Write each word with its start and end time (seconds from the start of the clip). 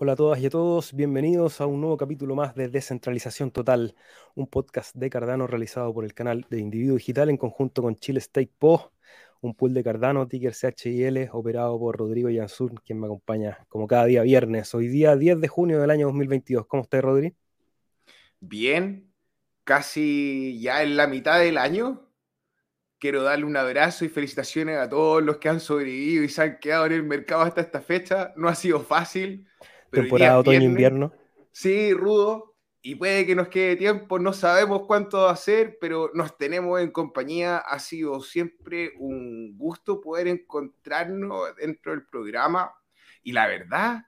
Hola 0.00 0.12
a 0.12 0.16
todas 0.16 0.38
y 0.38 0.46
a 0.46 0.50
todos, 0.50 0.94
bienvenidos 0.94 1.60
a 1.60 1.66
un 1.66 1.80
nuevo 1.80 1.96
capítulo 1.96 2.36
más 2.36 2.54
de 2.54 2.68
Descentralización 2.68 3.50
Total, 3.50 3.96
un 4.36 4.46
podcast 4.46 4.94
de 4.94 5.10
Cardano 5.10 5.48
realizado 5.48 5.92
por 5.92 6.04
el 6.04 6.14
canal 6.14 6.46
de 6.48 6.60
Individuo 6.60 6.96
Digital 6.96 7.30
en 7.30 7.36
conjunto 7.36 7.82
con 7.82 7.96
Chile 7.96 8.20
State 8.20 8.52
Po, 8.60 8.92
un 9.40 9.56
pool 9.56 9.74
de 9.74 9.82
Cardano, 9.82 10.28
ticker 10.28 10.54
CHIL, 10.54 11.28
operado 11.32 11.76
por 11.80 11.96
Rodrigo 11.96 12.30
Yansur, 12.30 12.80
quien 12.84 13.00
me 13.00 13.06
acompaña 13.06 13.66
como 13.68 13.88
cada 13.88 14.04
día 14.04 14.22
viernes. 14.22 14.72
Hoy 14.72 14.86
día 14.86 15.16
10 15.16 15.40
de 15.40 15.48
junio 15.48 15.80
del 15.80 15.90
año 15.90 16.06
2022. 16.06 16.68
¿Cómo 16.68 16.84
estás, 16.84 17.02
Rodrigo? 17.02 17.34
Bien, 18.38 19.12
casi 19.64 20.60
ya 20.60 20.84
en 20.84 20.96
la 20.96 21.08
mitad 21.08 21.40
del 21.40 21.58
año, 21.58 22.08
quiero 23.00 23.24
darle 23.24 23.46
un 23.46 23.56
abrazo 23.56 24.04
y 24.04 24.08
felicitaciones 24.08 24.78
a 24.78 24.88
todos 24.88 25.24
los 25.24 25.38
que 25.38 25.48
han 25.48 25.58
sobrevivido 25.58 26.22
y 26.22 26.28
se 26.28 26.42
han 26.42 26.58
quedado 26.60 26.86
en 26.86 26.92
el 26.92 27.02
mercado 27.02 27.42
hasta 27.42 27.62
esta 27.62 27.80
fecha. 27.80 28.32
No 28.36 28.48
ha 28.48 28.54
sido 28.54 28.78
fácil. 28.78 29.48
Temporada 29.90 30.38
otoño-invierno. 30.38 31.12
Sí, 31.52 31.92
rudo. 31.92 32.54
Y 32.80 32.94
puede 32.94 33.26
que 33.26 33.34
nos 33.34 33.48
quede 33.48 33.76
tiempo, 33.76 34.18
no 34.18 34.32
sabemos 34.32 34.82
cuánto 34.86 35.22
va 35.22 35.32
a 35.32 35.36
ser, 35.36 35.78
pero 35.80 36.10
nos 36.14 36.38
tenemos 36.38 36.80
en 36.80 36.90
compañía. 36.90 37.58
Ha 37.58 37.78
sido 37.80 38.20
siempre 38.20 38.92
un 38.98 39.58
gusto 39.58 40.00
poder 40.00 40.28
encontrarnos 40.28 41.56
dentro 41.56 41.92
del 41.92 42.06
programa. 42.06 42.72
Y 43.22 43.32
la 43.32 43.48
verdad, 43.48 44.06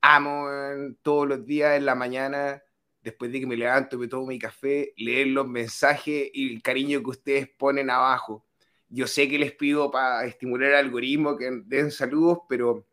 amo 0.00 0.46
todos 1.02 1.26
los 1.28 1.44
días 1.44 1.76
en 1.76 1.86
la 1.86 1.94
mañana 1.94 2.62
después 3.04 3.30
de 3.30 3.40
que 3.40 3.46
me 3.46 3.56
levanto, 3.56 3.98
me 3.98 4.08
tomo 4.08 4.26
mi 4.26 4.38
café, 4.38 4.94
leer 4.96 5.26
los 5.26 5.46
mensajes 5.46 6.30
y 6.32 6.54
el 6.54 6.62
cariño 6.62 7.02
que 7.02 7.10
ustedes 7.10 7.48
ponen 7.48 7.90
abajo. 7.90 8.46
Yo 8.88 9.06
sé 9.06 9.28
que 9.28 9.38
les 9.38 9.52
pido 9.52 9.90
para 9.90 10.24
estimular 10.24 10.70
el 10.70 10.76
algoritmo 10.76 11.36
que 11.36 11.50
den 11.66 11.90
saludos, 11.90 12.38
pero 12.48 12.86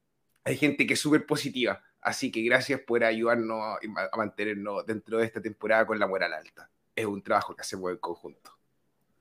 hay 0.43 0.57
gente 0.57 0.85
que 0.85 0.95
es 0.95 0.99
súper 0.99 1.25
positiva. 1.25 1.81
Así 2.01 2.31
que 2.31 2.41
gracias 2.41 2.79
por 2.81 3.03
ayudarnos 3.03 3.77
a 4.11 4.17
mantenernos 4.17 4.85
dentro 4.85 5.19
de 5.19 5.25
esta 5.25 5.41
temporada 5.41 5.85
con 5.85 5.99
la 5.99 6.07
moral 6.07 6.33
alta. 6.33 6.69
Es 6.95 7.05
un 7.05 7.21
trabajo 7.21 7.55
que 7.55 7.61
hacemos 7.61 7.91
en 7.91 7.97
conjunto. 7.97 8.51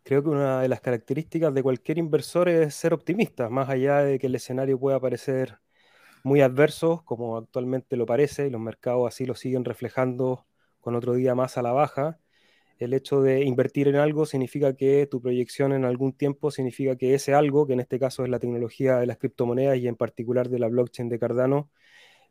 Creo 0.02 0.22
que 0.22 0.30
una 0.30 0.62
de 0.62 0.68
las 0.68 0.80
características 0.80 1.52
de 1.52 1.62
cualquier 1.62 1.98
inversor 1.98 2.48
es 2.48 2.74
ser 2.74 2.94
optimista, 2.94 3.50
más 3.50 3.68
allá 3.68 3.98
de 3.98 4.18
que 4.18 4.28
el 4.28 4.34
escenario 4.34 4.78
pueda 4.78 4.98
parecer 4.98 5.58
muy 6.22 6.40
adverso, 6.40 7.02
como 7.04 7.36
actualmente 7.36 7.96
lo 7.96 8.06
parece, 8.06 8.46
y 8.46 8.50
los 8.50 8.60
mercados 8.60 9.06
así 9.08 9.26
lo 9.26 9.34
siguen 9.34 9.64
reflejando 9.64 10.46
con 10.80 10.94
otro 10.96 11.14
día 11.14 11.34
más 11.34 11.58
a 11.58 11.62
la 11.62 11.72
baja. 11.72 12.18
El 12.78 12.94
hecho 12.94 13.20
de 13.22 13.44
invertir 13.44 13.88
en 13.88 13.96
algo 13.96 14.24
significa 14.26 14.74
que 14.74 15.06
tu 15.06 15.20
proyección 15.20 15.72
en 15.72 15.84
algún 15.84 16.14
tiempo 16.14 16.50
significa 16.50 16.96
que 16.96 17.14
ese 17.14 17.34
algo, 17.34 17.66
que 17.66 17.74
en 17.74 17.80
este 17.80 17.98
caso 17.98 18.24
es 18.24 18.30
la 18.30 18.38
tecnología 18.38 18.96
de 18.96 19.06
las 19.06 19.18
criptomonedas 19.18 19.76
y 19.78 19.86
en 19.86 19.96
particular 19.96 20.48
de 20.48 20.58
la 20.58 20.68
blockchain 20.68 21.10
de 21.10 21.18
Cardano, 21.18 21.70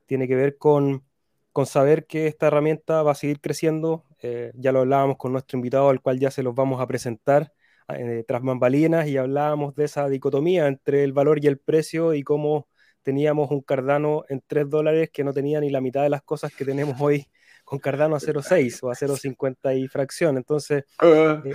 tiene 0.09 0.27
que 0.27 0.35
ver 0.35 0.57
con, 0.57 1.05
con 1.51 1.67
saber 1.67 2.07
que 2.07 2.25
esta 2.25 2.47
herramienta 2.47 3.03
va 3.03 3.11
a 3.11 3.15
seguir 3.15 3.39
creciendo. 3.39 4.05
Eh, 4.23 4.51
ya 4.55 4.71
lo 4.71 4.79
hablábamos 4.79 5.17
con 5.17 5.31
nuestro 5.31 5.55
invitado, 5.59 5.89
al 5.89 6.01
cual 6.01 6.19
ya 6.19 6.31
se 6.31 6.41
los 6.41 6.55
vamos 6.55 6.81
a 6.81 6.87
presentar 6.87 7.53
eh, 7.89 8.23
tras 8.27 8.41
bambalinas 8.41 9.07
y 9.07 9.17
hablábamos 9.17 9.75
de 9.75 9.85
esa 9.85 10.09
dicotomía 10.09 10.65
entre 10.65 11.03
el 11.03 11.13
valor 11.13 11.43
y 11.43 11.47
el 11.47 11.59
precio 11.59 12.15
y 12.15 12.23
cómo 12.23 12.67
teníamos 13.03 13.51
un 13.51 13.61
Cardano 13.61 14.23
en 14.29 14.41
3 14.45 14.67
dólares 14.67 15.11
que 15.13 15.23
no 15.23 15.31
tenía 15.31 15.61
ni 15.61 15.69
la 15.69 15.79
mitad 15.79 16.01
de 16.01 16.09
las 16.09 16.23
cosas 16.23 16.51
que 16.55 16.65
tenemos 16.65 16.99
hoy 16.99 17.27
con 17.63 17.77
Cardano 17.77 18.15
a 18.15 18.19
0,6 18.19 18.79
o 18.81 18.89
a 18.89 18.95
0,50 18.95 19.77
y 19.79 19.87
fracción. 19.87 20.37
Entonces, 20.37 20.85
ah. 20.97 21.43
eh, 21.45 21.53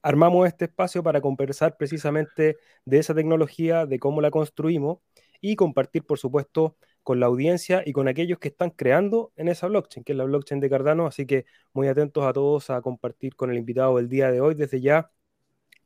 armamos 0.00 0.46
este 0.46 0.66
espacio 0.66 1.02
para 1.02 1.20
conversar 1.20 1.76
precisamente 1.76 2.56
de 2.84 2.98
esa 2.98 3.16
tecnología, 3.16 3.84
de 3.84 3.98
cómo 3.98 4.20
la 4.20 4.30
construimos 4.30 4.98
y 5.40 5.56
compartir, 5.56 6.04
por 6.04 6.20
supuesto, 6.20 6.76
con 7.08 7.20
la 7.20 7.26
audiencia 7.26 7.82
y 7.86 7.94
con 7.94 8.06
aquellos 8.06 8.38
que 8.38 8.48
están 8.48 8.68
creando 8.68 9.32
en 9.36 9.48
esa 9.48 9.66
blockchain, 9.66 10.04
que 10.04 10.12
es 10.12 10.18
la 10.18 10.24
blockchain 10.24 10.60
de 10.60 10.68
Cardano. 10.68 11.06
Así 11.06 11.24
que 11.24 11.46
muy 11.72 11.88
atentos 11.88 12.22
a 12.26 12.34
todos 12.34 12.68
a 12.68 12.82
compartir 12.82 13.34
con 13.34 13.50
el 13.50 13.56
invitado 13.56 13.96
del 13.96 14.10
día 14.10 14.30
de 14.30 14.42
hoy. 14.42 14.54
Desde 14.54 14.82
ya 14.82 15.10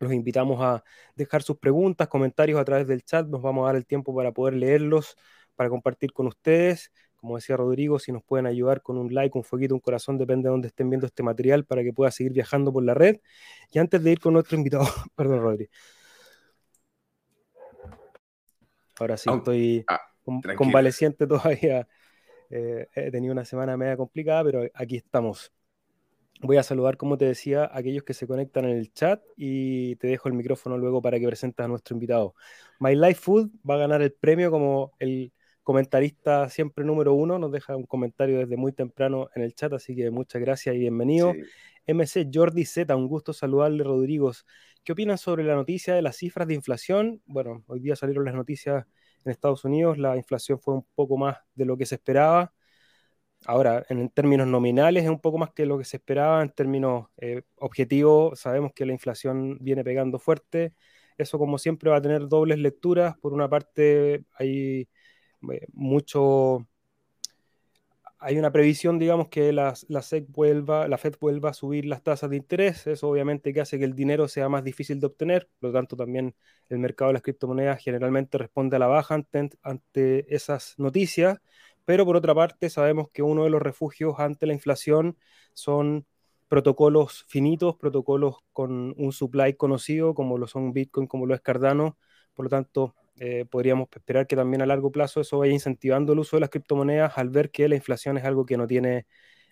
los 0.00 0.12
invitamos 0.12 0.60
a 0.60 0.82
dejar 1.14 1.44
sus 1.44 1.58
preguntas, 1.58 2.08
comentarios 2.08 2.58
a 2.60 2.64
través 2.64 2.88
del 2.88 3.04
chat. 3.04 3.28
Nos 3.28 3.40
vamos 3.40 3.62
a 3.62 3.66
dar 3.68 3.76
el 3.76 3.86
tiempo 3.86 4.12
para 4.16 4.32
poder 4.32 4.54
leerlos, 4.54 5.16
para 5.54 5.70
compartir 5.70 6.12
con 6.12 6.26
ustedes 6.26 6.90
como 7.14 7.36
decía 7.36 7.56
Rodrigo, 7.56 8.00
si 8.00 8.10
nos 8.10 8.24
pueden 8.24 8.46
ayudar 8.46 8.82
con 8.82 8.98
un 8.98 9.14
like, 9.14 9.38
un 9.38 9.44
fueguito, 9.44 9.74
un 9.76 9.80
corazón, 9.80 10.18
depende 10.18 10.48
de 10.48 10.50
dónde 10.50 10.66
estén 10.66 10.90
viendo 10.90 11.06
este 11.06 11.22
material 11.22 11.64
para 11.64 11.84
que 11.84 11.92
pueda 11.92 12.10
seguir 12.10 12.32
viajando 12.32 12.72
por 12.72 12.82
la 12.82 12.94
red. 12.94 13.20
Y 13.70 13.78
antes 13.78 14.02
de 14.02 14.10
ir 14.10 14.18
con 14.18 14.32
nuestro 14.32 14.56
invitado, 14.56 14.86
perdón, 15.14 15.40
Rodrigo. 15.40 15.70
Ahora 18.98 19.16
sí, 19.16 19.30
estoy 19.32 19.84
ah, 19.86 20.00
convaleciente 20.56 21.26
todavía. 21.26 21.88
Eh, 22.50 22.88
he 22.94 23.10
tenido 23.10 23.32
una 23.32 23.44
semana 23.44 23.76
media 23.76 23.96
complicada, 23.96 24.44
pero 24.44 24.62
aquí 24.74 24.96
estamos. 24.96 25.52
Voy 26.40 26.56
a 26.56 26.62
saludar, 26.62 26.96
como 26.96 27.16
te 27.16 27.24
decía, 27.24 27.64
a 27.64 27.78
aquellos 27.78 28.02
que 28.02 28.14
se 28.14 28.26
conectan 28.26 28.64
en 28.64 28.76
el 28.76 28.92
chat 28.92 29.22
y 29.36 29.96
te 29.96 30.08
dejo 30.08 30.28
el 30.28 30.34
micrófono 30.34 30.76
luego 30.76 31.00
para 31.00 31.18
que 31.20 31.26
presentes 31.26 31.64
a 31.64 31.68
nuestro 31.68 31.94
invitado. 31.94 32.34
My 32.80 32.96
Life 32.96 33.20
Food 33.22 33.50
va 33.68 33.76
a 33.76 33.78
ganar 33.78 34.02
el 34.02 34.12
premio 34.12 34.50
como 34.50 34.92
el 34.98 35.32
comentarista 35.62 36.48
siempre 36.48 36.84
número 36.84 37.14
uno, 37.14 37.38
nos 37.38 37.52
deja 37.52 37.76
un 37.76 37.86
comentario 37.86 38.38
desde 38.38 38.56
muy 38.56 38.72
temprano 38.72 39.28
en 39.34 39.42
el 39.42 39.54
chat, 39.54 39.72
así 39.72 39.94
que 39.94 40.10
muchas 40.10 40.40
gracias 40.40 40.74
y 40.74 40.78
bienvenido. 40.78 41.32
MC 41.86 42.28
Jordi 42.32 42.64
Z, 42.64 42.94
un 42.94 43.08
gusto 43.08 43.32
saludarle, 43.32 43.84
Rodrigo. 43.84 44.32
¿Qué 44.84 44.92
opinan 44.92 45.18
sobre 45.18 45.44
la 45.44 45.54
noticia 45.54 45.94
de 45.94 46.02
las 46.02 46.16
cifras 46.16 46.48
de 46.48 46.54
inflación? 46.54 47.22
Bueno, 47.26 47.62
hoy 47.66 47.80
día 47.80 47.96
salieron 47.96 48.24
las 48.24 48.34
noticias 48.34 48.84
en 49.24 49.32
Estados 49.32 49.64
Unidos, 49.64 49.98
la 49.98 50.16
inflación 50.16 50.58
fue 50.60 50.74
un 50.74 50.86
poco 50.94 51.16
más 51.16 51.38
de 51.54 51.64
lo 51.64 51.76
que 51.76 51.86
se 51.86 51.96
esperaba. 51.96 52.52
Ahora, 53.46 53.84
en 53.88 54.08
términos 54.10 54.46
nominales 54.46 55.04
es 55.04 55.10
un 55.10 55.20
poco 55.20 55.38
más 55.38 55.50
que 55.52 55.66
lo 55.66 55.76
que 55.78 55.84
se 55.84 55.96
esperaba, 55.96 56.42
en 56.42 56.50
términos 56.50 57.08
eh, 57.16 57.42
objetivos 57.56 58.38
sabemos 58.40 58.72
que 58.72 58.86
la 58.86 58.92
inflación 58.92 59.58
viene 59.60 59.82
pegando 59.84 60.18
fuerte. 60.20 60.74
Eso 61.18 61.38
como 61.38 61.58
siempre 61.58 61.90
va 61.90 61.96
a 61.96 62.02
tener 62.02 62.28
dobles 62.28 62.58
lecturas. 62.58 63.16
Por 63.18 63.32
una 63.32 63.48
parte 63.48 64.24
hay 64.38 64.88
eh, 65.52 65.66
mucho... 65.72 66.66
Hay 68.24 68.38
una 68.38 68.52
previsión, 68.52 68.98
digamos, 68.98 69.28
que 69.28 69.52
la, 69.52 69.74
la, 69.88 70.00
SEC 70.00 70.26
vuelva, 70.28 70.86
la 70.86 70.96
Fed 70.96 71.16
vuelva 71.20 71.50
a 71.50 71.54
subir 71.54 71.86
las 71.86 72.02
tasas 72.02 72.30
de 72.30 72.36
interés. 72.36 72.86
Eso 72.86 73.08
obviamente 73.08 73.52
que 73.52 73.60
hace 73.60 73.78
que 73.78 73.84
el 73.84 73.94
dinero 73.94 74.28
sea 74.28 74.48
más 74.48 74.62
difícil 74.64 75.00
de 75.00 75.06
obtener. 75.06 75.48
Por 75.58 75.70
lo 75.70 75.74
tanto, 75.74 75.96
también 75.96 76.34
el 76.68 76.78
mercado 76.78 77.08
de 77.08 77.14
las 77.14 77.22
criptomonedas 77.22 77.82
generalmente 77.82 78.38
responde 78.38 78.76
a 78.76 78.78
la 78.78 78.86
baja 78.86 79.14
ante, 79.14 79.50
ante 79.62 80.34
esas 80.34 80.74
noticias. 80.78 81.40
Pero 81.84 82.04
por 82.04 82.16
otra 82.16 82.34
parte, 82.34 82.70
sabemos 82.70 83.08
que 83.10 83.22
uno 83.22 83.44
de 83.44 83.50
los 83.50 83.60
refugios 83.60 84.14
ante 84.18 84.46
la 84.46 84.52
inflación 84.52 85.16
son 85.52 86.06
protocolos 86.48 87.24
finitos, 87.28 87.76
protocolos 87.76 88.36
con 88.52 88.94
un 88.98 89.12
supply 89.12 89.54
conocido, 89.54 90.14
como 90.14 90.38
lo 90.38 90.46
son 90.46 90.72
Bitcoin, 90.72 91.06
como 91.06 91.26
lo 91.26 91.34
es 91.34 91.40
Cardano. 91.40 91.96
Por 92.34 92.46
lo 92.46 92.50
tanto, 92.50 92.94
eh, 93.18 93.44
podríamos 93.48 93.88
esperar 93.94 94.26
que 94.26 94.36
también 94.36 94.62
a 94.62 94.66
largo 94.66 94.90
plazo 94.90 95.20
eso 95.20 95.38
vaya 95.38 95.52
incentivando 95.52 96.12
el 96.12 96.18
uso 96.20 96.36
de 96.36 96.40
las 96.40 96.50
criptomonedas 96.50 97.18
al 97.18 97.28
ver 97.28 97.50
que 97.50 97.68
la 97.68 97.76
inflación 97.76 98.18
es 98.18 98.24
algo 98.24 98.46
que 98.46 98.56
no 98.56 98.66
tiene, 98.66 99.06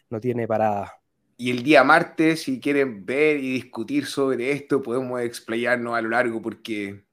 no 0.08 0.20
tiene 0.20 0.48
parada. 0.48 1.00
Y 1.36 1.50
el 1.50 1.62
día 1.62 1.84
martes, 1.84 2.42
si 2.42 2.60
quieren 2.60 3.06
ver 3.06 3.38
y 3.38 3.52
discutir 3.52 4.06
sobre 4.06 4.52
esto, 4.52 4.82
podemos 4.82 5.20
explayarnos 5.22 5.94
a 5.94 6.02
lo 6.02 6.10
largo 6.10 6.42
porque 6.42 7.04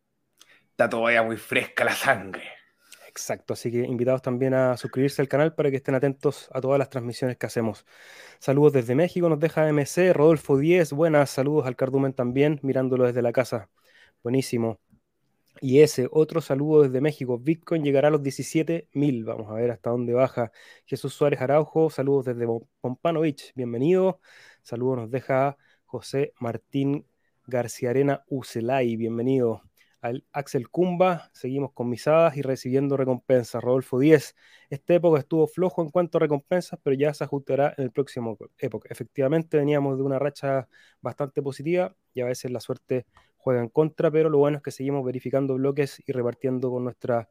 está 0.72 0.89
todavía 0.89 1.23
muy 1.23 1.38
fresca 1.38 1.85
la 1.85 1.95
sangre. 1.95 2.44
Exacto, 3.07 3.53
así 3.53 3.72
que 3.72 3.79
invitados 3.79 4.22
también 4.22 4.53
a 4.53 4.77
suscribirse 4.77 5.22
al 5.22 5.27
canal 5.27 5.56
para 5.56 5.71
que 5.71 5.77
estén 5.77 5.95
atentos 5.95 6.50
a 6.53 6.62
todas 6.62 6.77
las 6.77 6.89
transmisiones 6.89 7.38
que 7.38 7.47
hacemos. 7.47 7.86
Saludos 8.39 8.74
desde 8.74 8.95
México, 8.95 9.27
nos 9.30 9.39
deja 9.39 9.68
MC, 9.68 10.13
Rodolfo 10.13 10.57
10, 10.57 10.94
buenas, 10.94 11.31
saludos 11.31 11.65
al 11.65 11.75
Cardumen 11.75 12.13
también, 12.13 12.59
mirándolo 12.63 13.06
desde 13.06 13.21
la 13.24 13.31
casa. 13.31 13.69
Buenísimo. 14.24 14.80
Y 15.62 15.81
ese 15.81 16.07
otro 16.12 16.42
saludo 16.42 16.83
desde 16.83 17.01
México. 17.01 17.38
Bitcoin 17.39 17.83
llegará 17.83 18.09
a 18.09 18.12
los 18.12 18.21
17.000. 18.21 19.24
Vamos 19.24 19.50
a 19.50 19.54
ver 19.56 19.71
hasta 19.71 19.89
dónde 19.89 20.13
baja. 20.13 20.51
Jesús 20.86 21.13
Suárez 21.13 21.42
Araujo, 21.42 21.89
saludos 21.89 22.25
desde 22.25 22.45
Pompanovich. 22.81 23.54
Bienvenido. 23.56 24.19
Saludos 24.62 24.98
nos 24.98 25.12
deja 25.12 25.57
José 25.86 26.33
Martín 26.39 27.07
García 27.45 27.92
Arena 27.92 28.24
Ucelay. 28.27 28.95
Bienvenido. 28.98 29.63
Al 30.01 30.25
Axel 30.31 30.69
Cumba, 30.69 31.30
seguimos 31.33 31.74
con 31.74 31.89
misadas 31.89 32.38
y 32.38 32.42
recibiendo 32.42 32.98
recompensas. 32.98 33.63
Rodolfo 33.63 34.00
10. 34.00 34.36
Esta 34.69 34.94
época 34.94 35.19
estuvo 35.19 35.48
flojo 35.48 35.81
en 35.81 35.89
cuanto 35.89 36.18
a 36.18 36.21
recompensas, 36.21 36.80
pero 36.83 36.95
ya 36.95 37.13
se 37.13 37.24
ajustará 37.24 37.74
en 37.77 37.86
el 37.86 37.92
próximo 37.92 38.38
época. 38.60 38.89
Efectivamente, 38.92 39.57
veníamos 39.57 39.98
de 39.98 40.03
una 40.03 40.19
racha 40.19 40.68
bastante 41.01 41.42
positiva 41.42 41.95
y 42.13 42.21
a 42.21 42.25
veces 42.25 42.51
la 42.51 42.60
suerte 42.60 43.07
juega 43.38 43.62
en 43.62 43.69
contra, 43.69 44.12
pero 44.12 44.30
lo 44.30 44.38
bueno 44.39 44.57
es 44.57 44.63
que 44.63 44.72
seguimos 44.72 45.06
verificando 45.06 45.56
bloques 45.56 46.04
y 46.06 46.12
repartiendo 46.12 46.69
con 46.69 46.84
nuestra 46.84 47.30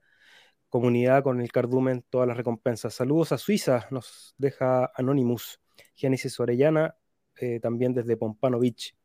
comunidad, 0.68 1.22
con 1.22 1.40
el 1.40 1.52
cardumen, 1.52 2.04
todas 2.08 2.26
las 2.26 2.36
recompensas. 2.36 2.94
Saludos 2.94 3.32
a 3.32 3.38
Suiza, 3.38 3.86
nos 3.90 4.34
deja 4.38 4.90
Anonymous, 4.94 5.60
Génesis 5.94 6.38
Orellana, 6.40 6.96
eh, 7.40 7.60
también 7.60 7.94
desde 7.94 8.16
Pompano 8.16 8.58
Beach. 8.58 8.96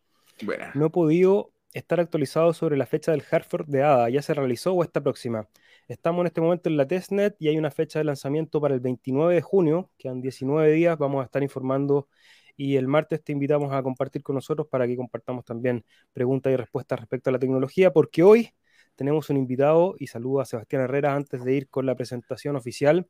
No 0.74 0.88
he 0.88 0.90
podido 0.90 1.54
estar 1.74 2.00
actualizado 2.00 2.54
sobre 2.54 2.78
la 2.78 2.86
fecha 2.86 3.12
del 3.12 3.24
Hartford 3.30 3.68
de 3.68 3.84
ADA. 3.84 4.10
¿Ya 4.10 4.22
se 4.22 4.34
realizó 4.34 4.74
o 4.74 4.84
está 4.84 5.02
próxima? 5.02 5.48
Estamos 5.88 6.22
en 6.22 6.28
este 6.28 6.42
momento 6.42 6.70
en 6.70 6.78
la 6.78 6.88
testnet 6.88 7.36
y 7.40 7.48
hay 7.48 7.58
una 7.58 7.72
fecha 7.72 8.00
de 8.00 8.06
lanzamiento 8.06 8.62
para 8.62 8.74
el 8.74 8.80
29 8.80 9.36
de 9.36 9.42
junio, 9.42 9.92
quedan 9.98 10.22
19 10.22 10.72
días, 10.72 10.98
vamos 10.98 11.22
a 11.22 11.26
estar 11.26 11.44
informando 11.44 12.08
y 12.56 12.76
el 12.76 12.88
martes 12.88 13.24
te 13.24 13.32
invitamos 13.32 13.74
a 13.74 13.82
compartir 13.84 14.24
con 14.24 14.36
nosotros 14.36 14.68
para 14.68 14.88
que 14.88 14.96
compartamos 14.96 15.46
también 15.46 15.84
preguntas 16.14 16.54
y 16.54 16.56
respuestas 16.56 17.00
respecto 17.00 17.30
a 17.30 17.34
la 17.34 17.40
tecnología, 17.40 17.92
porque 17.92 18.24
hoy 18.24 18.54
tenemos 18.96 19.30
un 19.30 19.38
invitado 19.38 19.96
y 19.98 20.08
saludo 20.08 20.42
a 20.42 20.46
Sebastián 20.46 20.84
Herrera 20.84 21.16
antes 21.16 21.44
de 21.44 21.54
ir 21.54 21.70
con 21.70 21.86
la 21.86 21.96
presentación 21.96 22.56
oficial. 22.56 23.08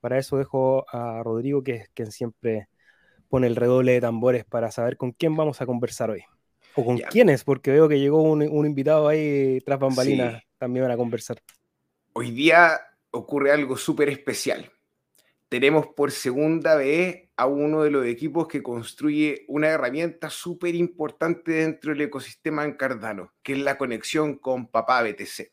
Para 0.00 0.18
eso 0.18 0.36
dejo 0.36 0.86
a 0.90 1.22
Rodrigo, 1.22 1.62
que 1.62 1.72
es 1.72 1.88
quien 1.94 2.12
siempre 2.12 2.68
pone 3.28 3.46
el 3.46 3.56
redoble 3.56 3.92
de 3.92 4.00
tambores 4.00 4.44
para 4.44 4.70
saber 4.70 4.96
con 4.96 5.12
quién 5.12 5.36
vamos 5.36 5.60
a 5.60 5.66
conversar 5.66 6.10
hoy. 6.10 6.22
O 6.74 6.84
con 6.84 6.98
quiénes, 6.98 7.44
porque 7.44 7.70
veo 7.70 7.88
que 7.88 7.98
llegó 7.98 8.22
un, 8.22 8.42
invitado 8.42 9.08
ahí 9.08 9.60
tras 9.64 9.78
bambalinas, 9.78 10.42
también 10.58 10.84
van 10.84 10.92
a 10.92 10.96
conversar. 10.96 11.38
Hoy 12.12 12.30
día 12.30 12.80
ocurre 13.10 13.52
algo 13.52 13.76
súper 13.76 14.08
especial. 14.08 14.70
Tenemos 15.48 15.88
por 15.88 16.10
segunda 16.10 16.76
vez 16.76 17.27
a 17.38 17.46
uno 17.46 17.84
de 17.84 17.90
los 17.92 18.04
equipos 18.04 18.48
que 18.48 18.64
construye 18.64 19.44
una 19.46 19.68
herramienta 19.68 20.28
súper 20.28 20.74
importante 20.74 21.52
dentro 21.52 21.92
del 21.92 22.00
ecosistema 22.00 22.64
en 22.64 22.72
Cardano, 22.72 23.32
que 23.44 23.52
es 23.52 23.60
la 23.60 23.78
conexión 23.78 24.36
con 24.38 24.66
Papá 24.66 25.04
BTC. 25.04 25.52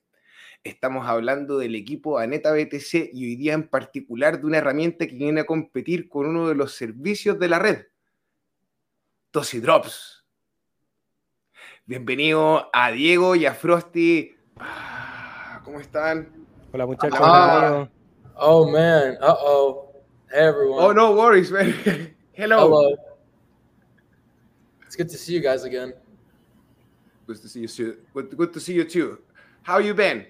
Estamos 0.64 1.08
hablando 1.08 1.60
del 1.60 1.76
equipo 1.76 2.18
Aneta 2.18 2.52
BTC 2.54 3.12
y 3.14 3.26
hoy 3.26 3.36
día 3.36 3.54
en 3.54 3.68
particular 3.68 4.40
de 4.40 4.48
una 4.48 4.58
herramienta 4.58 5.06
que 5.06 5.14
viene 5.14 5.42
a 5.42 5.46
competir 5.46 6.10
con 6.10 6.26
uno 6.26 6.48
de 6.48 6.56
los 6.56 6.74
servicios 6.74 7.38
de 7.38 7.50
la 7.50 7.60
red, 7.60 7.86
Tosi 9.30 9.60
Drops. 9.60 10.26
Bienvenido 11.86 12.68
a 12.74 12.90
Diego 12.90 13.36
y 13.36 13.46
a 13.46 13.54
Frosty. 13.54 14.36
Ah, 14.58 15.62
¿Cómo 15.64 15.80
están? 15.80 16.48
Hola 16.72 16.88
muchachos. 16.88 17.20
Ah. 17.22 17.88
oh 18.38 18.68
man. 18.72 19.20
Uh 19.22 19.36
oh. 19.40 19.85
Hey 20.32 20.40
everyone. 20.40 20.84
Oh 20.84 20.92
no 20.92 21.16
worries, 21.16 21.52
man. 21.52 21.74
Hello. 22.34 22.68
Hello. 22.68 22.96
It's 24.86 24.96
good 24.96 25.10
to 25.10 25.18
see 25.18 25.34
you 25.34 25.40
guys 25.40 25.64
again. 25.64 25.94
Good 27.28 27.42
to 27.42 27.48
see 27.48 27.62
you 27.62 27.68
too. 27.68 27.98
Good, 28.14 28.36
good 28.38 28.54
to 28.54 28.60
see 28.60 28.74
you 28.74 28.84
too. 28.84 29.20
How 29.64 29.78
you 29.80 29.94
been? 29.94 30.26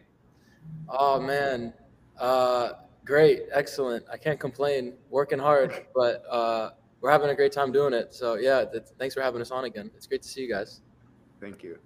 Oh 0.90 1.20
man. 1.20 1.74
Uh 2.20 2.74
great, 3.06 3.44
excellent. 3.54 4.06
I 4.12 4.18
can't 4.18 4.40
complain. 4.40 4.94
Working 5.10 5.40
hard, 5.40 5.86
but 5.96 6.24
uh 6.30 6.72
we're 7.02 7.12
having 7.12 7.30
a 7.30 7.36
great 7.36 7.52
time 7.52 7.72
doing 7.72 7.94
it. 7.94 8.14
So 8.14 8.36
yeah, 8.36 8.66
thanks 9.00 9.16
for 9.16 9.22
having 9.22 9.42
us 9.42 9.52
on 9.52 9.66
again. 9.66 9.92
It's 9.96 10.08
great 10.08 10.24
to 10.24 10.28
see 10.28 10.42
you 10.42 10.54
guys. 10.54 10.82
Thank 11.40 11.64
you. 11.64 11.78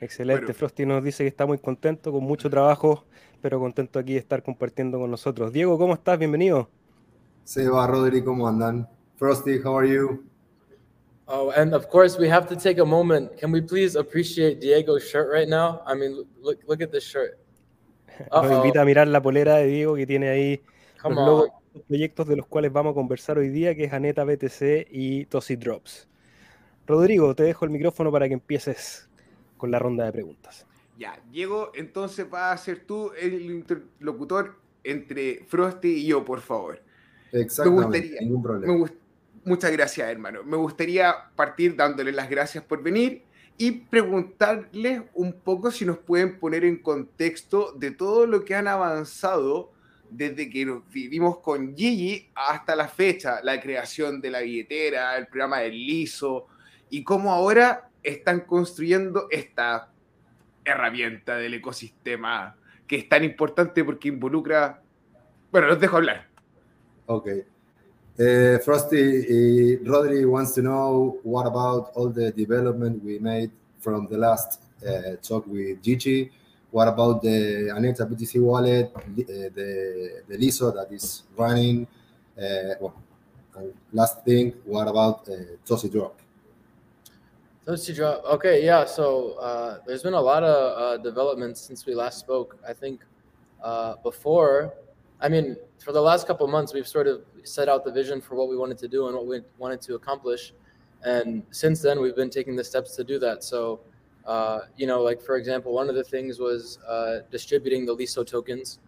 Excelente. 0.00 0.42
Bueno. 0.42 0.54
Frosty 0.54 0.86
nos 0.86 1.02
dice 1.02 1.24
que 1.24 1.28
está 1.28 1.44
muy 1.44 1.58
contento, 1.58 2.12
con 2.12 2.22
mucho 2.24 2.48
trabajo 2.48 3.04
pero 3.40 3.60
contento 3.60 3.98
aquí 3.98 4.14
de 4.14 4.18
estar 4.18 4.42
compartiendo 4.42 4.98
con 4.98 5.10
nosotros. 5.10 5.52
Diego, 5.52 5.78
¿cómo 5.78 5.94
estás? 5.94 6.18
Bienvenido. 6.18 6.68
Seba, 7.48 7.86
Rodri, 7.86 8.22
¿cómo 8.22 8.46
andan? 8.46 8.86
Frosty, 9.16 9.58
how 9.64 9.78
are 9.78 9.88
you? 9.88 10.22
Oh, 11.26 11.50
and 11.56 11.72
of 11.74 11.88
course, 11.88 12.18
we 12.18 12.28
have 12.28 12.46
to 12.46 12.54
take 12.54 12.78
a 12.78 12.84
moment. 12.84 13.38
Can 13.38 13.50
we 13.50 13.62
please 13.62 13.96
appreciate 13.96 14.60
Diego's 14.60 15.08
shirt 15.08 15.32
right 15.32 15.48
now? 15.48 15.80
I 15.86 15.94
mean, 15.94 16.26
look, 16.42 16.58
look 16.68 16.82
at 16.82 16.92
this 16.92 17.04
shirt. 17.04 17.38
Nos 18.30 18.52
invita 18.52 18.82
a 18.82 18.84
mirar 18.84 19.08
la 19.08 19.22
polera 19.22 19.56
de 19.56 19.66
Diego 19.66 19.94
que 19.96 20.06
tiene 20.06 20.28
ahí 20.28 20.60
los, 21.02 21.14
logos, 21.14 21.48
los 21.72 21.84
proyectos 21.84 22.28
de 22.28 22.36
los 22.36 22.46
cuales 22.46 22.70
vamos 22.70 22.90
a 22.90 22.94
conversar 22.94 23.38
hoy 23.38 23.48
día, 23.48 23.74
que 23.74 23.84
es 23.84 23.94
Aneta 23.94 24.24
BTC 24.24 24.86
y 24.90 25.24
Tosi 25.24 25.56
Drops. 25.56 26.06
Rodrigo, 26.86 27.34
te 27.34 27.44
dejo 27.44 27.64
el 27.64 27.70
micrófono 27.70 28.12
para 28.12 28.28
que 28.28 28.34
empieces 28.34 29.08
con 29.56 29.70
la 29.70 29.78
ronda 29.78 30.04
de 30.04 30.12
preguntas. 30.12 30.66
Ya, 30.98 31.18
Diego, 31.30 31.72
entonces 31.74 32.26
va 32.30 32.52
a 32.52 32.58
ser 32.58 32.84
tú 32.84 33.10
el 33.18 33.40
interlocutor 33.40 34.56
entre 34.84 35.46
Frosty 35.46 36.02
y 36.02 36.06
yo, 36.08 36.26
por 36.26 36.40
favor. 36.42 36.86
Exactamente, 37.32 38.18
ningún 38.20 38.42
problema. 38.42 38.90
muchas 39.44 39.72
gracias, 39.72 40.08
hermano. 40.08 40.42
Me 40.44 40.56
gustaría 40.56 41.14
partir 41.36 41.76
dándole 41.76 42.12
las 42.12 42.28
gracias 42.28 42.64
por 42.64 42.82
venir 42.82 43.22
y 43.56 43.72
preguntarles 43.72 45.02
un 45.14 45.32
poco 45.32 45.70
si 45.70 45.84
nos 45.84 45.98
pueden 45.98 46.38
poner 46.38 46.64
en 46.64 46.76
contexto 46.76 47.72
de 47.72 47.90
todo 47.90 48.26
lo 48.26 48.44
que 48.44 48.54
han 48.54 48.68
avanzado 48.68 49.72
desde 50.10 50.48
que 50.48 50.80
vivimos 50.90 51.40
con 51.40 51.76
Gigi 51.76 52.30
hasta 52.34 52.74
la 52.76 52.88
fecha, 52.88 53.40
la 53.42 53.60
creación 53.60 54.20
de 54.20 54.30
la 54.30 54.40
billetera, 54.40 55.16
el 55.16 55.26
programa 55.26 55.58
del 55.58 55.74
liso 55.74 56.46
y 56.88 57.02
cómo 57.04 57.32
ahora 57.32 57.90
están 58.02 58.40
construyendo 58.40 59.26
esta 59.30 59.90
herramienta 60.64 61.36
del 61.36 61.54
ecosistema 61.54 62.56
que 62.86 62.96
es 62.96 63.08
tan 63.08 63.24
importante 63.24 63.84
porque 63.84 64.08
involucra... 64.08 64.82
Bueno, 65.50 65.66
los 65.66 65.80
dejo 65.80 65.96
hablar. 65.96 66.27
Ok. 67.08 67.44
Uh, 68.20 68.58
Frosty, 68.64 68.98
uh, 68.98 69.84
Rodri 69.84 70.28
wants 70.28 70.52
to 70.52 70.62
know 70.62 71.18
what 71.22 71.46
about 71.46 71.92
all 71.94 72.10
the 72.10 72.32
development 72.32 73.02
we 73.02 73.18
made 73.18 73.50
from 73.80 74.06
the 74.08 74.18
last 74.18 74.60
uh, 74.86 75.16
talk 75.22 75.46
with 75.46 75.82
Gigi. 75.82 76.30
What 76.70 76.88
about 76.88 77.22
the 77.22 77.72
Aneta 77.74 78.04
BTC 78.04 78.42
wallet, 78.42 78.92
the, 79.16 79.24
the, 79.54 80.22
the 80.28 80.36
LISO 80.36 80.74
that 80.74 80.92
is 80.92 81.22
running? 81.36 81.86
well, 82.36 82.94
last 83.92 84.24
thing, 84.24 84.52
what 84.64 84.86
about 84.86 85.26
uh, 85.28 85.56
Tosi 85.66 85.90
Drop? 85.90 86.20
Toasty 87.66 87.94
drop. 87.94 88.24
Okay, 88.24 88.64
yeah. 88.64 88.86
So 88.86 89.32
uh, 89.32 89.80
there's 89.86 90.02
been 90.02 90.14
a 90.14 90.20
lot 90.20 90.42
of 90.42 90.56
uh, 90.78 91.02
developments 91.02 91.60
since 91.60 91.84
we 91.84 91.94
last 91.94 92.18
spoke. 92.18 92.56
I 92.66 92.72
think 92.72 93.02
uh, 93.62 93.96
before, 94.02 94.72
I 95.20 95.28
mean, 95.28 95.56
for 95.78 95.92
the 95.92 96.00
last 96.00 96.26
couple 96.26 96.46
months, 96.46 96.72
we've 96.72 96.86
sort 96.86 97.06
of 97.06 97.22
set 97.42 97.68
out 97.68 97.84
the 97.84 97.90
vision 97.90 98.20
for 98.20 98.34
what 98.34 98.48
we 98.48 98.56
wanted 98.56 98.78
to 98.78 98.88
do 98.88 99.06
and 99.08 99.16
what 99.16 99.26
we 99.26 99.40
wanted 99.58 99.80
to 99.82 99.94
accomplish. 99.94 100.52
And 101.04 101.42
since 101.50 101.80
then, 101.80 102.00
we've 102.00 102.16
been 102.16 102.30
taking 102.30 102.56
the 102.56 102.64
steps 102.64 102.96
to 102.96 103.04
do 103.04 103.18
that. 103.20 103.42
So, 103.44 103.80
uh, 104.26 104.60
you 104.76 104.86
know, 104.86 105.02
like 105.02 105.20
for 105.20 105.36
example, 105.36 105.72
one 105.72 105.88
of 105.88 105.94
the 105.94 106.04
things 106.04 106.38
was 106.38 106.78
uh, 106.86 107.20
distributing 107.30 107.86
the 107.86 107.94
LISO 107.94 108.26
tokens. 108.26 108.78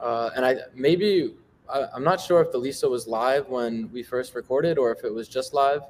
Uh, 0.00 0.30
and 0.36 0.44
I 0.44 0.56
maybe 0.74 1.34
I, 1.68 1.86
I'm 1.94 2.04
not 2.04 2.20
sure 2.20 2.40
if 2.40 2.52
the 2.52 2.60
LISO 2.60 2.90
was 2.90 3.06
live 3.06 3.48
when 3.48 3.90
we 3.92 4.02
first 4.02 4.34
recorded 4.34 4.78
or 4.78 4.92
if 4.92 5.04
it 5.04 5.12
was 5.12 5.28
just 5.28 5.52
live. 5.52 5.82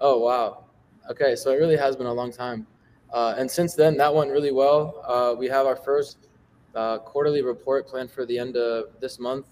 Oh 0.00 0.18
wow, 0.18 0.64
Okay, 1.10 1.34
so 1.34 1.50
it 1.50 1.56
really 1.56 1.76
has 1.76 1.96
been 1.96 2.06
a 2.06 2.12
long 2.12 2.30
time. 2.30 2.66
Uh, 3.12 3.34
and 3.36 3.50
since 3.50 3.74
then, 3.74 3.96
that 3.96 4.14
went 4.14 4.30
really 4.30 4.52
well. 4.52 5.02
Uh, 5.04 5.34
we 5.36 5.48
have 5.48 5.66
our 5.66 5.74
first 5.74 6.28
uh, 6.74 6.98
quarterly 6.98 7.42
report 7.42 7.86
planned 7.86 8.10
for 8.10 8.24
the 8.24 8.38
end 8.38 8.56
of 8.56 8.86
this 9.00 9.18
month. 9.18 9.46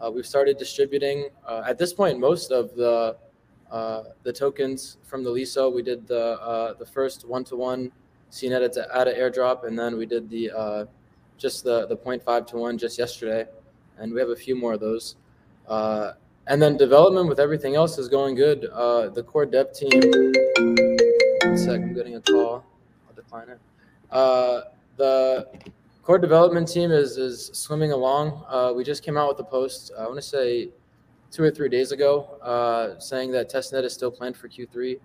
Uh, 0.00 0.10
we've 0.10 0.26
started 0.26 0.56
distributing. 0.58 1.28
Uh, 1.46 1.62
at 1.66 1.78
this 1.78 1.92
point, 1.92 2.18
most 2.18 2.50
of 2.50 2.74
the 2.74 3.16
uh, 3.70 4.02
the 4.22 4.32
tokens 4.32 4.96
from 5.02 5.22
the 5.22 5.30
LISO. 5.30 5.72
We 5.72 5.82
did 5.82 6.06
the 6.06 6.74
the 6.78 6.86
first 6.86 7.26
one-to-one 7.26 7.92
CNET 8.30 8.64
at, 8.64 8.76
at 8.76 9.08
an 9.08 9.14
airdrop, 9.14 9.66
and 9.66 9.78
then 9.78 9.96
we 9.96 10.06
did 10.06 10.30
the 10.30 10.86
just 11.36 11.64
the 11.64 11.86
the 11.86 11.96
0.5 11.96 12.46
to 12.48 12.56
one 12.56 12.78
just 12.78 12.98
yesterday, 12.98 13.46
and 13.98 14.12
we 14.12 14.20
have 14.20 14.30
a 14.30 14.36
few 14.36 14.56
more 14.56 14.74
of 14.74 14.80
those. 14.80 15.16
and 16.46 16.62
then 16.62 16.76
development 16.78 17.28
with 17.28 17.38
everything 17.38 17.74
else 17.74 17.98
is 17.98 18.08
going 18.08 18.34
good. 18.34 18.62
the 18.62 19.24
core 19.26 19.46
dev 19.46 19.72
team 19.72 20.32
sec. 21.58 21.80
I'm 21.80 21.94
getting 21.94 22.16
a 22.16 22.20
call. 22.20 22.64
I'll 23.08 23.14
decline 23.14 23.48
it. 23.48 23.58
Uh, 24.10 24.62
the 24.96 25.46
core 26.08 26.18
development 26.18 26.66
team 26.66 26.90
is 26.90 27.18
is 27.18 27.50
swimming 27.52 27.92
along. 27.92 28.42
Uh, 28.48 28.72
we 28.74 28.82
just 28.82 29.02
came 29.02 29.18
out 29.18 29.28
with 29.28 29.38
a 29.46 29.50
post. 29.58 29.92
I 29.98 30.04
want 30.04 30.16
to 30.16 30.22
say 30.22 30.70
two 31.30 31.42
or 31.42 31.50
three 31.50 31.68
days 31.68 31.92
ago, 31.92 32.38
uh, 32.40 32.98
saying 32.98 33.30
that 33.32 33.50
testnet 33.52 33.84
is 33.84 33.92
still 33.92 34.10
planned 34.10 34.34
for 34.34 34.48
Q3. 34.48 34.98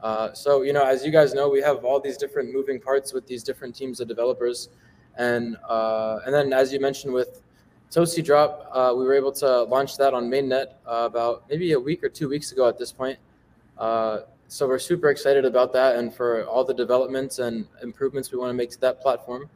Uh, 0.00 0.32
so 0.32 0.62
you 0.62 0.72
know, 0.72 0.84
as 0.84 1.04
you 1.04 1.10
guys 1.10 1.34
know, 1.34 1.48
we 1.48 1.60
have 1.60 1.84
all 1.84 1.98
these 1.98 2.16
different 2.16 2.54
moving 2.54 2.78
parts 2.78 3.12
with 3.12 3.26
these 3.26 3.42
different 3.42 3.74
teams 3.74 3.98
of 3.98 4.06
developers, 4.06 4.68
and 5.16 5.56
uh, 5.68 6.20
and 6.24 6.32
then 6.32 6.52
as 6.52 6.72
you 6.72 6.78
mentioned 6.78 7.12
with 7.12 7.42
Toasty 7.90 8.24
Drop, 8.24 8.70
uh, 8.70 8.94
we 8.96 9.02
were 9.04 9.14
able 9.14 9.32
to 9.32 9.64
launch 9.64 9.96
that 9.96 10.14
on 10.14 10.30
mainnet 10.30 10.66
about 10.86 11.42
maybe 11.50 11.72
a 11.72 11.80
week 11.80 12.04
or 12.04 12.08
two 12.08 12.28
weeks 12.28 12.52
ago 12.52 12.68
at 12.68 12.78
this 12.78 12.92
point. 12.92 13.18
Uh, 13.76 14.20
so 14.46 14.68
we're 14.68 14.78
super 14.78 15.08
excited 15.08 15.44
about 15.44 15.72
that 15.72 15.96
and 15.96 16.14
for 16.14 16.44
all 16.44 16.62
the 16.62 16.74
developments 16.74 17.40
and 17.40 17.66
improvements 17.82 18.30
we 18.30 18.38
want 18.38 18.50
to 18.50 18.54
make 18.54 18.70
to 18.70 18.80
that 18.82 19.00
platform. 19.00 19.50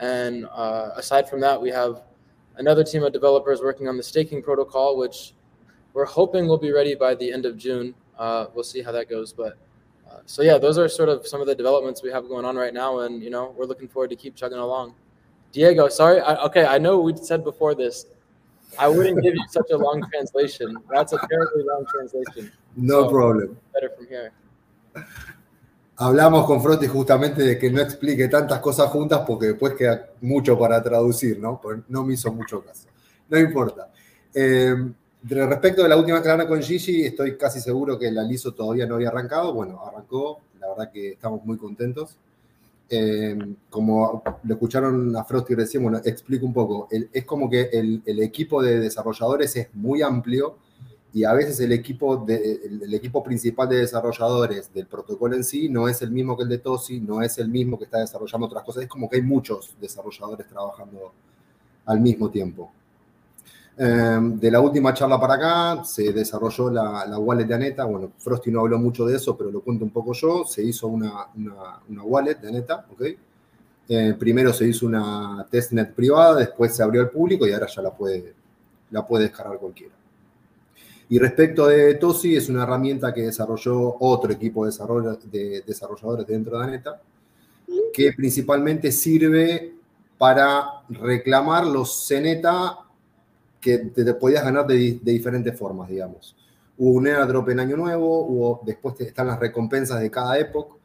And 0.00 0.46
uh, 0.46 0.90
aside 0.96 1.28
from 1.28 1.40
that, 1.40 1.60
we 1.60 1.70
have 1.70 2.02
another 2.56 2.84
team 2.84 3.02
of 3.02 3.12
developers 3.12 3.60
working 3.60 3.88
on 3.88 3.96
the 3.96 4.02
staking 4.02 4.42
protocol, 4.42 4.96
which 4.96 5.32
we're 5.92 6.04
hoping 6.04 6.46
will 6.46 6.58
be 6.58 6.72
ready 6.72 6.94
by 6.94 7.14
the 7.14 7.32
end 7.32 7.46
of 7.46 7.56
June. 7.56 7.94
Uh, 8.18 8.46
we'll 8.54 8.64
see 8.64 8.82
how 8.82 8.92
that 8.92 9.08
goes, 9.08 9.32
but 9.32 9.56
uh, 10.10 10.18
so 10.26 10.42
yeah, 10.42 10.58
those 10.58 10.78
are 10.78 10.88
sort 10.88 11.08
of 11.08 11.26
some 11.26 11.40
of 11.40 11.46
the 11.46 11.54
developments 11.54 12.02
we 12.02 12.10
have 12.10 12.28
going 12.28 12.44
on 12.44 12.56
right 12.56 12.74
now, 12.74 13.00
and 13.00 13.22
you 13.22 13.30
know 13.30 13.54
we're 13.56 13.66
looking 13.66 13.88
forward 13.88 14.10
to 14.10 14.16
keep 14.16 14.34
chugging 14.34 14.58
along. 14.58 14.94
Diego, 15.52 15.88
sorry, 15.88 16.20
I, 16.20 16.34
okay, 16.44 16.66
I 16.66 16.78
know 16.78 16.98
we 16.98 17.16
said 17.16 17.44
before 17.44 17.74
this, 17.74 18.06
I 18.78 18.88
wouldn't 18.88 19.22
give 19.22 19.34
you 19.34 19.44
such 19.48 19.70
a 19.70 19.76
long 19.76 20.04
translation. 20.12 20.76
That's 20.90 21.12
a 21.12 21.18
terribly 21.28 21.64
long 21.64 21.86
translation. 21.86 22.52
No 22.76 23.04
so 23.04 23.10
problem. 23.10 23.56
Better 23.72 23.90
from 23.90 24.06
here. 24.08 24.32
Hablamos 26.00 26.46
con 26.46 26.62
Frosty 26.62 26.86
justamente 26.86 27.42
de 27.42 27.58
que 27.58 27.72
no 27.72 27.80
explique 27.80 28.28
tantas 28.28 28.60
cosas 28.60 28.88
juntas 28.88 29.22
porque 29.26 29.46
después 29.46 29.74
queda 29.74 30.10
mucho 30.20 30.56
para 30.56 30.80
traducir, 30.80 31.40
¿no? 31.40 31.60
Pues 31.60 31.80
no 31.88 32.04
me 32.04 32.14
hizo 32.14 32.32
mucho 32.32 32.62
caso. 32.62 32.86
No 33.28 33.36
importa. 33.36 33.90
Eh, 34.32 34.76
respecto 35.24 35.82
de 35.82 35.88
la 35.88 35.96
última 35.96 36.22
carrera 36.22 36.46
con 36.46 36.62
Gigi, 36.62 37.04
estoy 37.04 37.36
casi 37.36 37.60
seguro 37.60 37.98
que 37.98 38.12
la 38.12 38.22
Liso 38.22 38.54
todavía 38.54 38.86
no 38.86 38.94
había 38.94 39.08
arrancado. 39.08 39.52
Bueno, 39.52 39.84
arrancó. 39.84 40.38
La 40.60 40.68
verdad 40.68 40.92
que 40.92 41.14
estamos 41.14 41.44
muy 41.44 41.56
contentos. 41.56 42.16
Eh, 42.88 43.36
como 43.68 44.22
lo 44.44 44.54
escucharon 44.54 45.16
a 45.16 45.24
Frosty 45.24 45.56
recién, 45.56 45.82
bueno, 45.82 46.00
explico 46.04 46.46
un 46.46 46.54
poco. 46.54 46.86
es 46.90 47.24
como 47.24 47.50
que 47.50 47.70
el, 47.72 48.02
el 48.06 48.22
equipo 48.22 48.62
de 48.62 48.78
desarrolladores 48.78 49.56
es 49.56 49.68
muy 49.74 50.00
amplio 50.02 50.58
y 51.18 51.24
a 51.24 51.32
veces 51.32 51.58
el 51.58 51.72
equipo, 51.72 52.24
el, 52.28 52.94
equipo 52.94 53.24
principal 53.24 53.68
de 53.68 53.78
desarrolladores 53.78 54.72
del 54.72 54.86
protocolo 54.86 55.34
en 55.34 55.42
sí 55.42 55.68
no 55.68 55.88
es 55.88 56.00
el 56.00 56.12
mismo 56.12 56.36
que 56.36 56.44
el 56.44 56.48
de 56.48 56.58
TOSI, 56.58 57.00
no 57.00 57.20
es 57.22 57.38
el 57.38 57.48
mismo 57.48 57.76
que 57.76 57.86
está 57.86 57.98
desarrollando 57.98 58.46
otras 58.46 58.62
cosas, 58.62 58.84
es 58.84 58.88
como 58.88 59.10
que 59.10 59.16
hay 59.16 59.22
muchos 59.22 59.74
desarrolladores 59.80 60.46
trabajando 60.46 61.12
al 61.86 62.00
mismo 62.00 62.30
tiempo. 62.30 62.70
Em, 63.76 64.38
de 64.38 64.48
la 64.48 64.60
última 64.60 64.94
charla 64.94 65.20
para 65.20 65.34
acá 65.34 65.84
se 65.84 66.12
desarrolló 66.12 66.70
la, 66.70 67.18
wallet 67.18 67.46
de 67.46 67.54
Aneta, 67.54 67.84
bueno, 67.84 68.12
Frosty 68.16 68.52
no 68.52 68.60
habló 68.60 68.78
mucho 68.78 69.04
de 69.04 69.16
eso, 69.16 69.36
pero 69.36 69.50
lo 69.50 69.60
cuento 69.60 69.84
un 69.84 69.90
poco 69.90 70.12
yo, 70.12 70.44
se 70.44 70.62
hizo 70.62 70.86
una, 70.86 71.26
una, 71.34 71.80
una 71.88 72.02
wallet 72.04 72.36
de 72.36 72.48
Aneta, 72.48 72.86
¿ok? 72.92 73.02
Eh, 73.88 74.14
primero 74.16 74.52
se 74.52 74.68
hizo 74.68 74.86
una 74.86 75.44
testnet 75.50 75.92
privada, 75.92 76.36
después 76.36 76.76
se 76.76 76.82
abrió 76.84 77.00
al 77.00 77.10
público 77.10 77.44
y 77.44 77.52
ahora 77.52 77.66
ya 77.66 77.82
la 77.82 77.90
puede, 77.92 78.34
la 78.92 79.04
puede 79.04 79.24
descargar 79.24 79.58
cualquiera. 79.58 79.97
Y 81.10 81.18
respecto 81.18 81.66
de 81.66 81.94
TOSI, 81.94 82.36
es 82.36 82.48
una 82.48 82.64
herramienta 82.64 83.14
que 83.14 83.22
desarrolló 83.22 83.96
otro 84.00 84.30
equipo 84.30 84.66
de, 84.66 84.72
de 85.30 85.62
desarrolladores 85.66 86.26
dentro 86.26 86.58
de 86.58 86.64
Aneta, 86.64 87.00
que 87.92 88.12
principalmente 88.12 88.92
sirve 88.92 89.74
para 90.18 90.82
reclamar 90.90 91.66
los 91.66 92.06
CNETA 92.06 92.78
que 93.60 93.78
te, 93.78 94.14
podías 94.14 94.44
ganar 94.44 94.66
de, 94.66 95.00
diferentes 95.02 95.56
formas, 95.56 95.88
digamos. 95.88 96.36
Hubo 96.76 96.90
un 96.90 97.06
airdrop 97.06 97.48
en 97.48 97.60
Año 97.60 97.76
Nuevo, 97.76 98.26
hubo, 98.26 98.60
después 98.64 99.00
están 99.00 99.28
las 99.28 99.40
recompensas 99.40 100.00
de 100.00 100.10
cada 100.10 100.38
época, 100.38 100.76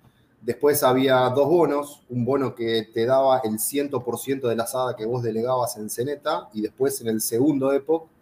después 0.41 0.81
había 0.83 1.17
dos 1.29 1.47
bonos, 1.47 2.03
un 2.09 2.25
bono 2.25 2.55
que 2.55 2.89
te 2.93 3.05
daba 3.05 3.39
el 3.43 3.59
100% 3.59 4.47
de 4.47 4.55
la 4.55 4.63
asada 4.63 4.95
que 4.95 5.05
vos 5.05 5.21
delegabas 5.21 5.77
en 5.77 5.89
CNETA, 5.89 6.49
y 6.53 6.61
después 6.61 6.99
en 7.01 7.07
el 7.07 7.21
segundo 7.21 7.71
época 7.73 8.12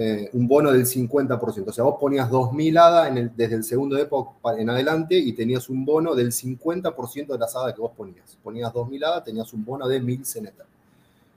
eh, 0.00 0.30
un 0.32 0.46
bono 0.46 0.70
del 0.70 0.86
50%. 0.86 1.66
O 1.66 1.72
sea, 1.72 1.82
vos 1.82 1.96
ponías 1.98 2.30
2.000 2.30 2.78
ADA 2.78 3.08
en 3.08 3.18
el, 3.18 3.32
desde 3.34 3.56
el 3.56 3.64
segundo 3.64 3.98
época 3.98 4.56
en 4.56 4.70
adelante 4.70 5.18
y 5.18 5.32
tenías 5.32 5.68
un 5.68 5.84
bono 5.84 6.14
del 6.14 6.30
50% 6.30 7.26
de 7.26 7.36
la 7.36 7.46
ADA 7.46 7.74
que 7.74 7.80
vos 7.80 7.90
ponías. 7.96 8.38
Ponías 8.40 8.72
2.000 8.72 9.04
ADA, 9.04 9.24
tenías 9.24 9.52
un 9.52 9.64
bono 9.64 9.88
de 9.88 10.00
1.000 10.00 10.24
CNETA. 10.24 10.64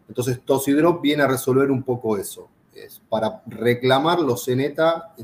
Entonces, 0.08 0.40
Tosidrop 0.46 1.02
viene 1.02 1.24
a 1.24 1.28
resolver 1.28 1.72
un 1.72 1.82
poco 1.82 2.16
eso. 2.20 2.50
Es 2.76 3.02
para 3.10 3.42
reclamar 3.48 4.20
los 4.20 4.46
CNETA 4.46 5.16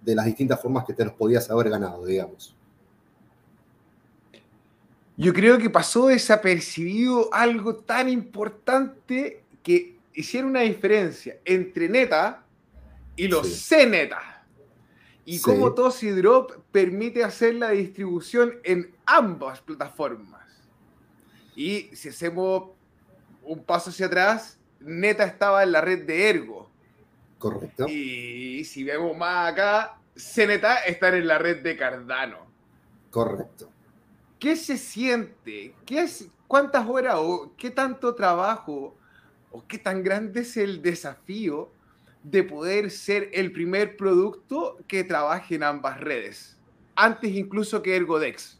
de 0.00 0.14
las 0.14 0.24
distintas 0.24 0.58
formas 0.58 0.86
que 0.86 0.94
te 0.94 1.04
los 1.04 1.12
podías 1.12 1.50
haber 1.50 1.68
ganado, 1.68 2.06
digamos. 2.06 2.56
Yo 5.18 5.34
creo 5.34 5.58
que 5.58 5.68
pasó 5.68 6.06
desapercibido 6.06 7.28
algo 7.34 7.76
tan 7.76 8.08
importante 8.08 9.42
que 9.62 9.98
hiciera 10.14 10.46
una 10.46 10.60
diferencia 10.60 11.36
entre 11.44 11.90
neta 11.90 12.44
y 13.16 13.28
los 13.28 13.48
CNETA. 13.48 14.44
Y 15.24 15.40
cómo 15.40 15.74
Tosi 15.74 16.10
Drop 16.10 16.52
permite 16.70 17.24
hacer 17.24 17.56
la 17.56 17.70
distribución 17.70 18.60
en 18.62 18.94
ambas 19.06 19.60
plataformas. 19.60 20.46
Y 21.56 21.90
si 21.94 22.10
hacemos 22.10 22.70
un 23.42 23.64
paso 23.64 23.90
hacia 23.90 24.06
atrás, 24.06 24.58
Neta 24.78 25.24
estaba 25.24 25.64
en 25.64 25.72
la 25.72 25.80
red 25.80 26.06
de 26.06 26.28
Ergo. 26.28 26.70
Correcto. 27.38 27.88
Y 27.88 28.64
si 28.64 28.84
vemos 28.84 29.16
más 29.16 29.52
acá, 29.52 29.98
CNETA 30.14 30.84
está 30.84 31.08
en 31.16 31.26
la 31.26 31.38
red 31.38 31.62
de 31.62 31.76
Cardano. 31.76 32.46
Correcto. 33.10 33.68
¿Qué 34.38 34.54
se 34.54 34.76
siente? 34.76 35.74
¿Qué 35.84 36.00
es, 36.00 36.28
¿Cuántas 36.46 36.86
horas 36.86 37.16
o 37.18 37.52
qué 37.56 37.70
tanto 37.70 38.14
trabajo 38.14 38.96
o 39.50 39.66
qué 39.66 39.78
tan 39.78 40.04
grande 40.04 40.42
es 40.42 40.56
el 40.56 40.82
desafío 40.82 41.72
de 42.30 42.42
poder 42.42 42.90
ser 42.90 43.30
el 43.32 43.52
primer 43.52 43.96
producto 43.96 44.78
que 44.88 45.04
trabaje 45.04 45.54
en 45.54 45.62
ambas 45.62 46.00
redes, 46.00 46.56
antes 46.96 47.30
incluso 47.32 47.80
que 47.82 47.94
Ergodex. 47.94 48.58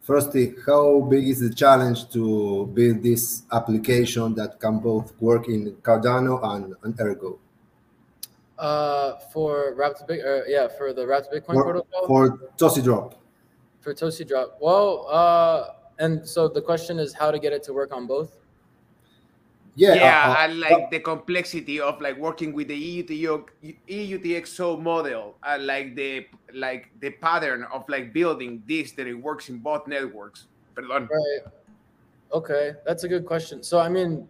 Frosty, 0.00 0.54
how 0.66 1.00
big 1.02 1.28
is 1.28 1.38
the 1.38 1.54
challenge 1.54 2.08
to 2.08 2.66
build 2.74 3.02
this 3.02 3.44
application 3.52 4.34
that 4.34 4.58
can 4.58 4.80
both 4.80 5.12
work 5.20 5.48
in 5.48 5.76
Cardano 5.82 6.40
and, 6.42 6.74
and 6.82 6.98
Ergo? 6.98 7.38
Uh, 8.58 9.18
for 9.32 9.74
Wrapped 9.76 10.08
Big, 10.08 10.20
uh, 10.20 10.40
yeah, 10.48 10.66
for 10.66 10.92
the 10.92 11.06
Wrapped 11.06 11.30
Bitcoin 11.30 11.54
for, 11.54 11.62
protocol. 11.62 12.06
For 12.06 12.38
Tosi 12.56 12.82
Drop. 12.82 13.22
For 13.80 13.94
Tosi 13.94 14.26
Drop. 14.26 14.56
Well, 14.60 15.06
uh, 15.08 15.74
and 16.00 16.26
so 16.26 16.48
the 16.48 16.62
question 16.62 16.98
is 16.98 17.12
how 17.12 17.30
to 17.30 17.38
get 17.38 17.52
it 17.52 17.62
to 17.64 17.72
work 17.72 17.92
on 17.92 18.06
both. 18.06 18.37
Yeah, 19.78 19.94
yeah, 19.94 20.34
uh, 20.36 20.50
uh, 20.50 20.54
like 20.56 20.90
the 20.90 20.98
complexity 20.98 21.78
of 21.78 22.00
like 22.00 22.18
working 22.18 22.52
with 22.52 22.66
the 22.66 23.04
EUTX, 23.04 23.76
EUTXO 23.88 24.82
model, 24.82 25.36
uh, 25.44 25.56
like 25.60 25.94
the 25.94 26.26
like 26.52 26.90
the 26.98 27.10
pattern 27.10 27.64
of 27.72 27.88
like 27.88 28.12
building 28.12 28.60
this 28.66 28.90
that 28.92 29.06
it 29.06 29.14
works 29.14 29.48
in 29.48 29.58
both 29.58 29.86
networks. 29.86 30.48
Perdón. 30.74 31.08
Right. 31.08 31.52
Okay, 32.32 32.72
that's 32.84 33.04
a 33.04 33.08
good 33.08 33.24
question. 33.24 33.62
So 33.62 33.78
I 33.78 33.88
mean, 33.88 34.28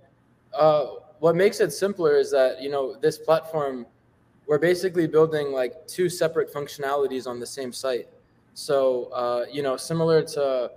uh, 0.53 0.85
what 1.21 1.35
makes 1.35 1.61
it 1.61 1.73
simpler 1.73 2.19
is 2.19 2.31
that 2.33 2.61
you 2.61 2.69
know 2.69 2.97
this 3.01 3.17
platform, 3.17 3.87
we're 4.47 4.59
basically 4.59 5.07
building 5.07 5.51
like 5.51 5.87
two 5.87 6.11
separate 6.11 6.53
functionalities 6.53 7.27
on 7.27 7.41
the 7.41 7.47
same 7.47 7.73
site. 7.73 8.07
So 8.53 9.05
uh, 9.15 9.47
you 9.51 9.63
know, 9.63 9.79
similar 9.79 10.23
to 10.25 10.71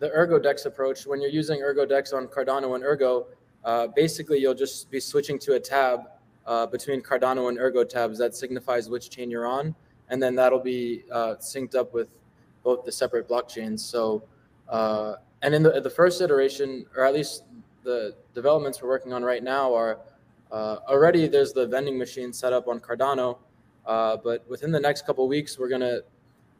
the 0.00 0.10
ErgoDex 0.10 0.66
approach, 0.66 1.06
when 1.06 1.22
you're 1.22 1.30
using 1.30 1.60
ErgoDex 1.60 2.12
on 2.12 2.26
Cardano 2.26 2.74
and 2.74 2.84
Ergo 2.84 3.28
uh, 3.64 3.88
basically 3.88 4.38
you'll 4.38 4.54
just 4.54 4.90
be 4.90 5.00
switching 5.00 5.38
to 5.40 5.54
a 5.54 5.60
tab 5.60 6.00
uh, 6.46 6.66
between 6.66 7.02
Cardano 7.02 7.48
and 7.48 7.58
Ergo 7.58 7.84
tabs 7.84 8.18
that 8.18 8.34
signifies 8.34 8.88
which 8.88 9.10
chain 9.10 9.30
you're 9.30 9.46
on, 9.46 9.74
and 10.08 10.22
then 10.22 10.34
that'll 10.34 10.58
be 10.60 11.04
uh, 11.12 11.34
synced 11.40 11.74
up 11.74 11.92
with 11.92 12.08
both 12.64 12.84
the 12.84 12.92
separate 12.92 13.28
blockchains. 13.28 13.80
So, 13.80 14.22
uh, 14.68 15.16
and 15.42 15.54
in 15.54 15.62
the, 15.62 15.80
the 15.80 15.90
first 15.90 16.20
iteration, 16.20 16.86
or 16.96 17.04
at 17.04 17.14
least 17.14 17.44
the 17.84 18.14
developments 18.34 18.80
we're 18.82 18.88
working 18.88 19.12
on 19.12 19.22
right 19.22 19.42
now, 19.42 19.74
are 19.74 19.98
uh, 20.50 20.78
already 20.88 21.28
there's 21.28 21.52
the 21.52 21.66
vending 21.66 21.98
machine 21.98 22.32
set 22.32 22.52
up 22.52 22.68
on 22.68 22.80
Cardano, 22.80 23.38
uh, 23.86 24.16
but 24.16 24.48
within 24.48 24.72
the 24.72 24.80
next 24.80 25.04
couple 25.04 25.28
weeks, 25.28 25.58
we're 25.58 25.68
gonna 25.68 26.00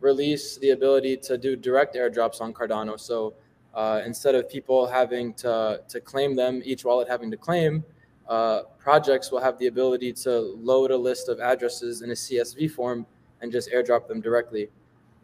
release 0.00 0.58
the 0.58 0.70
ability 0.70 1.16
to 1.16 1.36
do 1.38 1.56
direct 1.56 1.94
airdrops 1.96 2.40
on 2.40 2.52
Cardano. 2.52 2.98
So 3.00 3.34
uh, 3.78 4.02
instead 4.04 4.34
of 4.34 4.50
people 4.50 4.88
having 4.88 5.32
to, 5.34 5.80
to 5.88 6.00
claim 6.00 6.34
them, 6.34 6.60
each 6.64 6.84
wallet 6.84 7.06
having 7.08 7.30
to 7.30 7.36
claim, 7.36 7.84
uh, 8.28 8.62
projects 8.76 9.30
will 9.30 9.40
have 9.40 9.56
the 9.60 9.68
ability 9.68 10.12
to 10.12 10.32
load 10.60 10.90
a 10.90 10.96
list 10.96 11.28
of 11.28 11.38
addresses 11.38 12.02
in 12.02 12.10
a 12.10 12.14
CSV 12.14 12.68
form 12.72 13.06
and 13.40 13.52
just 13.52 13.70
airdrop 13.70 14.08
them 14.08 14.20
directly. 14.20 14.68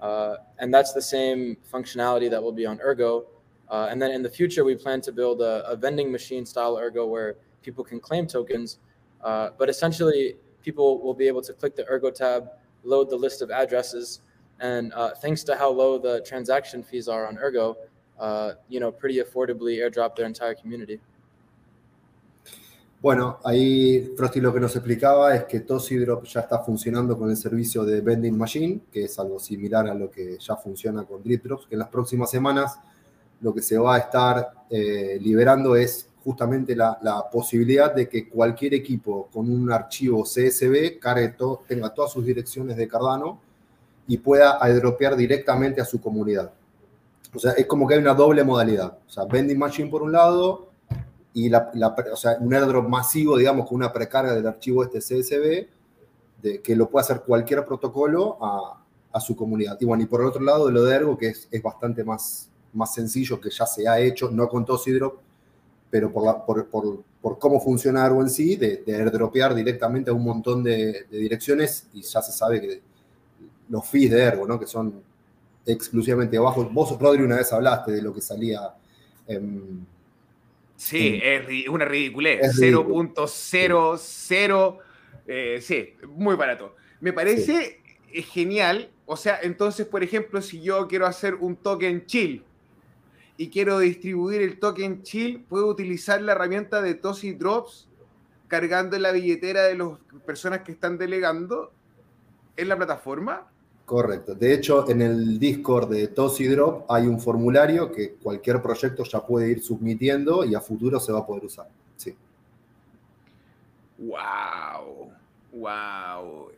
Uh, 0.00 0.36
and 0.60 0.72
that's 0.72 0.92
the 0.92 1.02
same 1.02 1.56
functionality 1.72 2.30
that 2.30 2.40
will 2.40 2.52
be 2.52 2.64
on 2.64 2.78
Ergo. 2.80 3.26
Uh, 3.68 3.88
and 3.90 4.00
then 4.00 4.12
in 4.12 4.22
the 4.22 4.30
future, 4.30 4.62
we 4.62 4.76
plan 4.76 5.00
to 5.00 5.10
build 5.10 5.42
a, 5.42 5.68
a, 5.68 5.74
vending 5.74 6.12
machine 6.12 6.46
style 6.46 6.78
Ergo 6.78 7.08
where 7.08 7.34
people 7.60 7.82
can 7.82 7.98
claim 7.98 8.24
tokens. 8.24 8.78
Uh, 9.24 9.48
but 9.58 9.68
essentially, 9.68 10.36
people 10.62 11.02
will 11.02 11.14
be 11.14 11.26
able 11.26 11.42
to 11.42 11.52
click 11.52 11.74
the 11.74 11.84
Ergo 11.90 12.08
tab, 12.08 12.50
load 12.84 13.10
the 13.10 13.16
list 13.16 13.42
of 13.42 13.50
addresses, 13.50 14.20
and 14.60 14.92
uh, 14.92 15.10
thanks 15.10 15.42
to 15.42 15.56
how 15.56 15.70
low 15.70 15.98
the 15.98 16.20
transaction 16.20 16.84
fees 16.84 17.08
are 17.08 17.26
on 17.26 17.36
Ergo, 17.36 17.76
uh, 18.18 18.52
you 18.68 18.80
know, 18.80 18.92
pretty 18.92 19.20
affordably 19.20 19.78
airdrop 19.78 20.16
their 20.16 20.26
entire 20.26 20.54
community. 20.54 21.00
Bueno, 23.04 23.38
ahí 23.44 24.14
Frosty 24.16 24.40
lo 24.40 24.50
que 24.54 24.60
nos 24.60 24.74
explicaba 24.76 25.34
es 25.34 25.44
que 25.44 25.60
Tosidrop 25.60 26.24
ya 26.24 26.40
está 26.40 26.60
funcionando 26.60 27.18
con 27.18 27.28
el 27.28 27.36
servicio 27.36 27.84
de 27.84 28.00
Vending 28.00 28.34
Machine, 28.34 28.80
que 28.90 29.04
es 29.04 29.18
algo 29.18 29.38
similar 29.38 29.86
a 29.88 29.94
lo 29.94 30.10
que 30.10 30.38
ya 30.38 30.56
funciona 30.56 31.04
con 31.04 31.22
Dripdrops, 31.22 31.66
que 31.66 31.74
en 31.74 31.80
las 31.80 31.88
próximas 31.88 32.30
semanas 32.30 32.78
lo 33.42 33.52
que 33.52 33.60
se 33.60 33.76
va 33.76 33.96
a 33.96 33.98
estar 33.98 34.52
eh, 34.70 35.18
liberando 35.20 35.76
es 35.76 36.08
justamente 36.24 36.74
la, 36.74 36.98
la, 37.02 37.28
posibilidad 37.30 37.94
de 37.94 38.08
que 38.08 38.26
cualquier 38.26 38.72
equipo 38.72 39.28
con 39.30 39.50
un 39.50 39.70
archivo 39.70 40.22
CSV 40.22 40.98
cargue 40.98 41.34
tenga 41.68 41.92
todas 41.92 42.10
sus 42.10 42.24
direcciones 42.24 42.74
de 42.78 42.88
Cardano 42.88 43.38
y 44.08 44.16
pueda 44.16 44.64
airdropear 44.64 45.14
directamente 45.14 45.82
a 45.82 45.84
su 45.84 46.00
comunidad. 46.00 46.50
O 47.34 47.38
sea, 47.38 47.52
es 47.52 47.66
como 47.66 47.86
que 47.86 47.94
hay 47.94 48.00
una 48.00 48.14
doble 48.14 48.44
modalidad. 48.44 48.98
O 49.06 49.10
sea, 49.10 49.24
vending 49.24 49.58
machine 49.58 49.90
por 49.90 50.02
un 50.02 50.12
lado 50.12 50.68
y 51.32 51.48
la, 51.48 51.72
o 52.12 52.16
sea, 52.16 52.36
un 52.40 52.54
airdrop 52.54 52.88
masivo, 52.88 53.36
digamos, 53.36 53.68
con 53.68 53.76
una 53.76 53.92
precarga 53.92 54.34
del 54.34 54.46
archivo 54.46 54.84
este 54.84 55.00
CSV, 55.00 55.66
de, 56.42 56.62
que 56.62 56.76
lo 56.76 56.88
puede 56.88 57.04
hacer 57.04 57.22
cualquier 57.22 57.64
protocolo 57.64 58.38
a, 58.40 58.84
a 59.12 59.20
su 59.20 59.34
comunidad. 59.34 59.76
Y 59.80 59.84
bueno, 59.84 60.02
y 60.02 60.06
por 60.06 60.20
el 60.20 60.28
otro 60.28 60.42
lado, 60.42 60.70
lo 60.70 60.84
de 60.84 60.94
Ergo, 60.94 61.18
que 61.18 61.28
es, 61.28 61.48
es 61.50 61.62
bastante 61.62 62.04
más, 62.04 62.50
más 62.72 62.94
sencillo, 62.94 63.40
que 63.40 63.50
ya 63.50 63.66
se 63.66 63.88
ha 63.88 63.98
hecho, 63.98 64.30
no 64.30 64.48
con 64.48 64.64
Tosidrop, 64.64 65.18
pero 65.90 66.12
por, 66.12 66.24
la, 66.24 66.44
por, 66.44 66.66
por, 66.66 67.38
cómo 67.38 67.60
funciona 67.60 68.06
Ergo 68.06 68.20
en 68.20 68.30
sí, 68.30 68.56
de, 68.56 68.78
de 68.84 68.96
airdropear 68.96 69.54
directamente 69.54 70.10
a 70.10 70.14
un 70.14 70.24
montón 70.24 70.62
de, 70.62 71.06
de, 71.10 71.18
direcciones 71.18 71.88
y 71.92 72.02
ya 72.02 72.22
se 72.22 72.32
sabe 72.32 72.60
que 72.60 72.82
los 73.68 73.86
fees 73.86 74.10
de 74.10 74.20
Ergo, 74.20 74.46
¿no? 74.46 74.58
que 74.58 74.66
son 74.66 75.02
exclusivamente 75.66 76.38
bajos. 76.38 76.72
Vos, 76.72 76.98
Rodri, 76.98 77.22
una 77.22 77.36
vez 77.36 77.52
hablaste 77.52 77.92
de 77.92 78.02
lo 78.02 78.14
que 78.14 78.20
salía 78.20 78.74
en, 79.26 79.86
Sí, 80.76 81.20
es 81.22 81.68
una 81.68 81.84
ridiculez. 81.84 82.58
0.00, 82.58 84.78
eh, 85.26 85.58
sí, 85.62 85.94
muy 86.08 86.34
barato. 86.36 86.74
Me 87.00 87.12
parece 87.12 87.80
sí. 88.12 88.22
genial. 88.22 88.90
O 89.06 89.16
sea, 89.16 89.38
entonces, 89.42 89.86
por 89.86 90.02
ejemplo, 90.02 90.42
si 90.42 90.60
yo 90.62 90.88
quiero 90.88 91.06
hacer 91.06 91.36
un 91.36 91.54
token 91.56 92.06
chill 92.06 92.42
y 93.36 93.50
quiero 93.50 93.78
distribuir 93.78 94.42
el 94.42 94.58
token 94.58 95.02
chill, 95.02 95.44
puedo 95.48 95.68
utilizar 95.68 96.20
la 96.22 96.32
herramienta 96.32 96.82
de 96.82 96.94
Tosi 96.94 97.32
Drops 97.32 97.88
cargando 98.48 98.96
en 98.96 99.02
la 99.02 99.12
billetera 99.12 99.62
de 99.64 99.76
las 99.76 99.90
personas 100.26 100.62
que 100.62 100.72
están 100.72 100.98
delegando 100.98 101.72
en 102.56 102.68
la 102.68 102.76
plataforma. 102.76 103.46
Correcto. 103.84 104.34
De 104.34 104.54
hecho, 104.54 104.88
en 104.88 105.02
el 105.02 105.38
Discord 105.38 105.90
de 105.90 106.08
Tosi 106.08 106.46
Drop 106.46 106.90
hay 106.90 107.06
un 107.06 107.20
formulario 107.20 107.92
que 107.92 108.14
cualquier 108.14 108.62
proyecto 108.62 109.04
ya 109.04 109.24
puede 109.24 109.50
ir 109.50 109.62
submitiendo 109.62 110.44
y 110.44 110.54
a 110.54 110.60
futuro 110.60 110.98
se 110.98 111.12
va 111.12 111.20
a 111.20 111.26
poder 111.26 111.44
usar. 111.44 111.68
Sí. 111.96 112.16
Wow. 113.98 115.12
Wow. 115.52 116.52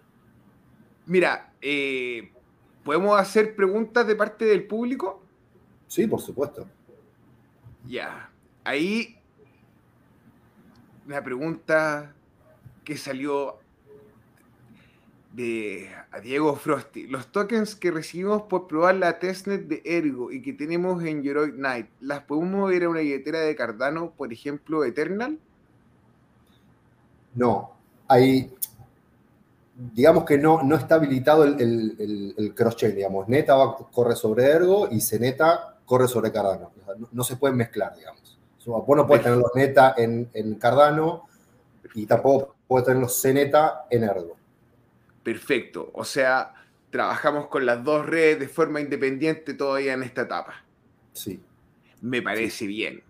Mira, 1.07 1.53
eh, 1.61 2.31
¿podemos 2.85 3.19
hacer 3.19 3.57
preguntas 3.57 4.07
de 4.07 4.15
parte 4.15 4.45
del 4.45 4.67
público? 4.67 5.23
Sí, 5.89 6.07
por 6.07 6.21
supuesto. 6.21 6.67
Ya. 7.87 8.31
Ahí 8.63 9.17
una 11.07 11.23
pregunta 11.23 12.13
que 12.85 12.97
salió 12.97 13.59
de 15.37 15.91
a 16.11 16.21
Diego 16.21 16.57
Frosty. 16.57 17.07
Los 17.07 17.27
tokens 17.29 17.75
que 17.75 17.91
recibimos 17.91 18.43
por 18.43 18.67
probar 18.67 18.95
la 18.95 19.19
testnet 19.19 19.69
de 19.69 19.83
Ergo 19.85 20.33
y 20.33 20.41
que 20.41 20.55
tenemos 20.55 21.05
en 21.05 21.23
Yoroi 21.23 21.53
Night, 21.53 21.89
¿las 22.01 22.23
podemos 22.23 22.51
mover 22.51 22.85
a 22.85 22.89
una 22.89 23.01
billetera 23.01 23.41
de 23.41 23.55
Cardano, 23.55 24.13
por 24.17 24.33
ejemplo, 24.33 24.85
Eternal? 24.85 25.39
No. 27.35 27.73
Hay. 28.09 28.51
Digamos 29.93 30.25
que 30.25 30.39
no, 30.39 30.63
no 30.63 30.77
está 30.77 30.95
habilitado 30.95 31.45
el, 31.45 31.61
el, 31.61 31.97
el, 31.99 32.35
el 32.39 32.55
cross-chain, 32.55 32.95
digamos. 32.95 33.29
Neta 33.29 33.55
va, 33.55 33.77
corre 33.77 34.17
sobre 34.17 34.47
Ergo 34.47 34.89
y 34.91 35.01
Ceneta 35.03 35.79
corre 35.85 36.09
sobre 36.09 36.33
Cardano. 36.33 36.71
No, 36.99 37.09
no 37.13 37.25
se 37.25 37.37
pueden 37.37 37.59
mezclar, 37.59 37.95
digamos. 37.95 38.39
Vos 38.65 38.97
no 38.97 39.07
puedes 39.07 39.23
tener 39.23 39.39
los 39.39 39.55
Neta 39.55 39.95
en, 39.97 40.29
en 40.33 40.55
Cardano 40.55 41.29
y 41.95 42.07
tampoco 42.07 42.55
puedes 42.67 42.87
tener 42.87 43.03
los 43.03 43.21
Ceneta 43.21 43.87
en 43.91 44.05
Ergo. 44.05 44.36
Perfecto. 45.27 45.91
O 45.93 46.05
sea, 46.05 46.55
trabajamos 46.89 47.49
con 47.49 47.67
las 47.67 47.83
dos 47.83 48.07
redes 48.07 48.39
de 48.39 48.47
forma 48.47 48.81
independiente 48.81 49.55
todavía 49.55 49.95
en 49.95 50.05
esta 50.05 50.23
etapa. 50.23 50.65
Sí. 51.15 51.41
Me 52.01 52.23
parece 52.23 52.59
sí. 52.59 52.67
bien. 52.69 53.03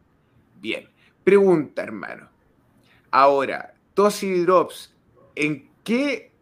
Bien. 0.58 0.88
Pregunta, 1.23 1.82
hermano. 1.82 2.30
Ahora, 3.11 3.75
Tosi 3.92 4.32
Drops, 4.46 4.94
¿en 5.35 5.68
qué 5.85 6.32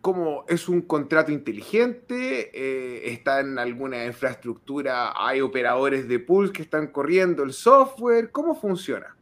como 0.00 0.44
es 0.46 0.68
un 0.68 0.82
contrato 0.82 1.32
inteligente, 1.32 2.52
eh, 2.54 3.10
está 3.10 3.40
en 3.40 3.58
alguna 3.58 4.04
infraestructura, 4.04 5.12
hay 5.16 5.40
operadores 5.40 6.06
de 6.06 6.20
pools 6.20 6.52
que 6.52 6.62
están 6.62 6.86
corriendo 6.86 7.42
el 7.42 7.52
software, 7.52 8.30
¿cómo 8.30 8.54
funciona? 8.54 9.16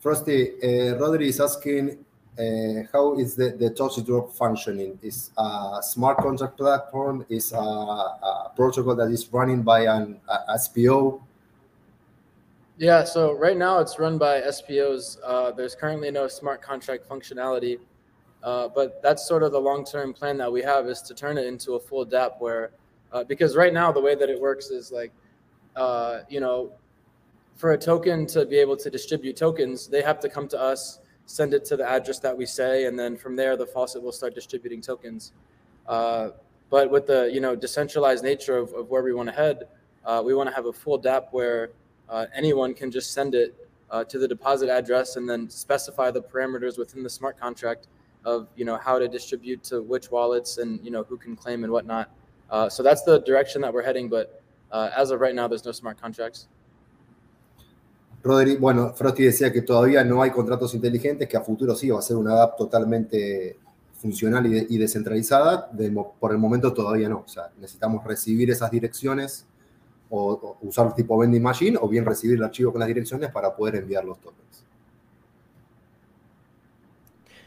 Frosty, 0.00 0.52
uh, 0.62 0.98
Rodri 0.98 1.28
is 1.28 1.40
asking 1.40 2.04
uh, 2.38 2.82
how 2.92 3.16
is 3.18 3.36
the, 3.36 3.50
the 3.50 3.70
Tosi 3.70 4.04
Drop 4.04 4.32
functioning? 4.32 4.98
Is 5.02 5.30
a 5.38 5.78
smart 5.82 6.18
contract 6.18 6.56
platform? 6.56 7.24
Is 7.28 7.52
a, 7.52 7.56
a 7.56 8.52
protocol 8.56 8.96
that 8.96 9.10
is 9.10 9.32
running 9.32 9.62
by 9.62 9.86
an 9.86 10.20
a 10.28 10.54
SPO? 10.54 11.20
Yeah, 12.76 13.04
so 13.04 13.34
right 13.34 13.56
now 13.56 13.78
it's 13.78 14.00
run 14.00 14.18
by 14.18 14.40
SPOs. 14.40 15.18
Uh, 15.24 15.52
there's 15.52 15.76
currently 15.76 16.10
no 16.10 16.26
smart 16.26 16.60
contract 16.60 17.08
functionality, 17.08 17.78
uh, 18.42 18.66
but 18.66 19.00
that's 19.00 19.28
sort 19.28 19.44
of 19.44 19.52
the 19.52 19.60
long-term 19.60 20.12
plan 20.12 20.36
that 20.38 20.50
we 20.50 20.60
have 20.62 20.88
is 20.88 21.00
to 21.02 21.14
turn 21.14 21.38
it 21.38 21.46
into 21.46 21.74
a 21.74 21.80
full 21.80 22.04
DApp 22.04 22.40
where, 22.40 22.72
uh, 23.12 23.22
because 23.22 23.54
right 23.54 23.72
now 23.72 23.92
the 23.92 24.00
way 24.00 24.16
that 24.16 24.28
it 24.28 24.40
works 24.40 24.70
is 24.70 24.90
like, 24.90 25.12
uh, 25.76 26.20
you 26.28 26.40
know, 26.40 26.72
for 27.54 27.74
a 27.74 27.78
token 27.78 28.26
to 28.26 28.44
be 28.44 28.56
able 28.56 28.76
to 28.76 28.90
distribute 28.90 29.36
tokens, 29.36 29.86
they 29.86 30.02
have 30.02 30.18
to 30.18 30.28
come 30.28 30.48
to 30.48 30.60
us 30.60 30.98
send 31.26 31.54
it 31.54 31.64
to 31.66 31.76
the 31.76 31.88
address 31.88 32.18
that 32.20 32.36
we 32.36 32.46
say, 32.46 32.86
and 32.86 32.98
then 32.98 33.16
from 33.16 33.36
there, 33.36 33.56
the 33.56 33.66
faucet 33.66 34.02
will 34.02 34.12
start 34.12 34.34
distributing 34.34 34.80
tokens. 34.80 35.32
Uh, 35.86 36.30
but 36.70 36.90
with 36.90 37.06
the 37.06 37.30
you 37.32 37.40
know 37.40 37.54
decentralized 37.54 38.24
nature 38.24 38.56
of, 38.56 38.72
of 38.72 38.88
where 38.90 39.02
we 39.02 39.12
want 39.12 39.28
to 39.28 39.34
head, 39.34 39.68
uh, 40.04 40.22
we 40.24 40.34
want 40.34 40.48
to 40.48 40.54
have 40.54 40.66
a 40.66 40.72
full 40.72 41.00
DApp 41.00 41.26
where 41.32 41.70
uh, 42.08 42.26
anyone 42.34 42.74
can 42.74 42.90
just 42.90 43.12
send 43.12 43.34
it 43.34 43.54
uh, 43.90 44.04
to 44.04 44.18
the 44.18 44.28
deposit 44.28 44.68
address 44.68 45.16
and 45.16 45.28
then 45.28 45.48
specify 45.48 46.10
the 46.10 46.22
parameters 46.22 46.78
within 46.78 47.02
the 47.02 47.10
smart 47.10 47.38
contract 47.38 47.86
of 48.24 48.48
you 48.56 48.64
know 48.64 48.76
how 48.76 48.98
to 48.98 49.06
distribute 49.06 49.62
to 49.62 49.82
which 49.82 50.10
wallets 50.10 50.58
and 50.58 50.82
you 50.84 50.90
know 50.90 51.04
who 51.04 51.16
can 51.16 51.36
claim 51.36 51.64
and 51.64 51.72
whatnot. 51.72 52.10
Uh, 52.50 52.68
so 52.68 52.82
that's 52.82 53.02
the 53.02 53.20
direction 53.20 53.60
that 53.60 53.72
we're 53.72 53.82
heading. 53.82 54.08
But 54.08 54.42
uh, 54.72 54.90
as 54.96 55.10
of 55.10 55.20
right 55.20 55.34
now, 55.34 55.48
there's 55.48 55.64
no 55.64 55.72
smart 55.72 56.00
contracts. 56.00 56.48
Rodri, 58.24 58.56
bueno, 58.56 58.94
Frosty 58.94 59.24
decía 59.24 59.52
que 59.52 59.60
todavía 59.60 60.02
no 60.02 60.22
hay 60.22 60.30
contratos 60.30 60.74
inteligentes, 60.74 61.28
que 61.28 61.36
a 61.36 61.42
futuro 61.42 61.74
sí 61.74 61.90
va 61.90 61.98
a 61.98 62.02
ser 62.02 62.16
una 62.16 62.42
app 62.42 62.56
totalmente 62.56 63.58
funcional 64.00 64.46
y, 64.46 64.50
de, 64.50 64.66
y 64.70 64.78
descentralizada. 64.78 65.68
De, 65.70 65.90
por 66.18 66.32
el 66.32 66.38
momento 66.38 66.72
todavía 66.72 67.06
no. 67.06 67.18
O 67.26 67.28
sea, 67.28 67.50
necesitamos 67.58 68.02
recibir 68.02 68.50
esas 68.50 68.70
direcciones 68.70 69.46
o, 70.08 70.32
o, 70.32 70.58
usar 70.62 70.94
tipo 70.94 71.18
vending 71.18 71.42
machine 71.42 71.76
o 71.78 71.86
bien 71.86 72.06
recibir 72.06 72.38
el 72.38 72.44
archivo 72.44 72.72
con 72.72 72.80
las 72.80 72.88
direcciones 72.88 73.30
para 73.30 73.54
poder 73.54 73.76
enviar 73.76 74.06
los 74.06 74.18
tokens. 74.18 74.64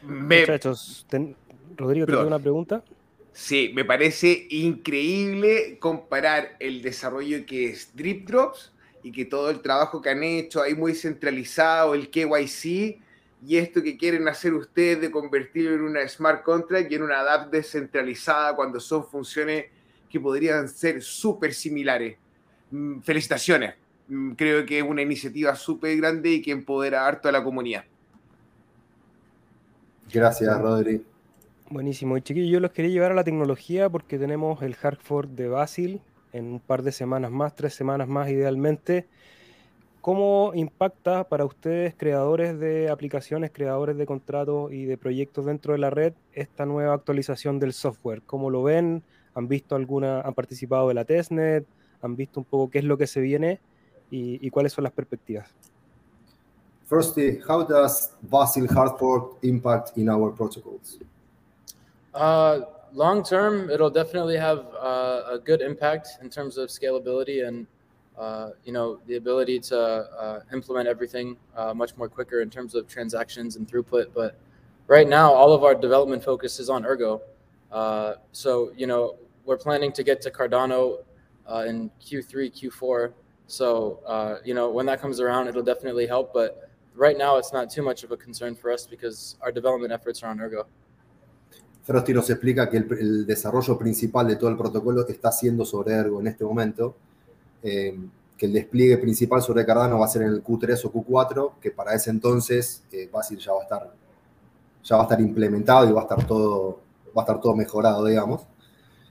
Me... 0.04 0.40
Muchachos, 0.40 1.06
ten, 1.08 1.34
Rodrigo, 1.76 2.06
¿tengo 2.06 2.24
una 2.24 2.38
pregunta? 2.38 2.84
Sí, 3.32 3.72
me 3.74 3.84
parece 3.84 4.46
increíble 4.50 5.78
comparar 5.80 6.56
el 6.60 6.82
desarrollo 6.82 7.44
que 7.46 7.70
es 7.70 7.90
Drip 7.96 8.28
Drops 8.28 8.72
y 9.02 9.12
que 9.12 9.24
todo 9.24 9.50
el 9.50 9.60
trabajo 9.60 10.02
que 10.02 10.10
han 10.10 10.22
hecho 10.22 10.62
ahí 10.62 10.74
muy 10.74 10.94
centralizado, 10.94 11.94
el 11.94 12.10
KYC, 12.10 13.00
y 13.46 13.56
esto 13.56 13.82
que 13.82 13.96
quieren 13.96 14.26
hacer 14.26 14.52
ustedes 14.54 15.00
de 15.00 15.10
convertirlo 15.10 15.74
en 15.74 15.82
una 15.82 16.06
smart 16.08 16.42
contract 16.42 16.90
y 16.90 16.96
en 16.96 17.02
una 17.02 17.20
app 17.20 17.52
descentralizada 17.52 18.56
cuando 18.56 18.80
son 18.80 19.04
funciones 19.04 19.66
que 20.10 20.18
podrían 20.18 20.68
ser 20.68 21.02
súper 21.02 21.54
similares. 21.54 22.16
Felicitaciones. 23.02 23.74
Creo 24.36 24.66
que 24.66 24.78
es 24.78 24.84
una 24.84 25.02
iniciativa 25.02 25.54
súper 25.54 25.96
grande 25.98 26.30
y 26.30 26.42
que 26.42 26.50
empodera 26.50 27.06
harto 27.06 27.28
a 27.28 27.32
la 27.32 27.44
comunidad. 27.44 27.84
Gracias, 30.12 30.60
Rodri. 30.60 31.04
Buenísimo. 31.70 32.16
Y 32.16 32.22
chiquillos, 32.22 32.50
yo 32.50 32.60
los 32.60 32.72
quería 32.72 32.90
llevar 32.90 33.12
a 33.12 33.14
la 33.14 33.24
tecnología 33.24 33.90
porque 33.90 34.18
tenemos 34.18 34.62
el 34.62 34.74
Hartford 34.80 35.28
de 35.28 35.48
Basil 35.48 36.00
en 36.32 36.52
un 36.52 36.60
par 36.60 36.82
de 36.82 36.92
semanas 36.92 37.30
más, 37.30 37.54
tres 37.54 37.74
semanas 37.74 38.08
más 38.08 38.28
idealmente. 38.28 39.06
¿Cómo 40.00 40.52
impacta 40.54 41.24
para 41.24 41.44
ustedes, 41.44 41.94
creadores 41.96 42.58
de 42.58 42.88
aplicaciones, 42.88 43.50
creadores 43.52 43.96
de 43.96 44.06
contratos 44.06 44.72
y 44.72 44.84
de 44.84 44.96
proyectos 44.96 45.46
dentro 45.46 45.72
de 45.72 45.78
la 45.78 45.90
red, 45.90 46.14
esta 46.32 46.64
nueva 46.66 46.94
actualización 46.94 47.58
del 47.58 47.72
software? 47.72 48.22
¿Cómo 48.22 48.48
lo 48.48 48.62
ven? 48.62 49.02
¿Han 49.34 49.48
visto 49.48 49.74
alguna, 49.74 50.20
han 50.20 50.34
participado 50.34 50.88
de 50.88 50.94
la 50.94 51.04
testnet? 51.04 51.66
¿Han 52.00 52.16
visto 52.16 52.40
un 52.40 52.44
poco 52.44 52.70
qué 52.70 52.78
es 52.78 52.84
lo 52.84 52.96
que 52.96 53.06
se 53.06 53.20
viene 53.20 53.60
y, 54.10 54.44
y 54.46 54.50
cuáles 54.50 54.72
son 54.72 54.84
las 54.84 54.92
perspectivas? 54.92 55.48
Firstly, 56.88 57.40
how 57.46 57.64
does 57.64 58.12
Basil 58.22 58.66
Hartford 58.74 59.36
impact 59.42 59.98
in 59.98 60.08
our 60.08 60.34
protocols? 60.34 60.98
Uh, 62.14 62.62
long 62.92 63.22
term, 63.22 63.70
it'll 63.70 63.90
definitely 63.90 64.36
have 64.36 64.66
uh, 64.80 65.22
a 65.30 65.38
good 65.42 65.60
impact 65.60 66.08
in 66.22 66.30
terms 66.30 66.56
of 66.56 66.68
scalability 66.68 67.46
and 67.46 67.66
uh, 68.18 68.50
you 68.64 68.72
know 68.72 68.98
the 69.06 69.16
ability 69.16 69.60
to 69.60 69.78
uh, 69.78 70.40
implement 70.52 70.88
everything 70.88 71.36
uh, 71.56 71.72
much 71.72 71.96
more 71.96 72.08
quicker 72.08 72.40
in 72.40 72.50
terms 72.50 72.74
of 72.74 72.88
transactions 72.88 73.56
and 73.56 73.68
throughput. 73.70 74.06
But 74.14 74.36
right 74.88 75.08
now, 75.08 75.32
all 75.32 75.52
of 75.52 75.62
our 75.62 75.74
development 75.74 76.24
focus 76.24 76.58
is 76.58 76.68
on 76.68 76.84
Ergo. 76.84 77.22
Uh, 77.70 78.14
so 78.32 78.72
you 78.76 78.86
know 78.86 79.16
we're 79.44 79.58
planning 79.58 79.92
to 79.92 80.02
get 80.02 80.20
to 80.22 80.30
Cardano 80.30 80.98
in 81.66 81.90
Q3, 82.04 82.52
Q4. 82.52 83.12
So 83.46 84.40
you 84.44 84.54
know 84.54 84.70
when 84.70 84.86
that 84.86 85.00
comes 85.00 85.20
around, 85.20 85.48
it'll 85.48 85.62
definitely 85.62 86.06
help. 86.06 86.34
But 86.34 86.70
right 86.94 87.16
now, 87.16 87.36
it's 87.36 87.52
not 87.52 87.70
too 87.70 87.82
much 87.82 88.02
of 88.02 88.10
a 88.10 88.16
concern 88.16 88.56
for 88.56 88.72
us 88.72 88.86
because 88.86 89.36
our 89.40 89.52
development 89.52 89.92
efforts 89.92 90.22
are 90.22 90.30
on 90.30 90.40
Ergo. 90.40 90.66
Frosty 91.88 92.12
nos 92.12 92.28
explica 92.28 92.68
que 92.68 92.76
el, 92.76 93.26
desarrollo 93.26 93.78
principal 93.78 94.28
de 94.28 94.36
todo 94.36 94.50
el 94.50 94.58
protocolo 94.58 95.08
está 95.08 95.32
siendo 95.32 95.64
sobre 95.64 95.94
Ergo 95.94 96.20
en 96.20 96.26
este 96.26 96.44
momento, 96.44 96.94
eh, 97.62 97.98
que 98.36 98.44
el 98.44 98.52
despliegue 98.52 98.98
principal 98.98 99.40
sobre 99.40 99.64
Cardano 99.64 99.98
va 99.98 100.04
a 100.04 100.08
ser 100.08 100.20
en 100.20 100.28
el 100.28 100.44
Q3 100.44 100.84
o 100.84 100.92
Q4, 100.92 101.52
que 101.62 101.70
para 101.70 101.94
ese 101.94 102.10
entonces 102.10 102.82
eh, 102.92 103.08
ya 103.38 103.52
va 103.54 103.60
a 103.60 103.62
estar 103.62 103.94
ya 104.84 104.96
va 104.96 105.02
a 105.02 105.04
estar 105.06 105.18
implementado 105.22 105.88
y 105.88 105.92
va 105.92 106.00
a 106.00 106.02
estar 106.02 106.26
todo 106.26 106.78
va 107.16 107.22
a 107.22 107.24
estar 107.24 107.40
todo 107.40 107.56
mejorado, 107.56 108.04
digamos. 108.04 108.42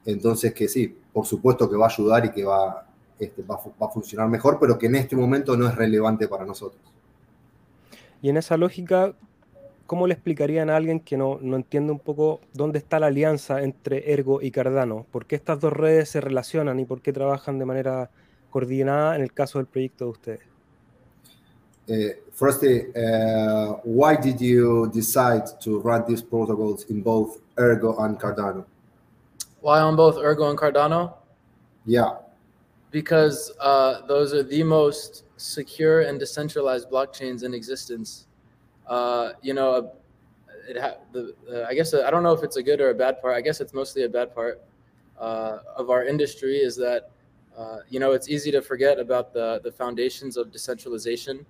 Entonces 0.05 0.53
que 0.53 0.67
sí, 0.67 0.95
por 1.11 1.25
supuesto 1.25 1.67
que 1.67 1.75
va 1.75 1.87
a 1.87 1.89
ayudar 1.89 2.25
y 2.25 2.29
que 2.29 2.45
va, 2.45 2.85
este, 3.17 3.41
va 3.41 3.55
a 3.55 3.89
funcionar 3.89 4.29
mejor, 4.29 4.59
pero 4.59 4.77
que 4.77 4.85
en 4.85 4.97
este 4.97 5.15
momento 5.15 5.57
no 5.57 5.67
es 5.67 5.73
relevante 5.73 6.27
para 6.27 6.45
nosotros. 6.45 6.83
Y 8.21 8.29
en 8.29 8.37
esa 8.37 8.55
lógica, 8.55 9.15
¿cómo 9.87 10.05
le 10.05 10.13
explicarían 10.13 10.69
a 10.69 10.75
alguien 10.75 10.99
que 10.99 11.17
no, 11.17 11.39
no, 11.41 11.55
entiende 11.55 11.91
un 11.91 11.99
poco 11.99 12.41
dónde 12.53 12.77
está 12.77 12.99
la 12.99 13.07
alianza 13.07 13.63
entre 13.63 14.13
Ergo 14.13 14.41
y 14.41 14.51
Cardano? 14.51 15.07
¿Por 15.11 15.25
qué 15.25 15.35
estas 15.35 15.59
dos 15.59 15.73
redes 15.73 16.09
se 16.09 16.21
relacionan 16.21 16.79
y 16.79 16.85
por 16.85 17.01
qué 17.01 17.13
trabajan 17.13 17.57
de 17.57 17.65
manera 17.65 18.11
coordinada 18.51 19.15
en 19.15 19.23
el 19.23 19.33
caso 19.33 19.57
del 19.57 19.65
proyecto 19.65 20.05
de 20.05 20.11
ustedes? 20.11 20.41
Uh, 21.89 22.11
firstly, 22.33 22.87
uh, 22.97 23.77
why 23.85 24.17
did 24.17 24.41
you 24.41 24.91
decide 24.93 25.45
to 25.61 25.79
run 25.79 26.03
these 26.05 26.21
protocols 26.21 26.85
in 26.89 27.01
both 27.01 27.39
Ergo 27.57 27.95
and 27.99 28.19
Cardano? 28.19 28.65
Why 29.61 29.79
on 29.79 29.95
both 29.95 30.17
Ergo 30.17 30.49
and 30.49 30.59
Cardano? 30.59 31.13
Yeah. 31.85 32.17
Because 32.91 33.53
uh, 33.61 34.05
those 34.05 34.33
are 34.33 34.43
the 34.43 34.63
most 34.63 35.23
secure 35.37 36.01
and 36.01 36.19
decentralized 36.19 36.89
blockchains 36.89 37.43
in 37.43 37.53
existence. 37.53 38.26
Uh, 38.87 39.33
you 39.41 39.53
know, 39.53 39.93
it 40.67 40.77
ha- 40.77 40.97
the, 41.11 41.33
uh, 41.51 41.65
I 41.67 41.73
guess 41.73 41.93
I 41.93 42.09
don't 42.11 42.23
know 42.23 42.33
if 42.33 42.43
it's 42.43 42.57
a 42.57 42.63
good 42.63 42.81
or 42.81 42.89
a 42.89 42.93
bad 42.93 43.21
part. 43.21 43.35
I 43.35 43.41
guess 43.41 43.61
it's 43.61 43.73
mostly 43.73 44.03
a 44.03 44.09
bad 44.09 44.33
part 44.33 44.61
uh, 45.19 45.59
of 45.75 45.89
our 45.89 46.05
industry 46.05 46.57
is 46.57 46.75
that 46.77 47.11
uh, 47.57 47.79
you 47.89 47.99
know 47.99 48.11
it's 48.11 48.29
easy 48.29 48.51
to 48.51 48.61
forget 48.61 48.99
about 48.99 49.33
the 49.33 49.61
the 49.63 49.71
foundations 49.71 50.37
of 50.37 50.51
decentralization 50.51 51.45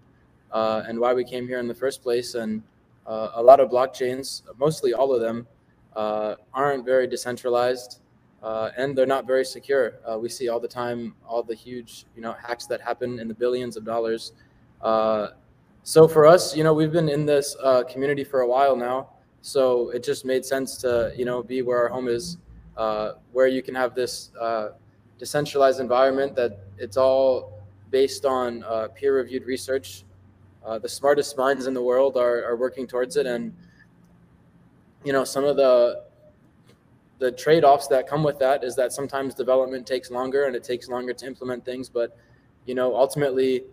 uh, 0.51 0.83
and 0.87 0.99
why 0.99 1.13
we 1.13 1.23
came 1.23 1.47
here 1.47 1.59
in 1.59 1.67
the 1.67 1.75
first 1.75 2.01
place. 2.01 2.35
And 2.35 2.63
a 3.05 3.41
lot 3.41 3.61
of 3.61 3.69
blockchains, 3.69 4.41
mostly 4.57 4.93
all 4.93 5.13
of 5.13 5.21
them, 5.21 5.47
aren't 6.53 6.85
very 6.85 7.07
decentralized. 7.07 8.01
Uh, 8.43 8.69
and 8.77 8.95
they're 8.95 9.07
not 9.07 9.25
very 9.25 9.43
secure. 9.43 9.95
Uh, 10.05 10.17
we 10.17 10.29
see 10.29 10.47
all 10.47 10.59
the 10.59 10.67
time 10.67 11.15
all 11.27 11.41
the 11.41 11.55
huge, 11.55 12.05
you 12.15 12.21
know, 12.21 12.33
hacks 12.33 12.67
that 12.67 12.79
happen 12.79 13.19
in 13.19 13.27
the 13.27 13.33
billions 13.33 13.75
of 13.75 13.83
dollars. 13.83 14.33
Uh, 15.87 15.91
so 15.97 16.07
for 16.07 16.25
us, 16.25 16.55
you 16.55 16.63
know, 16.63 16.73
we've 16.73 16.91
been 16.91 17.09
in 17.09 17.25
this 17.25 17.55
uh, 17.63 17.83
community 17.83 18.23
for 18.23 18.41
a 18.41 18.47
while 18.47 18.75
now, 18.75 19.09
so 19.41 19.89
it 19.91 20.03
just 20.03 20.25
made 20.25 20.45
sense 20.45 20.77
to, 20.77 21.13
you 21.15 21.25
know, 21.25 21.41
be 21.41 21.61
where 21.61 21.79
our 21.79 21.89
home 21.89 22.07
is, 22.07 22.37
uh, 22.75 23.13
where 23.31 23.47
you 23.47 23.61
can 23.61 23.75
have 23.75 23.95
this 23.95 24.31
uh, 24.39 24.69
decentralized 25.17 25.79
environment 25.79 26.35
that 26.35 26.59
it's 26.77 26.97
all 26.97 27.53
based 27.89 28.25
on 28.25 28.63
peer-reviewed 28.95 29.45
research. 29.45 30.03
the 30.81 30.89
smartest 30.89 31.37
minds 31.37 31.67
in 31.67 31.73
the 31.73 31.81
world 31.81 32.17
are, 32.17 32.43
are 32.43 32.57
working 32.57 32.87
towards 32.87 33.15
it, 33.15 33.25
and 33.25 33.53
you 35.03 35.13
know, 35.13 35.23
some 35.23 35.45
of 35.45 35.55
the 35.55 36.03
the 37.19 37.31
trade-offs 37.31 37.87
that 37.87 38.07
come 38.07 38.23
with 38.23 38.37
that 38.37 38.63
is 38.63 38.75
that 38.75 38.91
sometimes 38.91 39.33
development 39.33 39.87
takes 39.87 40.11
longer 40.11 40.45
and 40.45 40.55
it 40.55 40.63
takes 40.63 40.87
longer 40.87 41.13
to 41.13 41.25
implement 41.25 41.65
things. 41.65 41.89
But 41.89 42.15
you 42.67 42.75
know 42.75 42.95
ultimately 42.95 43.63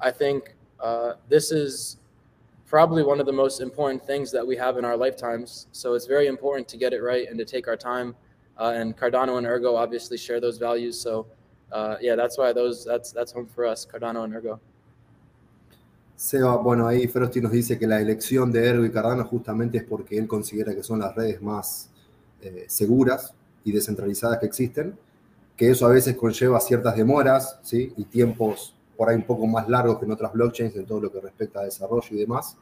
i 0.00 0.12
think 0.12 0.54
uh, 0.80 1.14
this 1.28 1.50
is 1.50 1.98
probably 2.66 3.02
one 3.02 3.20
of 3.20 3.26
the 3.26 3.32
most 3.32 3.60
important 3.60 4.04
things 4.04 4.30
that 4.32 4.46
we 4.46 4.56
have 4.56 4.76
in 4.76 4.84
our 4.84 4.96
lifetimes. 4.96 5.68
So 5.72 5.94
it's 5.94 6.06
very 6.06 6.26
important 6.26 6.68
to 6.68 6.76
get 6.76 6.92
it 6.92 7.02
right 7.02 7.28
and 7.28 7.38
to 7.38 7.44
take 7.44 7.68
our 7.68 7.76
time. 7.76 8.14
Uh, 8.58 8.72
and 8.74 8.96
cardano 8.96 9.38
and 9.38 9.46
ergo 9.46 9.76
obviously 9.76 10.18
share 10.18 10.40
those 10.40 10.58
values. 10.58 11.00
So 11.00 11.26
uh, 11.70 11.96
yeah 12.00 12.16
that's 12.16 12.36
why 12.36 12.52
those 12.52 12.84
that's 12.84 13.12
that's 13.12 13.32
home 13.32 13.46
for 13.46 13.64
us 13.64 13.86
cardano 13.86 14.24
and 14.24 14.34
ergo. 14.34 14.60
Seba, 16.16 16.56
bueno, 16.56 16.88
ahí 16.88 17.06
Frosty 17.06 17.40
nos 17.40 17.52
dice 17.52 17.78
que 17.78 17.86
la 17.86 18.00
elección 18.00 18.50
de 18.50 18.66
Ergo 18.66 18.84
y 18.84 18.90
Cardano 18.90 19.24
justamente 19.24 19.78
es 19.78 19.84
porque 19.84 20.18
él 20.18 20.26
considera 20.26 20.74
que 20.74 20.82
son 20.82 20.98
las 20.98 21.14
redes 21.14 21.40
más 21.40 21.90
Eh, 22.40 22.66
seguras 22.68 23.34
y 23.64 23.72
descentralizadas 23.72 24.38
que 24.38 24.46
existen, 24.46 24.96
que 25.56 25.70
eso 25.72 25.86
a 25.86 25.88
veces 25.88 26.14
conlleva 26.14 26.60
ciertas 26.60 26.96
demoras 26.96 27.58
¿sí? 27.62 27.92
y 27.96 28.04
tiempos 28.04 28.76
por 28.98 29.08
ahí 29.08 29.14
un 29.14 29.22
poco 29.22 29.46
más 29.46 29.68
largos 29.68 29.96
que 30.00 30.06
en 30.06 30.10
otras 30.10 30.32
blockchains 30.32 30.74
en 30.74 30.84
todo 30.84 31.00
lo 31.00 31.12
que 31.12 31.20
respecta 31.20 31.60
a 31.60 31.64
desarrollo 31.64 32.08
y 32.10 32.16
demás, 32.16 32.56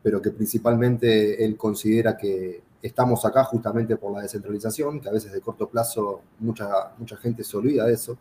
pero 0.00 0.22
que 0.22 0.30
principalmente 0.30 1.44
él 1.44 1.56
considera 1.56 2.16
que 2.16 2.62
estamos 2.80 3.24
acá 3.24 3.42
justamente 3.42 3.96
por 3.96 4.12
la 4.12 4.22
descentralización, 4.22 5.00
que 5.00 5.08
a 5.08 5.12
veces 5.12 5.32
de 5.32 5.40
corto 5.40 5.68
plazo 5.68 6.20
mucha, 6.38 6.92
mucha 6.96 7.16
gente 7.16 7.42
se 7.42 7.56
olvida 7.56 7.86
de 7.86 7.94
eso, 7.94 8.16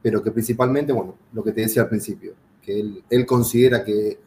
pero 0.00 0.22
que 0.22 0.30
principalmente, 0.30 0.92
bueno, 0.92 1.16
lo 1.32 1.42
que 1.42 1.50
te 1.50 1.62
decía 1.62 1.82
al 1.82 1.88
principio, 1.88 2.34
que 2.62 2.78
él, 2.78 3.02
él 3.10 3.26
considera 3.26 3.82
que 3.82 4.20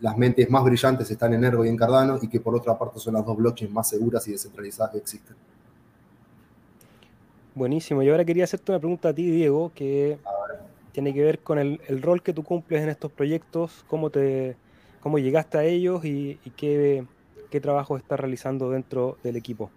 las 0.00 0.18
mentes 0.18 0.50
más 0.50 0.64
brillantes 0.64 1.08
están 1.08 1.32
en 1.34 1.44
Ergo 1.44 1.64
y 1.64 1.68
en 1.68 1.76
Cardano 1.76 2.18
y 2.20 2.26
que 2.26 2.40
por 2.40 2.56
otra 2.56 2.76
parte 2.76 2.98
son 2.98 3.14
las 3.14 3.24
dos 3.24 3.36
blockchains 3.36 3.72
más 3.72 3.88
seguras 3.88 4.26
y 4.26 4.32
descentralizadas 4.32 4.90
que 4.90 4.98
existen. 4.98 5.36
Buenísimo. 7.54 8.02
Y 8.02 8.08
ahora 8.08 8.24
quería 8.24 8.44
hacerte 8.44 8.72
una 8.72 8.80
pregunta 8.80 9.10
a 9.10 9.12
ti, 9.12 9.30
Diego, 9.30 9.70
que 9.74 10.18
tiene 10.98 11.14
que 11.14 11.22
ver 11.22 11.38
con 11.38 11.60
el, 11.60 12.02
rol 12.02 12.24
que 12.24 12.32
tú 12.32 12.42
cumples 12.42 12.82
en 12.82 12.88
estos 12.88 13.12
proyectos, 13.12 13.84
cómo, 13.86 14.10
te, 14.10 14.56
cómo 15.00 15.20
llegaste 15.20 15.56
a 15.56 15.62
ellos 15.62 16.04
y, 16.04 16.40
qué, 16.56 17.06
trabajo 17.62 17.96
estás 17.96 18.18
realizando 18.18 18.70
dentro 18.70 19.16
del 19.22 19.36
equipo. 19.36 19.70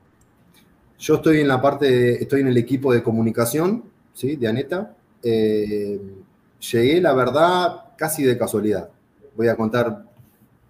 Yo 0.97 1.17
estoy 1.17 1.41
en 1.41 1.47
la 1.47 1.61
parte, 1.61 2.19
estoy 2.23 2.41
en 2.41 2.47
el 2.47 2.57
equipo 2.57 2.91
de 2.91 3.03
comunicación, 3.03 3.83
¿sí? 4.15 4.35
De 4.35 4.47
Aneta. 4.47 4.95
Eh, 5.21 6.01
llegué, 6.71 6.99
la 6.99 7.13
verdad, 7.13 7.93
casi 7.95 8.23
de 8.23 8.35
casualidad. 8.35 8.89
Voy 9.35 9.47
a 9.47 9.55
contar 9.55 10.03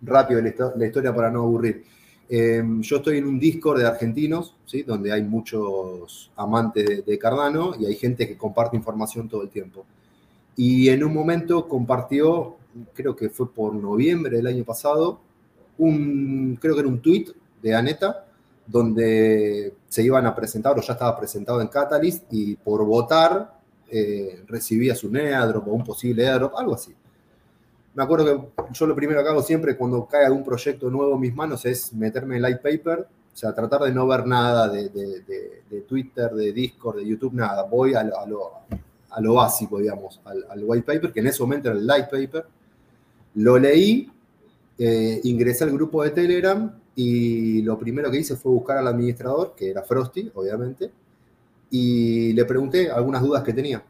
rápido 0.01 0.41
la, 0.41 0.85
historia 0.85 1.15
para 1.15 1.31
no 1.31 1.43
aburrir. 1.43 1.85
Em, 2.27 2.81
yo 2.81 2.97
estoy 2.97 3.19
en 3.19 3.25
un 3.25 3.39
Discord 3.39 3.79
de 3.79 3.87
argentinos, 3.87 4.57
¿sí? 4.65 4.83
donde 4.83 5.13
hay 5.13 5.23
muchos 5.23 6.29
amantes 6.35 7.05
de, 7.05 7.17
Cardano 7.17 7.73
y 7.79 7.85
hay 7.85 7.95
gente 7.95 8.27
que 8.27 8.35
comparte 8.35 8.75
información 8.75 9.29
todo 9.29 9.43
el 9.43 9.49
tiempo. 9.49 9.85
Y 10.55 10.89
en 10.89 11.03
un 11.03 11.13
momento 11.13 11.67
compartió, 11.67 12.57
creo 12.93 13.15
que 13.15 13.29
fue 13.29 13.51
por 13.51 13.73
noviembre 13.73 14.37
del 14.37 14.47
año 14.47 14.63
pasado, 14.63 15.19
un, 15.77 16.57
creo 16.61 16.73
que 16.75 16.81
era 16.81 16.89
un 16.89 17.01
tweet 17.01 17.27
de 17.61 17.75
Aneta, 17.75 18.25
donde 18.67 19.73
se 19.87 20.03
iban 20.03 20.25
a 20.25 20.35
presentar, 20.35 20.77
o 20.77 20.81
ya 20.81 20.93
estaba 20.93 21.17
presentado 21.17 21.61
en 21.61 21.67
Catalyst, 21.67 22.25
y 22.31 22.55
por 22.55 22.85
votar 22.85 23.59
eh, 23.89 24.43
recibía 24.47 24.95
su 24.95 25.07
airdrop 25.13 25.67
o 25.67 25.71
un 25.71 25.83
posible 25.83 26.27
airdrop, 26.27 26.55
algo 26.57 26.75
así 26.75 26.93
me 27.93 28.03
acuerdo 28.03 28.51
que 28.55 28.63
yo 28.73 28.87
lo 28.87 28.95
primero 28.95 29.21
que 29.21 29.29
hago 29.29 29.41
siempre 29.41 29.75
cuando 29.75 30.05
cae 30.05 30.25
algún 30.25 30.43
proyecto 30.43 30.89
nuevo 30.89 31.15
en 31.15 31.19
mis 31.19 31.35
manos 31.35 31.65
es 31.65 31.91
meterme 31.93 32.37
en 32.37 32.43
light 32.43 32.61
paper, 32.61 32.99
o 33.01 33.37
sea, 33.37 33.53
tratar 33.53 33.81
de 33.81 33.91
no 33.91 34.07
ver 34.07 34.25
nada 34.25 34.69
de, 34.69 35.83
Twitter, 35.87 36.31
de 36.31 36.53
Discord, 36.53 36.97
de 36.97 37.07
YouTube, 37.07 37.33
nada. 37.33 37.63
Voy 37.63 37.93
a 37.93 38.03
lo, 38.03 38.51
básico, 39.33 39.79
digamos, 39.79 40.21
al, 40.25 40.63
white 40.63 40.85
paper, 40.85 41.11
que 41.11 41.19
en 41.19 41.27
ese 41.27 41.41
momento 41.41 41.69
era 41.69 41.77
el 41.77 41.85
light 41.85 42.09
paper. 42.09 42.45
Lo 43.35 43.57
leí, 43.57 44.09
eh, 44.77 45.21
ingresé 45.23 45.63
al 45.63 45.71
grupo 45.71 46.03
de 46.03 46.11
Telegram 46.11 46.73
y 46.95 47.61
lo 47.61 47.77
primero 47.77 48.11
que 48.11 48.17
hice 48.17 48.35
fue 48.35 48.51
buscar 48.51 48.77
al 48.77 48.87
administrador, 48.87 49.53
que 49.55 49.69
era 49.69 49.83
Frosty, 49.83 50.31
obviamente, 50.35 50.91
y 51.69 52.33
le 52.33 52.45
pregunté 52.45 52.89
algunas 52.89 53.21
dudas 53.21 53.43
que 53.43 53.53
tenía 53.53 53.83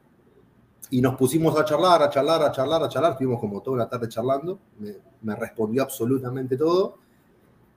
y 0.91 1.01
nos 1.01 1.15
pusimos 1.15 1.57
a 1.57 1.63
charlar, 1.63 2.03
a 2.03 2.09
charlar, 2.09 2.43
a 2.43 2.51
charlar, 2.51 2.83
a 2.83 2.89
charlar. 2.89 3.13
Estuvimos 3.13 3.39
como 3.39 3.61
toda 3.61 3.77
la 3.77 3.89
tarde 3.89 4.09
charlando. 4.09 4.59
Me, 5.21 5.35
respondió 5.35 5.83
absolutamente 5.83 6.57
todo. 6.57 6.97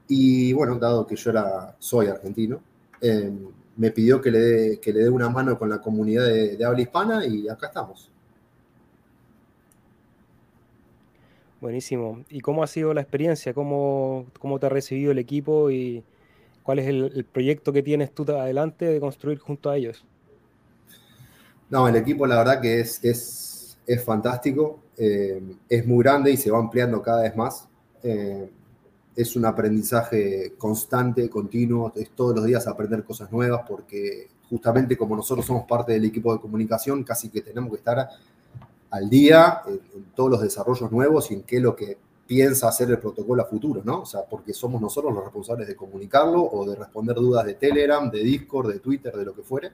Y 0.09 0.53
bueno, 0.53 0.77
dado 0.79 1.07
que 1.07 1.15
yo 1.15 1.31
era, 1.31 1.77
soy 1.79 2.09
argentino, 2.09 2.61
eh, 3.01 3.33
me 3.77 3.91
pidió 3.91 4.21
que 4.21 4.31
le, 4.31 4.39
dé, 4.39 4.81
que 4.81 4.93
le 4.93 5.01
dé 5.01 5.11
una 5.11 5.29
mano 5.29 5.59
con 5.59 5.69
la 5.69 5.81
comunidad 5.81 6.25
de, 6.25 6.65
habla 6.65 6.81
hispana 6.81 7.27
y 7.27 7.49
acá 7.49 7.69
estamos. 7.69 8.11
Buenísimo. 11.61 12.25
¿Y 12.29 12.41
cómo 12.41 12.63
ha 12.63 12.67
sido 12.67 12.93
la 12.93 13.01
experiencia? 13.01 13.55
¿Cómo, 13.55 14.27
cómo 14.39 14.59
te 14.59 14.67
ha 14.67 14.69
recibido 14.69 15.13
el 15.13 15.19
equipo 15.19 15.71
y 15.71 16.05
cuál 16.63 16.79
es 16.79 16.87
el, 16.87 17.13
el 17.15 17.25
proyecto 17.25 17.73
que 17.73 17.83
tienes 17.83 18.13
tú 18.13 18.25
adelante 18.31 18.85
de 18.85 19.01
construir 19.01 19.39
junto 19.39 19.71
a 19.71 19.77
ellos? 19.77 20.05
No, 21.71 21.89
el 21.89 21.97
equipo 21.97 22.27
la 22.27 22.37
verdad 22.37 22.61
que 22.61 22.81
es, 22.81 23.03
es, 23.03 23.79
es 23.87 24.05
fantástico, 24.05 24.81
eh, 24.97 25.43
es 25.69 25.87
muy 25.87 26.05
grande 26.05 26.31
y 26.31 26.37
se 26.37 26.51
va 26.51 26.59
ampliando 26.59 27.03
cada 27.03 27.23
vez 27.23 27.35
más. 27.35 27.69
Eh, 28.03 28.51
es 29.17 29.37
un 29.37 29.45
aprendizaje 29.45 30.55
constante, 30.59 31.31
continuo, 31.31 31.93
es 31.95 32.11
todos 32.11 32.35
los 32.35 32.45
días 32.45 32.67
aprender 32.67 33.05
cosas 33.05 33.31
nuevas 33.31 33.63
porque 33.69 34.29
justamente 34.49 34.97
como 34.97 35.17
nosotros 35.17 35.47
somos 35.47 35.67
parte 35.67 35.93
del 35.93 36.05
equipo 36.05 36.33
de 36.33 36.41
comunicación, 36.41 37.05
casi 37.05 37.29
que 37.29 37.41
tenemos 37.41 37.71
que 37.71 37.77
estar 37.77 38.09
al 38.91 39.11
día 39.11 39.63
en, 39.67 40.05
todos 40.15 40.31
los 40.31 40.41
desarrollos 40.41 40.91
nuevos 40.93 41.31
y 41.31 41.35
en 41.35 41.43
qué 41.43 41.57
es 41.57 41.63
lo 41.63 41.75
que 41.75 41.99
piensa 42.27 42.69
hacer 42.69 42.91
el 42.91 42.99
protocolo 42.99 43.43
a 43.43 43.47
futuro, 43.47 43.83
¿no? 43.85 44.03
O 44.03 44.07
sea, 44.07 44.23
porque 44.25 44.55
somos 44.55 44.81
nosotros 44.81 45.13
los 45.13 45.25
responsables 45.25 45.69
de 45.69 45.77
comunicarlo 45.77 46.43
o 46.43 46.69
de 46.69 46.77
responder 46.77 47.17
dudas 47.17 47.45
de 47.45 47.55
Telegram, 47.55 48.11
de 48.11 48.23
Discord, 48.23 48.73
de 48.73 48.79
Twitter, 48.79 49.13
de 49.15 49.25
lo 49.25 49.35
que 49.35 49.43
fuere. 49.43 49.73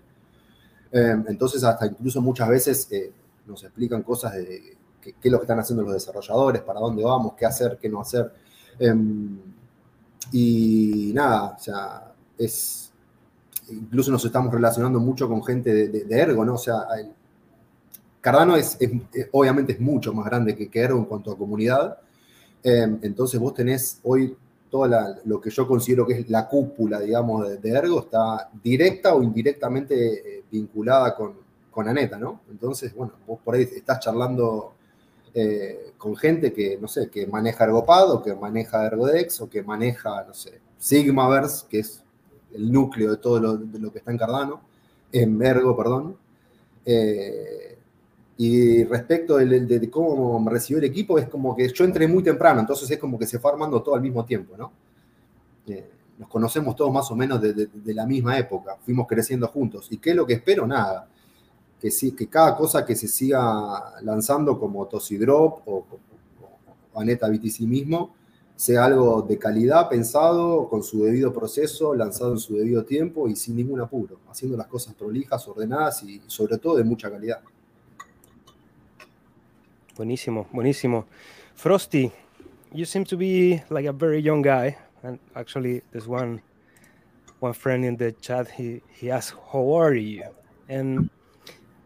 Em, 0.91 1.25
entonces, 1.29 1.63
hasta 1.63 1.87
incluso 1.87 2.21
muchas 2.21 2.49
veces 2.49 2.89
eh, 2.91 3.13
nos 3.47 3.63
explican 3.63 4.03
cosas 4.03 4.35
de 4.35 4.77
qué, 5.01 5.15
es 5.23 5.31
lo 5.31 5.39
que 5.39 5.45
están 5.45 5.61
haciendo 5.61 5.83
los 5.85 5.93
desarrolladores, 5.93 6.63
para 6.63 6.81
dónde 6.81 7.05
vamos, 7.05 7.35
qué 7.35 7.47
hacer, 7.47 7.79
qué 7.81 7.89
no 7.89 8.01
hacer. 8.01 8.33
Em, 8.81 9.39
y 10.33 11.13
nada, 11.15 11.57
o 11.57 11.61
sea, 11.61 12.13
es. 12.39 12.91
Incluso 13.69 14.11
nos 14.11 14.25
estamos 14.25 14.53
relacionando 14.53 14.99
mucho 14.99 15.29
con 15.29 15.45
gente 15.45 15.89
de, 15.89 16.19
Ergo, 16.19 16.45
¿no? 16.45 16.55
O 16.55 16.59
sea, 16.59 16.87
Cardano 18.21 18.57
es, 18.57 18.77
obviamente 19.33 19.75
es 19.75 19.81
mucho 19.81 20.13
más 20.13 20.25
grande 20.27 20.57
que, 20.57 20.81
Ergo 20.81 20.99
en 20.99 21.05
cuanto 21.05 21.31
a 21.31 21.39
comunidad. 21.39 21.99
Em, 22.63 22.99
entonces 23.03 23.39
vos 23.39 23.55
tenés 23.55 24.01
hoy 24.03 24.37
todo 24.71 24.89
lo 25.25 25.41
que 25.41 25.51
yo 25.51 25.67
considero 25.67 26.07
que 26.07 26.15
es 26.15 26.31
la 26.31 26.49
cúpula, 26.49 27.01
digamos, 27.01 27.61
de, 27.61 27.71
Ergo, 27.71 28.01
está 28.01 28.51
directa 28.63 29.15
o 29.15 29.23
indirectamente 29.23 30.39
eh, 30.39 30.45
vinculada 30.51 31.15
con, 31.15 31.35
con 31.71 31.87
Aneta, 31.87 32.19
¿no? 32.19 32.41
Entonces, 32.51 32.95
bueno, 32.95 33.13
vos 33.27 33.39
por 33.45 33.55
ahí 33.55 33.63
estás 33.63 34.01
charlando 34.01 34.75
eh, 35.35 35.93
con 35.97 36.17
gente 36.17 36.53
que, 36.53 36.79
no 36.81 36.89
sé, 36.89 37.09
que 37.09 37.27
maneja 37.27 37.65
Ergopad 37.65 38.11
o 38.11 38.23
que 38.23 38.35
maneja 38.35 38.87
Ergodex 38.87 39.41
o 39.41 39.49
que 39.51 39.63
maneja, 39.63 40.25
no 40.27 40.35
sé, 40.35 40.61
Sigmaverse, 40.79 41.67
que 41.69 41.81
es 41.81 42.03
el 42.53 42.73
núcleo 42.73 43.11
de 43.13 43.17
todo 43.19 43.39
lo, 43.39 43.57
de 43.57 43.91
que 43.93 43.99
está 43.99 44.11
en 44.11 44.19
Cardano, 44.19 44.61
en 45.13 45.41
Ergo, 45.43 45.77
perdón. 45.77 46.17
Eh, 46.85 47.79
y 48.39 48.85
respecto 48.85 49.37
de, 49.37 49.91
cómo 49.91 50.41
me 50.41 50.51
recibió 50.51 50.79
el 50.79 50.85
equipo, 50.85 51.19
es 51.19 51.29
como 51.29 51.55
que 51.55 51.69
yo 51.69 51.85
entré 51.85 52.09
muy 52.09 52.23
temprano, 52.23 52.61
entonces 52.61 52.91
es 52.91 52.99
como 52.99 53.19
que 53.19 53.27
se 53.27 53.39
fue 53.39 53.51
armando 53.51 53.83
todo 53.83 53.95
al 53.95 54.01
mismo 54.01 54.25
tiempo, 54.25 54.57
¿no? 54.57 54.73
Eh, 55.67 55.91
nos 56.19 56.29
conocemos 56.29 56.75
todos 56.75 56.91
más 56.91 57.11
o 57.11 57.17
menos 57.17 57.41
de, 57.41 57.69
la 57.95 58.07
misma 58.07 58.39
época, 58.39 58.77
fuimos 58.81 59.07
creciendo 59.07 59.47
juntos. 59.49 59.89
¿Y 59.91 59.99
qué 59.99 60.11
es 60.11 60.17
lo 60.17 60.27
que 60.27 60.35
espero? 60.35 60.67
Nada. 60.67 61.07
Que, 61.81 61.91
sí, 61.91 62.13
que 62.13 62.29
cada 62.29 62.57
cosa 62.57 62.85
que 62.85 62.95
se 62.95 63.09
siga 63.09 64.01
lanzando 64.03 64.59
como 64.59 64.87
Tosidrop 64.87 65.67
o, 65.67 65.87
o, 66.93 67.01
Aneta 67.01 67.29
BTC 67.29 67.61
mismo, 67.61 68.15
sea 68.55 68.85
algo 68.85 69.23
de 69.23 69.39
calidad, 69.39 69.89
pensado, 69.89 70.69
con 70.69 70.83
su 70.83 71.05
debido 71.05 71.33
proceso, 71.33 71.95
lanzado 71.95 72.33
en 72.33 72.39
su 72.39 72.57
debido 72.57 72.85
tiempo 72.85 73.27
y 73.27 73.35
sin 73.35 73.57
ningún 73.57 73.81
apuro, 73.81 74.19
haciendo 74.31 74.57
las 74.59 74.67
cosas 74.67 74.95
prolijas, 74.95 75.49
ordenadas 75.49 76.03
y 76.03 76.21
sobre 76.27 76.59
todo 76.59 76.77
de 76.77 76.85
mucha 76.85 77.11
calidad. 77.11 77.41
Buenísimo, 79.97 80.47
buenísimo. 80.53 81.07
Frosty, 81.55 82.11
you 82.73 82.85
seem 82.85 83.05
to 83.05 83.17
be 83.17 83.63
like 83.71 83.87
a 83.87 83.93
very 83.93 84.23
young 84.23 84.43
guy, 84.43 84.77
and 85.03 85.19
actually, 85.35 85.83
there's 85.93 86.09
one 86.09 86.41
one 87.41 87.53
friend 87.53 87.85
in 87.85 87.97
the 87.97 88.13
chat. 88.13 88.49
He 88.51 88.83
he 88.89 89.11
asked, 89.11 89.35
"How 89.53 89.79
are 89.79 89.95
you?" 89.95 90.25
And 90.69 91.11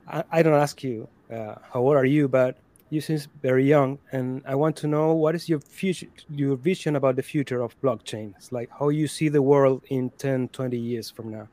I, 0.09 0.25
I 0.31 0.43
don't 0.43 0.55
ask 0.55 0.83
you 0.83 1.09
uh, 1.33 1.57
how 1.73 1.81
old 1.81 1.97
are 1.97 2.05
you, 2.05 2.29
but 2.29 2.57
you 2.91 3.01
seem 3.01 3.19
very 3.43 3.67
young, 3.67 3.99
and 4.13 4.43
I 4.47 4.55
want 4.55 4.77
to 4.77 4.87
know 4.87 5.15
what 5.15 5.35
is 5.35 5.49
your 5.49 5.61
future, 5.61 6.07
your 6.31 6.57
vision 6.57 6.97
about 6.97 7.17
the 7.17 7.23
future 7.23 7.61
of 7.63 7.79
blockchain. 7.81 8.35
It's 8.37 8.53
like 8.53 8.71
how 8.79 8.91
you 8.91 9.09
see 9.09 9.29
the 9.29 9.43
world 9.43 9.83
in 9.89 10.11
10, 10.11 10.49
20 10.49 10.79
years 10.79 11.11
from 11.11 11.31
now. 11.31 11.49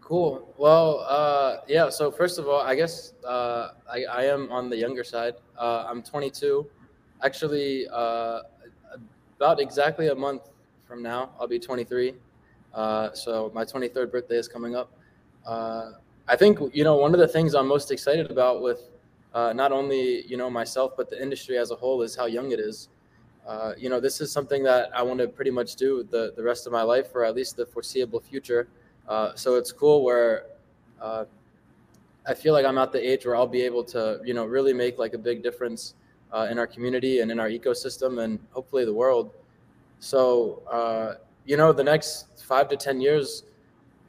Cool. 0.00 0.48
Well, 0.56 1.04
uh, 1.06 1.58
yeah. 1.68 1.90
So 1.90 2.10
first 2.10 2.38
of 2.38 2.48
all, 2.48 2.62
I 2.62 2.74
guess 2.74 3.12
uh, 3.26 3.72
I, 3.92 4.04
I, 4.04 4.22
am 4.24 4.50
on 4.50 4.70
the 4.70 4.76
younger 4.76 5.04
side. 5.04 5.34
Uh, 5.58 5.84
I'm 5.86 6.02
22. 6.02 6.66
Actually, 7.22 7.86
uh, 7.92 8.40
about 9.36 9.60
exactly 9.60 10.08
a 10.08 10.14
month 10.14 10.48
from 10.86 11.02
now, 11.02 11.30
I'll 11.38 11.46
be 11.46 11.58
23. 11.58 12.14
Uh, 12.72 13.12
so 13.12 13.52
my 13.54 13.66
23rd 13.66 14.10
birthday 14.10 14.36
is 14.36 14.48
coming 14.48 14.74
up. 14.74 14.90
Uh, 16.28 16.32
I 16.32 16.36
think 16.36 16.58
you 16.72 16.84
know 16.84 16.96
one 16.96 17.14
of 17.14 17.20
the 17.20 17.28
things 17.28 17.54
I'm 17.54 17.66
most 17.66 17.90
excited 17.90 18.30
about 18.30 18.62
with 18.62 18.80
not 19.34 19.72
only 19.72 20.26
you 20.26 20.36
know 20.36 20.50
myself 20.50 20.92
but 20.96 21.08
the 21.10 21.20
industry 21.20 21.58
as 21.58 21.70
a 21.70 21.76
whole 21.76 22.02
is 22.02 22.16
how 22.16 22.26
young 22.26 22.52
it 22.52 22.60
is. 22.60 22.88
you 23.76 23.88
know, 23.88 24.00
this 24.00 24.20
is 24.20 24.30
something 24.32 24.62
that 24.64 24.90
I 24.94 25.02
want 25.02 25.20
to 25.20 25.28
pretty 25.28 25.50
much 25.50 25.76
do 25.76 26.06
the 26.10 26.32
the 26.36 26.42
rest 26.42 26.66
of 26.66 26.72
my 26.72 26.82
life, 26.82 27.14
or 27.14 27.24
at 27.24 27.34
least 27.34 27.56
the 27.56 27.66
foreseeable 27.66 28.20
future. 28.20 28.68
Uh, 29.08 29.34
so 29.34 29.56
it's 29.56 29.72
cool 29.72 30.04
where 30.04 30.44
uh, 31.00 31.24
I 32.26 32.34
feel 32.34 32.52
like 32.52 32.66
I'm 32.66 32.76
at 32.76 32.92
the 32.92 33.00
age 33.00 33.24
where 33.24 33.34
I'll 33.34 33.46
be 33.46 33.62
able 33.62 33.82
to, 33.84 34.20
you 34.22 34.34
know, 34.34 34.44
really 34.44 34.74
make 34.74 34.98
like 34.98 35.14
a 35.14 35.18
big 35.18 35.42
difference 35.42 35.94
uh, 36.30 36.46
in 36.50 36.58
our 36.58 36.66
community 36.66 37.20
and 37.20 37.30
in 37.30 37.40
our 37.40 37.48
ecosystem 37.48 38.22
and 38.22 38.38
hopefully 38.50 38.84
the 38.84 38.92
world. 38.92 39.32
So, 40.00 40.62
uh, 40.70 41.14
you 41.46 41.56
know, 41.56 41.72
the 41.72 41.82
next 41.82 42.44
five 42.44 42.68
to 42.68 42.76
10 42.76 43.00
years, 43.00 43.44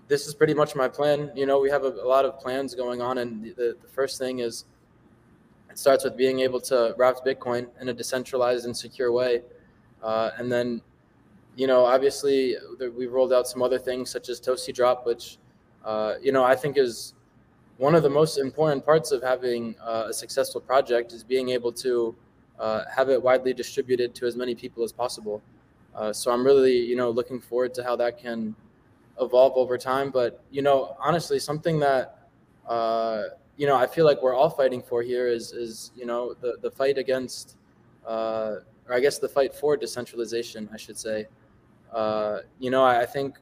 this 0.09 0.27
is 0.27 0.33
pretty 0.33 0.53
much 0.53 0.75
my 0.75 0.89
plan. 0.89 1.31
You 1.35 1.45
know, 1.45 1.59
we 1.61 1.69
have 1.69 1.85
a, 1.85 1.91
a 1.91 2.07
lot 2.07 2.25
of 2.25 2.37
plans 2.39 2.75
going 2.75 3.01
on. 3.01 3.19
And 3.19 3.55
the, 3.55 3.77
the 3.81 3.87
first 3.87 4.19
thing 4.19 4.39
is 4.39 4.65
it 5.69 5.79
starts 5.79 6.03
with 6.03 6.17
being 6.17 6.41
able 6.41 6.59
to 6.61 6.93
wrap 6.97 7.15
Bitcoin 7.25 7.67
in 7.79 7.87
a 7.87 7.93
decentralized 7.93 8.65
and 8.65 8.75
secure 8.75 9.11
way. 9.13 9.43
Uh, 10.03 10.31
and 10.37 10.51
then 10.51 10.81
you 11.59 11.67
know, 11.67 11.83
obviously 11.83 12.55
we've 12.97 13.11
rolled 13.11 13.33
out 13.33 13.45
some 13.45 13.61
other 13.61 13.77
things 13.77 14.09
such 14.09 14.29
as 14.29 14.39
Toasty 14.39 14.73
Drop, 14.73 15.05
which, 15.05 15.37
uh, 15.83 16.13
you 16.21 16.31
know, 16.31 16.43
I 16.43 16.55
think 16.55 16.77
is 16.77 17.13
one 17.75 17.95
of 17.95 18.03
the 18.03 18.09
most 18.09 18.37
important 18.37 18.85
parts 18.85 19.11
of 19.11 19.21
having 19.21 19.75
uh, 19.85 20.05
a 20.09 20.13
successful 20.13 20.61
project 20.61 21.11
is 21.11 21.21
being 21.21 21.49
able 21.49 21.73
to 21.73 22.15
uh, 22.59 22.83
have 22.89 23.09
it 23.09 23.21
widely 23.21 23.53
distributed 23.53 24.15
to 24.15 24.25
as 24.25 24.37
many 24.37 24.55
people 24.55 24.85
as 24.85 24.93
possible. 24.93 25.41
Uh, 25.93 26.13
so 26.13 26.31
I'm 26.31 26.45
really, 26.45 26.77
you 26.77 26.95
know, 26.95 27.09
looking 27.09 27.41
forward 27.41 27.73
to 27.73 27.83
how 27.83 27.97
that 27.97 28.17
can 28.17 28.55
evolve 29.19 29.53
over 29.55 29.77
time. 29.77 30.11
But 30.11 30.43
you 30.51 30.61
know, 30.61 30.95
honestly, 30.99 31.39
something 31.39 31.79
that 31.79 32.19
uh, 32.67 33.23
you 33.57 33.67
know 33.67 33.75
I 33.75 33.87
feel 33.87 34.05
like 34.05 34.21
we're 34.21 34.35
all 34.35 34.49
fighting 34.49 34.81
for 34.81 35.01
here 35.01 35.27
is 35.27 35.51
is 35.51 35.91
you 35.95 36.05
know 36.05 36.33
the 36.41 36.57
the 36.61 36.71
fight 36.71 36.97
against, 36.97 37.57
uh, 38.07 38.55
or 38.87 38.95
I 38.95 38.99
guess 38.99 39.19
the 39.19 39.29
fight 39.29 39.53
for 39.53 39.77
decentralization, 39.77 40.69
I 40.73 40.77
should 40.77 40.97
say. 40.97 41.27
Uh, 41.93 42.39
you 42.59 42.69
know, 42.69 42.83
I, 42.83 43.01
I 43.01 43.05
think 43.05 43.39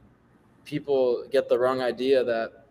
people 0.64 1.24
get 1.30 1.48
the 1.48 1.58
wrong 1.58 1.80
idea 1.80 2.24
that 2.24 2.64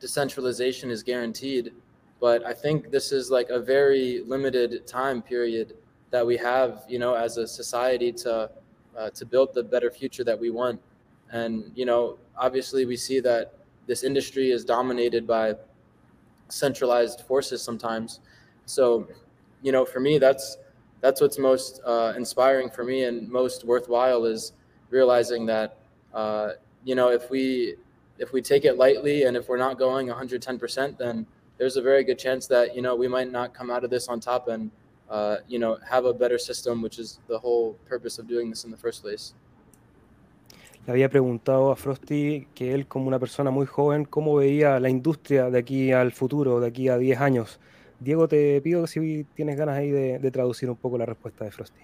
decentralization 0.00 0.90
is 0.90 1.02
guaranteed, 1.02 1.72
but 2.20 2.44
I 2.44 2.52
think 2.52 2.90
this 2.90 3.12
is 3.12 3.30
like 3.30 3.48
a 3.50 3.60
very 3.60 4.22
limited 4.26 4.86
time 4.86 5.22
period 5.22 5.74
that 6.10 6.26
we 6.26 6.36
have, 6.36 6.84
you 6.88 6.98
know, 6.98 7.14
as 7.14 7.36
a 7.36 7.46
society 7.46 8.12
to 8.12 8.50
uh, 8.96 9.10
to 9.10 9.26
build 9.26 9.52
the 9.54 9.62
better 9.62 9.90
future 9.90 10.24
that 10.24 10.38
we 10.38 10.50
want. 10.50 10.80
And 11.32 11.70
you 11.74 11.84
know, 11.84 12.18
obviously, 12.36 12.86
we 12.86 12.96
see 12.96 13.20
that 13.20 13.54
this 13.86 14.02
industry 14.02 14.50
is 14.50 14.64
dominated 14.64 15.26
by 15.26 15.54
centralized 16.48 17.22
forces 17.22 17.62
sometimes. 17.62 18.20
So, 18.66 19.08
you 19.62 19.72
know, 19.72 19.84
for 19.84 20.00
me, 20.00 20.18
that's 20.18 20.58
that's 21.00 21.20
what's 21.20 21.38
most 21.38 21.80
uh, 21.84 22.14
inspiring 22.16 22.70
for 22.70 22.84
me 22.84 23.04
and 23.04 23.28
most 23.28 23.64
worthwhile 23.64 24.24
is 24.24 24.52
realizing 24.90 25.46
that 25.46 25.76
uh, 26.14 26.52
you 26.84 26.94
know 26.94 27.10
if 27.10 27.30
we 27.30 27.76
if 28.18 28.32
we 28.32 28.40
take 28.40 28.64
it 28.64 28.76
lightly 28.76 29.24
and 29.24 29.36
if 29.36 29.48
we're 29.48 29.58
not 29.58 29.78
going 29.78 30.08
110%, 30.08 30.96
then 30.96 31.26
there's 31.58 31.76
a 31.76 31.82
very 31.82 32.02
good 32.02 32.18
chance 32.18 32.46
that 32.46 32.74
you 32.74 32.82
know 32.82 32.94
we 32.94 33.08
might 33.08 33.30
not 33.30 33.54
come 33.54 33.70
out 33.70 33.84
of 33.84 33.90
this 33.90 34.08
on 34.08 34.20
top 34.20 34.48
and 34.48 34.70
uh, 35.10 35.36
you 35.46 35.58
know 35.58 35.78
have 35.88 36.04
a 36.04 36.14
better 36.14 36.38
system, 36.38 36.82
which 36.82 36.98
is 36.98 37.20
the 37.28 37.38
whole 37.38 37.74
purpose 37.86 38.18
of 38.18 38.26
doing 38.26 38.50
this 38.50 38.64
in 38.64 38.70
the 38.70 38.76
first 38.76 39.02
place. 39.02 39.34
Le 40.86 40.92
había 40.92 41.10
preguntado 41.10 41.72
a 41.72 41.76
Frosty 41.76 42.46
que 42.54 42.72
él 42.72 42.86
como 42.86 43.08
una 43.08 43.18
persona 43.18 43.50
muy 43.50 43.66
joven, 43.66 44.04
cómo 44.04 44.36
veía 44.36 44.78
la 44.78 44.88
industria 44.88 45.50
de 45.50 45.58
aquí 45.58 45.90
al 45.90 46.12
futuro, 46.12 46.60
de 46.60 46.68
aquí 46.68 46.88
a 46.88 46.96
10 46.96 47.20
años. 47.20 47.58
Diego, 47.98 48.28
te 48.28 48.60
pido 48.60 48.86
si 48.86 49.24
tienes 49.34 49.58
ganas 49.58 49.78
ahí 49.78 49.90
de, 49.90 50.30
traducir 50.30 50.70
un 50.70 50.76
poco 50.76 50.96
la 50.96 51.04
respuesta 51.04 51.44
de 51.44 51.50
Frosty. 51.50 51.80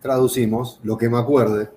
Traducimos 0.00 0.80
lo 0.82 0.98
que 0.98 1.08
me 1.08 1.18
acuerde. 1.18 1.68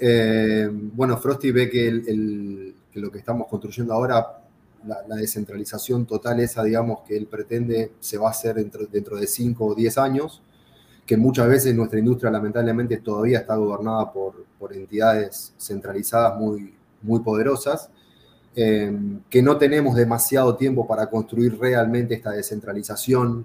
Eh, 0.00 0.68
bueno, 0.70 1.16
Frosty 1.16 1.50
ve 1.50 1.68
que, 1.68 2.72
lo 3.00 3.10
que 3.10 3.18
estamos 3.18 3.48
construyendo 3.48 3.92
ahora, 3.92 4.44
la, 4.86 5.16
descentralización 5.16 6.06
total 6.06 6.38
esa, 6.38 6.62
digamos, 6.62 7.00
que 7.00 7.16
él 7.16 7.26
pretende, 7.26 7.94
se 7.98 8.16
va 8.16 8.28
a 8.28 8.30
hacer 8.30 8.54
dentro, 8.54 8.86
dentro 8.86 9.16
de 9.16 9.26
5 9.26 9.64
o 9.64 9.74
10 9.74 9.98
años, 9.98 10.40
que 11.06 11.16
muchas 11.16 11.48
veces 11.48 11.74
nuestra 11.74 11.98
industria 11.98 12.30
lamentablemente 12.30 12.98
todavía 12.98 13.40
está 13.40 13.56
gobernada 13.56 14.12
por, 14.12 14.42
entidades 14.72 15.52
centralizadas 15.58 16.38
muy, 16.38 16.72
muy 17.02 17.18
poderosas, 17.18 17.90
eh, 18.54 18.96
que 19.28 19.42
no 19.42 19.56
tenemos 19.56 19.96
demasiado 19.96 20.54
tiempo 20.56 20.86
para 20.86 21.10
construir 21.10 21.58
realmente 21.58 22.14
esta 22.14 22.30
descentralización 22.30 23.44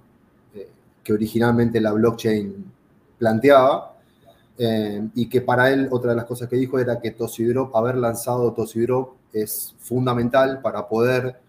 eh, 0.54 0.70
que 1.04 1.14
originalmente 1.14 1.82
la 1.82 1.92
blockchain 1.92 2.72
planteaba. 3.18 3.94
Eh, 4.60 5.08
y 5.14 5.30
que 5.30 5.42
para 5.42 5.72
él 5.72 5.88
otra 5.92 6.12
de 6.12 6.18
las 6.18 6.26
cosas 6.26 6.50
que 6.50 6.56
dijo 6.56 6.80
era 6.80 7.00
que 7.00 7.12
Tosidrop, 7.12 7.76
haber 7.76 7.96
lanzado 7.96 8.54
Tosidrop 8.54 9.14
es 9.32 9.76
fundamental 9.80 10.62
para 10.62 10.88
poder 10.88 11.40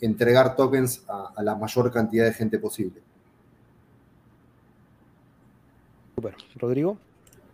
entregar 0.00 0.56
tokens 0.56 1.04
a, 1.06 1.42
la 1.42 1.54
mayor 1.54 1.92
cantidad 1.92 2.24
de 2.24 2.32
gente 2.32 2.58
posible. 2.58 3.02
Rodrigo. 6.56 6.98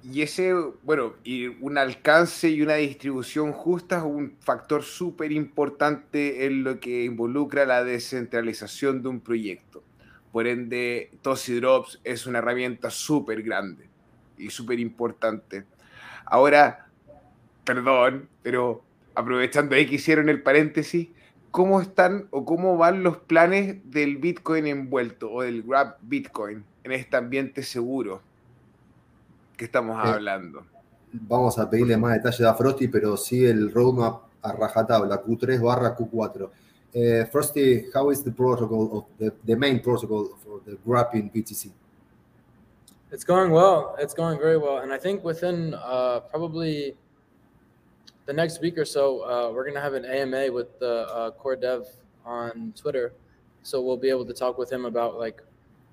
Y 0.03 0.23
ese, 0.23 0.55
bueno, 0.83 1.15
y 1.25 1.49
un 1.49 1.77
alcance 1.77 2.49
y 2.49 2.63
una 2.63 2.75
distribución 2.75 3.53
justa 3.53 3.99
es 3.99 4.03
un 4.05 4.35
factor 4.41 4.83
súper 4.83 5.31
importante 5.31 6.47
en 6.47 6.65
lo 6.65 6.81
que 6.81 7.05
involucra 7.05 7.67
la 7.67 7.85
descentralización 7.85 9.03
de 9.03 9.09
un 9.09 9.21
proyecto. 9.21 9.83
Por 10.33 10.47
ende, 10.47 11.11
Tosi 11.21 11.61
Drops 11.61 12.01
es 12.03 12.27
una 12.27 12.39
herramienta 12.39 12.89
súper 12.89 13.43
grande 13.43 13.89
y 14.39 14.49
súper 14.49 14.81
importante. 14.81 15.65
Ahora, 16.25 16.87
perdón, 17.65 18.29
pero 18.43 18.83
aprovechando 19.15 19.75
ahí 19.75 19.85
que 19.87 19.97
hicieron 19.97 20.31
el 20.31 20.43
paréntesis, 20.43 21.09
¿cómo 21.51 21.83
están 21.83 22.27
o 22.31 22.47
cómo 22.47 22.79
van 22.79 23.03
los 23.03 23.19
planes 23.19 23.79
del 23.91 24.17
Bitcoin 24.17 24.67
envuelto 24.67 25.31
o 25.31 25.43
del 25.43 25.63
Grab 25.63 25.99
Bitcoin 26.01 26.65
en 26.85 26.93
este 26.93 27.19
ambiente 27.19 27.63
seguro 27.63 28.23
que 29.61 29.67
estamos 29.67 29.95
eh, 29.99 30.09
hablando? 30.09 30.65
Vamos 31.13 31.59
a 31.59 31.69
pedirle 31.69 31.97
más 31.99 32.15
detalles 32.15 32.41
a 32.41 32.55
Frosty, 32.55 32.89
pero 32.89 33.17
sí 33.17 33.45
el 33.45 33.71
roadmap 33.71 34.23
a 34.43 34.53
rajatabla, 34.53 35.23
Q3 35.23 35.61
barra 35.61 35.95
Q4. 35.95 36.51
Uh, 36.93 37.27
Frosty, 37.31 37.85
how 37.95 38.11
is 38.11 38.25
the 38.25 38.31
protocol 38.33 38.91
of 38.99 39.05
the, 39.19 39.33
the 39.45 39.55
main 39.55 39.81
protocol 39.81 40.31
for 40.43 40.63
the 40.65 40.79
graphing 40.87 41.31
BTC? 41.31 41.71
It's 43.13 43.23
going 43.23 43.51
well. 43.51 43.97
It's 43.99 44.15
going 44.15 44.39
very 44.39 44.57
well, 44.57 44.79
and 44.79 44.93
I 44.93 44.99
think 44.99 45.23
within 45.23 45.75
uh, 45.75 46.21
probably 46.21 46.97
the 48.25 48.33
next 48.33 48.63
week 48.63 48.79
or 48.79 48.87
so, 48.87 49.21
uh, 49.21 49.53
we're 49.53 49.67
gonna 49.67 49.81
have 49.81 49.95
an 49.95 50.07
AMA 50.07 50.51
with 50.51 50.79
the 50.79 51.07
uh, 51.09 51.31
core 51.33 51.57
dev 51.57 51.87
on 52.25 52.73
Twitter, 52.77 53.13
so 53.63 53.83
we'll 53.83 53.99
be 53.99 54.09
able 54.09 54.25
to 54.25 54.33
talk 54.33 54.57
with 54.59 54.73
him 54.73 54.85
about 54.87 55.19
like 55.19 55.43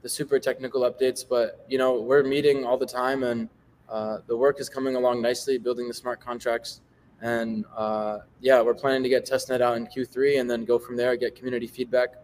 the 0.04 0.10
super 0.10 0.40
technical 0.40 0.82
updates. 0.82 1.26
But 1.28 1.66
you 1.68 1.78
know, 1.78 2.00
we're 2.00 2.24
meeting 2.24 2.64
all 2.64 2.78
the 2.78 2.86
time, 2.86 3.24
and 3.24 3.50
uh, 3.90 4.20
the 4.28 4.36
work 4.36 4.60
is 4.60 4.70
coming 4.70 4.96
along 4.96 5.22
nicely, 5.22 5.58
building 5.58 5.88
the 5.88 5.94
smart 5.94 6.20
contracts. 6.20 6.82
And 7.22 7.66
uh, 7.76 8.20
yeah, 8.42 8.62
we're 8.62 8.76
planning 8.76 9.04
to 9.04 9.10
get 9.10 9.26
testnet 9.26 9.62
out 9.62 9.78
in 9.78 9.88
Q3 9.88 10.40
and 10.40 10.50
then 10.50 10.66
go 10.66 10.78
from 10.78 10.96
there, 10.96 11.16
get 11.16 11.36
community 11.36 11.68
feedback. 11.68 12.16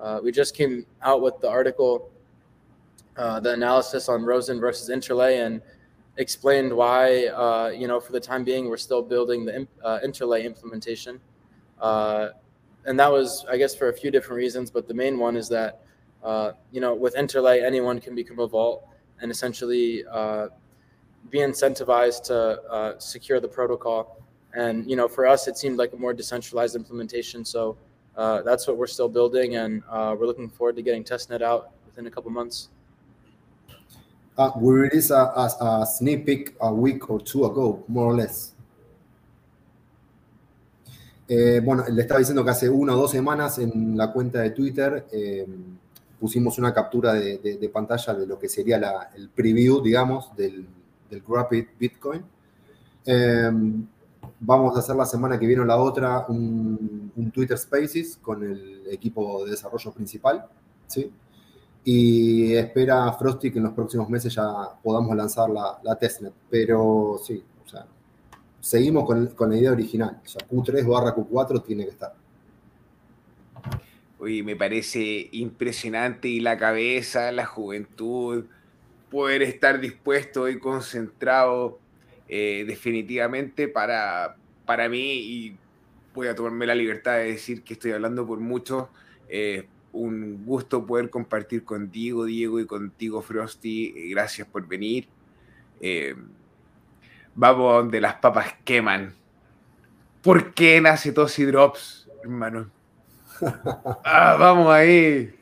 Uh, 0.00 0.20
we 0.22 0.32
just 0.32 0.56
came 0.56 0.84
out 1.02 1.22
with 1.22 1.40
the 1.40 1.48
article, 1.48 2.10
uh, 3.16 3.40
the 3.40 3.52
analysis 3.52 4.08
on 4.08 4.24
Rosen 4.24 4.60
versus 4.60 4.90
Interlay, 4.90 5.38
and 5.38 5.62
explained 6.16 6.72
why, 6.72 7.26
uh, 7.28 7.68
you 7.68 7.86
know, 7.86 8.00
for 8.00 8.12
the 8.12 8.20
time 8.20 8.44
being, 8.44 8.68
we're 8.68 8.76
still 8.76 9.02
building 9.02 9.44
the 9.44 9.66
Interlay 10.02 10.44
implementation. 10.44 11.20
And 12.86 13.00
that 13.00 13.10
was, 13.10 13.46
I 13.48 13.56
guess, 13.56 13.74
for 13.74 13.88
a 13.88 13.94
few 13.94 14.10
different 14.10 14.36
reasons, 14.36 14.70
but 14.70 14.86
the 14.86 14.92
main 14.94 15.16
one 15.16 15.36
is 15.36 15.48
that, 15.48 15.80
you 16.70 16.80
know, 16.80 16.94
with 16.94 17.16
Interlay, 17.16 17.60
anyone 17.60 18.00
can 18.00 18.14
become 18.14 18.40
a 18.40 18.46
vault 18.46 18.86
and 19.22 19.30
essentially 19.30 20.04
be 21.30 21.38
incentivized 21.38 22.24
to 22.24 22.96
secure 22.98 23.40
the 23.40 23.48
protocol 23.48 24.24
and 24.54 24.88
you 24.88 24.96
know, 24.96 25.08
for 25.08 25.26
us, 25.26 25.48
it 25.48 25.58
seemed 25.58 25.78
like 25.78 25.92
a 25.92 25.96
more 25.96 26.14
decentralized 26.14 26.76
implementation. 26.76 27.44
So 27.44 27.76
uh, 28.16 28.42
that's 28.42 28.66
what 28.66 28.76
we're 28.76 28.86
still 28.86 29.08
building, 29.08 29.56
and 29.56 29.82
uh, 29.90 30.14
we're 30.18 30.26
looking 30.26 30.48
forward 30.48 30.76
to 30.76 30.82
getting 30.82 31.02
testnet 31.02 31.42
out 31.42 31.70
within 31.86 32.06
a 32.06 32.10
couple 32.10 32.30
months. 32.30 32.68
Uh, 34.38 34.50
we 34.56 34.74
released 34.74 35.10
a, 35.10 35.14
a, 35.14 35.82
a, 35.82 35.86
sneak 35.86 36.26
peek 36.26 36.54
a 36.60 36.72
week 36.72 37.08
or 37.08 37.20
two 37.20 37.44
ago, 37.44 37.84
more 37.88 38.06
or 38.06 38.16
less. 38.16 38.52
Eh, 41.28 41.60
bueno, 41.64 41.84
le 41.88 42.02
estaba 42.02 42.18
diciendo 42.18 42.44
que 42.44 42.50
hace 42.50 42.68
una 42.68 42.94
o 42.94 42.98
dos 42.98 43.12
semanas 43.12 43.58
en 43.58 43.96
la 43.96 44.12
cuenta 44.12 44.40
de 44.40 44.50
Twitter 44.50 45.06
eh, 45.10 45.46
pusimos 46.20 46.58
una 46.58 46.74
captura 46.74 47.14
de, 47.14 47.38
de, 47.38 47.56
de, 47.56 47.68
pantalla 47.70 48.12
de 48.12 48.26
lo 48.26 48.38
que 48.38 48.46
sería 48.46 48.78
la, 48.78 49.10
el 49.16 49.30
preview, 49.30 49.80
digamos, 49.80 50.36
del, 50.36 50.66
del 51.14 51.22
Rapid 51.26 51.66
Bitcoin. 51.78 52.24
Eh, 53.06 53.50
Vamos 54.40 54.76
a 54.76 54.80
hacer 54.80 54.96
la 54.96 55.06
semana 55.06 55.38
que 55.38 55.46
viene 55.46 55.64
la 55.64 55.76
otra 55.76 56.26
un, 56.28 57.30
Twitter 57.32 57.56
Spaces 57.56 58.18
con 58.20 58.42
el 58.42 58.82
equipo 58.90 59.44
de 59.44 59.52
desarrollo 59.52 59.92
principal, 59.92 60.44
¿sí? 60.86 61.10
Y 61.84 62.54
espera 62.54 63.12
Frosty 63.12 63.50
que 63.50 63.58
en 63.58 63.64
los 63.64 63.72
próximos 63.72 64.08
meses 64.08 64.34
ya 64.34 64.44
podamos 64.82 65.16
lanzar 65.16 65.48
la, 65.50 65.78
la 65.82 65.96
testnet. 65.96 66.32
Pero 66.50 67.18
sí, 67.22 67.42
o 67.64 67.68
sea, 67.68 67.86
seguimos 68.60 69.04
con, 69.04 69.26
con 69.28 69.50
la 69.50 69.56
idea 69.56 69.72
original. 69.72 70.20
O 70.22 70.28
sea, 70.28 70.46
Q3 70.46 70.86
barra 70.86 71.14
Q4 71.14 71.64
tiene 71.64 71.84
que 71.84 71.90
estar. 71.90 72.14
Oye, 74.18 74.42
me 74.42 74.56
parece 74.56 75.28
impresionante 75.32 76.28
y 76.28 76.40
la 76.40 76.58
cabeza, 76.58 77.32
la 77.32 77.46
juventud, 77.46 78.44
poder 79.14 79.42
estar 79.42 79.78
dispuesto 79.78 80.48
y 80.48 80.58
concentrado 80.58 81.78
eh, 82.26 82.64
definitivamente 82.66 83.68
para, 83.68 84.34
para 84.66 84.88
mí, 84.88 85.12
y 85.12 85.56
voy 86.12 86.26
a 86.26 86.34
tomarme 86.34 86.66
la 86.66 86.74
libertad 86.74 87.18
de 87.18 87.26
decir 87.26 87.62
que 87.62 87.74
estoy 87.74 87.92
hablando 87.92 88.26
por 88.26 88.40
muchos, 88.40 88.88
eh, 89.28 89.68
un 89.92 90.44
gusto 90.44 90.84
poder 90.84 91.10
compartir 91.10 91.62
contigo, 91.62 92.24
Diego, 92.24 92.58
y 92.58 92.66
contigo, 92.66 93.22
Frosty. 93.22 93.94
Eh, 93.96 94.08
gracias 94.10 94.48
por 94.48 94.66
venir. 94.66 95.06
vamos 97.36 97.72
a 97.72 97.76
donde 97.76 98.00
las 98.00 98.14
papas 98.16 98.56
queman. 98.64 99.14
¿Por 100.22 100.54
qué 100.54 100.80
nace 100.80 101.12
Tosi 101.12 101.44
Drops, 101.44 102.10
hermano? 102.20 102.68
ah, 104.04 104.36
vamos 104.40 104.72
ahí. 104.72 105.32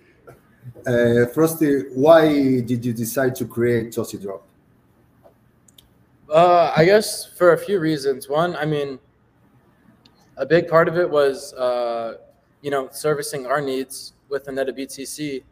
Frosty, 1.33 1.83
why 1.94 2.61
did 2.61 2.85
you 2.85 2.92
decide 2.92 3.35
to 3.37 3.44
create 3.44 3.92
Tosi 3.92 4.20
Drop? 4.20 4.42
Uh, 6.33 6.72
I 6.75 6.85
guess 6.85 7.27
for 7.27 7.53
a 7.53 7.59
few 7.59 7.79
reasons. 7.79 8.29
One, 8.29 8.57
I 8.57 8.64
mean, 8.64 8.98
a 10.38 10.46
big 10.46 10.66
part 10.66 10.88
of 10.88 10.96
it 10.96 11.09
was, 11.09 11.53
uh, 11.55 12.18
you 12.62 12.70
know, 12.70 12.88
servicing 12.90 13.46
our 13.46 13.61
needs 13.61 14.14
with 14.31 14.48
Aneta 14.48 14.72
BTC. 14.72 15.42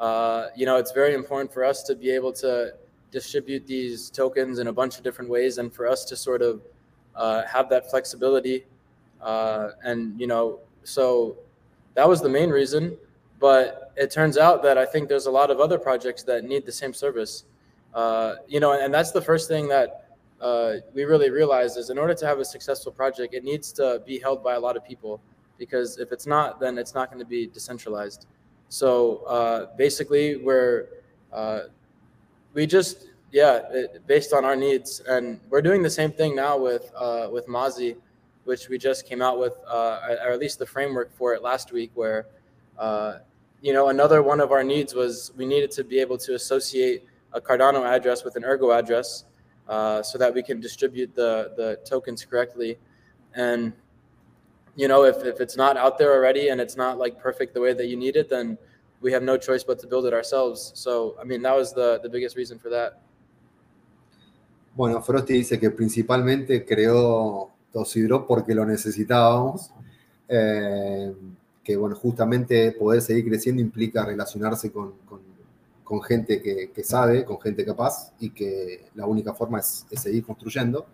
Uh, 0.00 0.46
you 0.56 0.64
know, 0.64 0.76
it's 0.76 0.92
very 0.92 1.14
important 1.14 1.52
for 1.52 1.64
us 1.64 1.82
to 1.84 1.94
be 1.94 2.10
able 2.10 2.32
to 2.32 2.72
distribute 3.10 3.66
these 3.66 4.08
tokens 4.08 4.58
in 4.58 4.68
a 4.68 4.72
bunch 4.72 4.96
of 4.96 5.04
different 5.04 5.30
ways 5.30 5.58
and 5.58 5.72
for 5.72 5.86
us 5.86 6.04
to 6.06 6.16
sort 6.16 6.40
of 6.40 6.62
uh, 7.14 7.42
have 7.44 7.68
that 7.68 7.90
flexibility. 7.90 8.64
Uh, 9.20 9.72
and, 9.84 10.18
you 10.18 10.26
know, 10.26 10.60
so 10.82 11.36
that 11.94 12.08
was 12.08 12.22
the 12.22 12.28
main 12.28 12.48
reason. 12.48 12.96
But 13.42 13.92
it 13.96 14.12
turns 14.12 14.38
out 14.38 14.62
that 14.62 14.78
I 14.78 14.86
think 14.86 15.08
there's 15.08 15.26
a 15.26 15.30
lot 15.32 15.50
of 15.50 15.58
other 15.58 15.76
projects 15.76 16.22
that 16.22 16.44
need 16.44 16.64
the 16.64 16.70
same 16.70 16.94
service. 16.94 17.42
Uh, 17.92 18.36
you 18.46 18.60
know, 18.60 18.80
and 18.80 18.94
that's 18.94 19.10
the 19.10 19.20
first 19.20 19.48
thing 19.48 19.66
that 19.66 19.88
uh, 20.40 20.74
we 20.94 21.02
really 21.02 21.28
realized 21.28 21.76
is 21.76 21.90
in 21.90 21.98
order 21.98 22.14
to 22.14 22.24
have 22.24 22.38
a 22.38 22.44
successful 22.44 22.92
project, 22.92 23.34
it 23.34 23.42
needs 23.42 23.72
to 23.72 24.00
be 24.06 24.20
held 24.20 24.44
by 24.44 24.54
a 24.54 24.60
lot 24.60 24.76
of 24.76 24.84
people 24.84 25.20
because 25.58 25.98
if 25.98 26.12
it's 26.12 26.24
not, 26.24 26.60
then 26.60 26.78
it's 26.78 26.94
not 26.94 27.10
going 27.10 27.18
to 27.18 27.28
be 27.28 27.48
decentralized. 27.48 28.26
So 28.68 29.24
uh, 29.26 29.74
basically, 29.76 30.36
we're 30.36 30.86
uh, 31.32 31.62
we 32.54 32.64
just 32.64 33.08
yeah, 33.32 33.62
it, 33.72 34.06
based 34.06 34.32
on 34.32 34.44
our 34.44 34.54
needs, 34.54 35.00
and 35.00 35.40
we're 35.50 35.62
doing 35.62 35.82
the 35.82 35.90
same 35.90 36.12
thing 36.12 36.36
now 36.36 36.56
with 36.58 36.92
uh, 36.96 37.28
with 37.30 37.48
Mazi, 37.48 37.96
which 38.44 38.68
we 38.68 38.78
just 38.78 39.04
came 39.04 39.20
out 39.20 39.40
with, 39.40 39.54
uh, 39.68 40.16
or 40.24 40.30
at 40.30 40.38
least 40.38 40.60
the 40.60 40.66
framework 40.66 41.12
for 41.16 41.34
it 41.34 41.42
last 41.42 41.72
week, 41.72 41.90
where 41.94 42.26
you 43.62 43.72
know 43.72 43.88
another 43.88 44.22
one 44.22 44.40
of 44.40 44.52
our 44.52 44.64
needs 44.64 44.94
was 44.94 45.32
we 45.36 45.46
needed 45.46 45.70
to 45.70 45.84
be 45.84 46.00
able 46.00 46.18
to 46.18 46.34
associate 46.34 47.04
a 47.32 47.40
Cardano 47.40 47.84
address 47.84 48.24
with 48.24 48.36
an 48.36 48.44
Ergo 48.44 48.72
address 48.72 49.24
uh, 49.68 50.02
so 50.02 50.18
that 50.18 50.34
we 50.34 50.42
can 50.42 50.60
distribute 50.60 51.14
the, 51.14 51.52
the 51.56 51.78
tokens 51.88 52.24
correctly. 52.24 52.78
And, 53.34 53.72
you 54.76 54.88
know, 54.88 55.04
if, 55.04 55.24
if 55.24 55.40
it's 55.40 55.56
not 55.56 55.76
out 55.76 55.96
there 55.98 56.12
already 56.12 56.48
and 56.48 56.60
it's 56.60 56.76
not 56.76 56.98
like 56.98 57.18
perfect 57.18 57.54
the 57.54 57.60
way 57.60 57.72
that 57.72 57.86
you 57.86 57.96
need 57.96 58.16
it, 58.16 58.28
then 58.28 58.58
we 59.00 59.12
have 59.12 59.22
no 59.22 59.36
choice 59.36 59.64
but 59.64 59.78
to 59.80 59.86
build 59.86 60.04
it 60.06 60.12
ourselves. 60.12 60.72
So, 60.74 61.16
I 61.20 61.24
mean, 61.24 61.42
that 61.42 61.56
was 61.56 61.72
the, 61.72 62.00
the 62.02 62.08
biggest 62.08 62.36
reason 62.36 62.58
for 62.58 62.68
that. 62.70 63.00
Bueno, 64.74 65.02
Frosty 65.02 65.34
dice 65.34 65.58
que 65.58 65.70
principalmente 65.70 66.64
creó 66.64 67.50
Tosidro 67.72 68.26
porque 68.26 68.54
lo 68.54 68.64
necesitábamos. 68.64 69.70
Eh, 70.28 71.12
que, 71.62 71.76
bueno, 71.76 71.96
justamente 71.96 72.72
poder 72.72 73.02
seguir 73.02 73.26
creciendo 73.26 73.62
implica 73.62 74.04
relacionarse 74.04 74.72
con, 74.72 74.94
con 75.92 76.00
gente 76.00 76.40
que, 76.40 76.84
sabe, 76.84 77.22
con 77.22 77.38
gente 77.38 77.66
capaz 77.66 78.12
y 78.18 78.30
que 78.30 78.88
la 78.94 79.04
única 79.04 79.34
forma 79.34 79.58
es, 79.58 79.84
seguir 79.90 80.24
construyendo. 80.24 80.86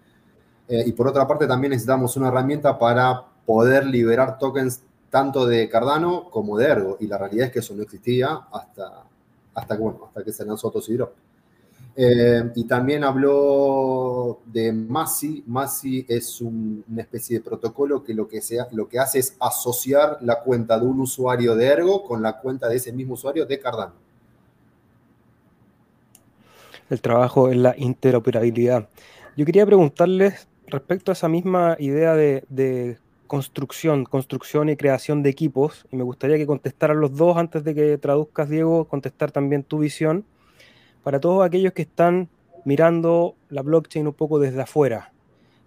Eh, 0.66 0.82
y 0.86 0.92
por 0.92 1.06
otra 1.06 1.24
parte 1.24 1.46
también 1.46 1.70
necesitamos 1.70 2.16
una 2.16 2.26
herramienta 2.26 2.76
para 2.76 3.24
poder 3.46 3.86
liberar 3.86 4.38
tokens 4.38 4.82
tanto 5.08 5.46
de 5.46 5.68
Cardano 5.68 6.28
como 6.30 6.58
de 6.58 6.66
Ergo. 6.66 6.96
Y 6.98 7.06
la 7.06 7.16
realidad 7.16 7.46
es 7.46 7.52
que 7.52 7.58
eso 7.60 7.76
no 7.76 7.82
existía 7.84 8.40
hasta, 8.52 9.04
hasta, 9.54 9.76
bueno, 9.76 10.06
hasta 10.08 10.24
que 10.24 10.32
se 10.32 10.44
lanzó 10.44 10.68
Tosidrop. 10.68 11.12
Eh, 12.01 12.53
y 12.55 12.62
también 12.62 13.03
habló 13.03 14.38
de 14.46 14.72
Masi. 14.72 15.42
Masi 15.49 16.07
es 16.09 16.40
una 16.40 17.03
especie 17.03 17.38
de 17.38 17.44
protocolo 17.44 18.05
que 18.05 18.14
lo 18.14 18.28
que, 18.28 18.40
lo 18.70 18.88
que 18.88 19.01
hace 19.01 19.18
es 19.18 19.36
asociar 19.40 20.18
la 20.20 20.40
cuenta 20.40 20.78
de 20.78 20.86
un 20.86 21.01
usuario 21.01 21.57
de 21.57 21.66
Ergo 21.66 22.05
con 22.05 22.22
la 22.22 22.38
cuenta 22.38 22.68
de 22.68 22.76
ese 22.76 22.92
mismo 22.92 23.14
usuario 23.14 23.46
de 23.46 23.59
Cardano. 23.59 23.94
el 26.88 27.01
trabajo 27.01 27.51
en 27.51 27.64
la 27.64 27.74
interoperabilidad. 27.76 28.88
Yo 29.36 29.44
quería 29.44 29.66
preguntarles 29.66 30.46
respecto 30.68 31.11
a 31.11 31.14
esa 31.14 31.28
misma 31.28 31.76
idea 31.80 32.14
de, 32.14 32.99
construcción, 33.26 34.05
construcción 34.05 34.68
y 34.70 34.76
creación 34.76 35.22
de 35.22 35.30
equipos, 35.30 35.84
y 35.90 35.96
me 35.96 36.05
gustaría 36.05 36.38
que 36.38 36.46
contestaran 36.46 37.01
los 37.01 37.14
dos 37.14 37.36
antes 37.36 37.62
de 37.64 37.74
que 37.74 37.99
traduzcas, 37.99 38.49
Diego, 38.49 38.86
contestar 38.86 39.32
también 39.32 39.64
tu 39.64 39.80
visión, 39.80 40.24
para 41.09 41.20
todos 41.20 41.42
aquellos 41.42 41.72
que 41.72 41.80
están 41.80 42.28
mirando 42.66 43.34
la 43.48 43.62
blockchain 43.62 44.06
un 44.06 44.12
poco 44.12 44.38
desde 44.38 44.61
afuera. 44.61 45.11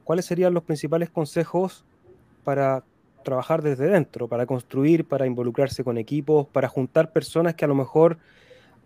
¿Cuáles 0.03 0.25
serían 0.25 0.53
los 0.53 0.61
principales 0.61 1.09
consejos 1.09 1.83
para 2.43 2.83
trabajar 3.23 3.63
desde 3.63 3.87
dentro, 3.87 4.27
para 4.27 4.45
construir, 4.45 5.03
para 5.03 5.25
involucrarse 5.25 5.83
con 5.83 5.97
equipos, 5.97 6.45
para 6.45 6.67
juntar 6.67 7.11
personas 7.11 7.55
que 7.55 7.65
a 7.65 7.67
lo 7.67 7.73
mejor 7.73 8.19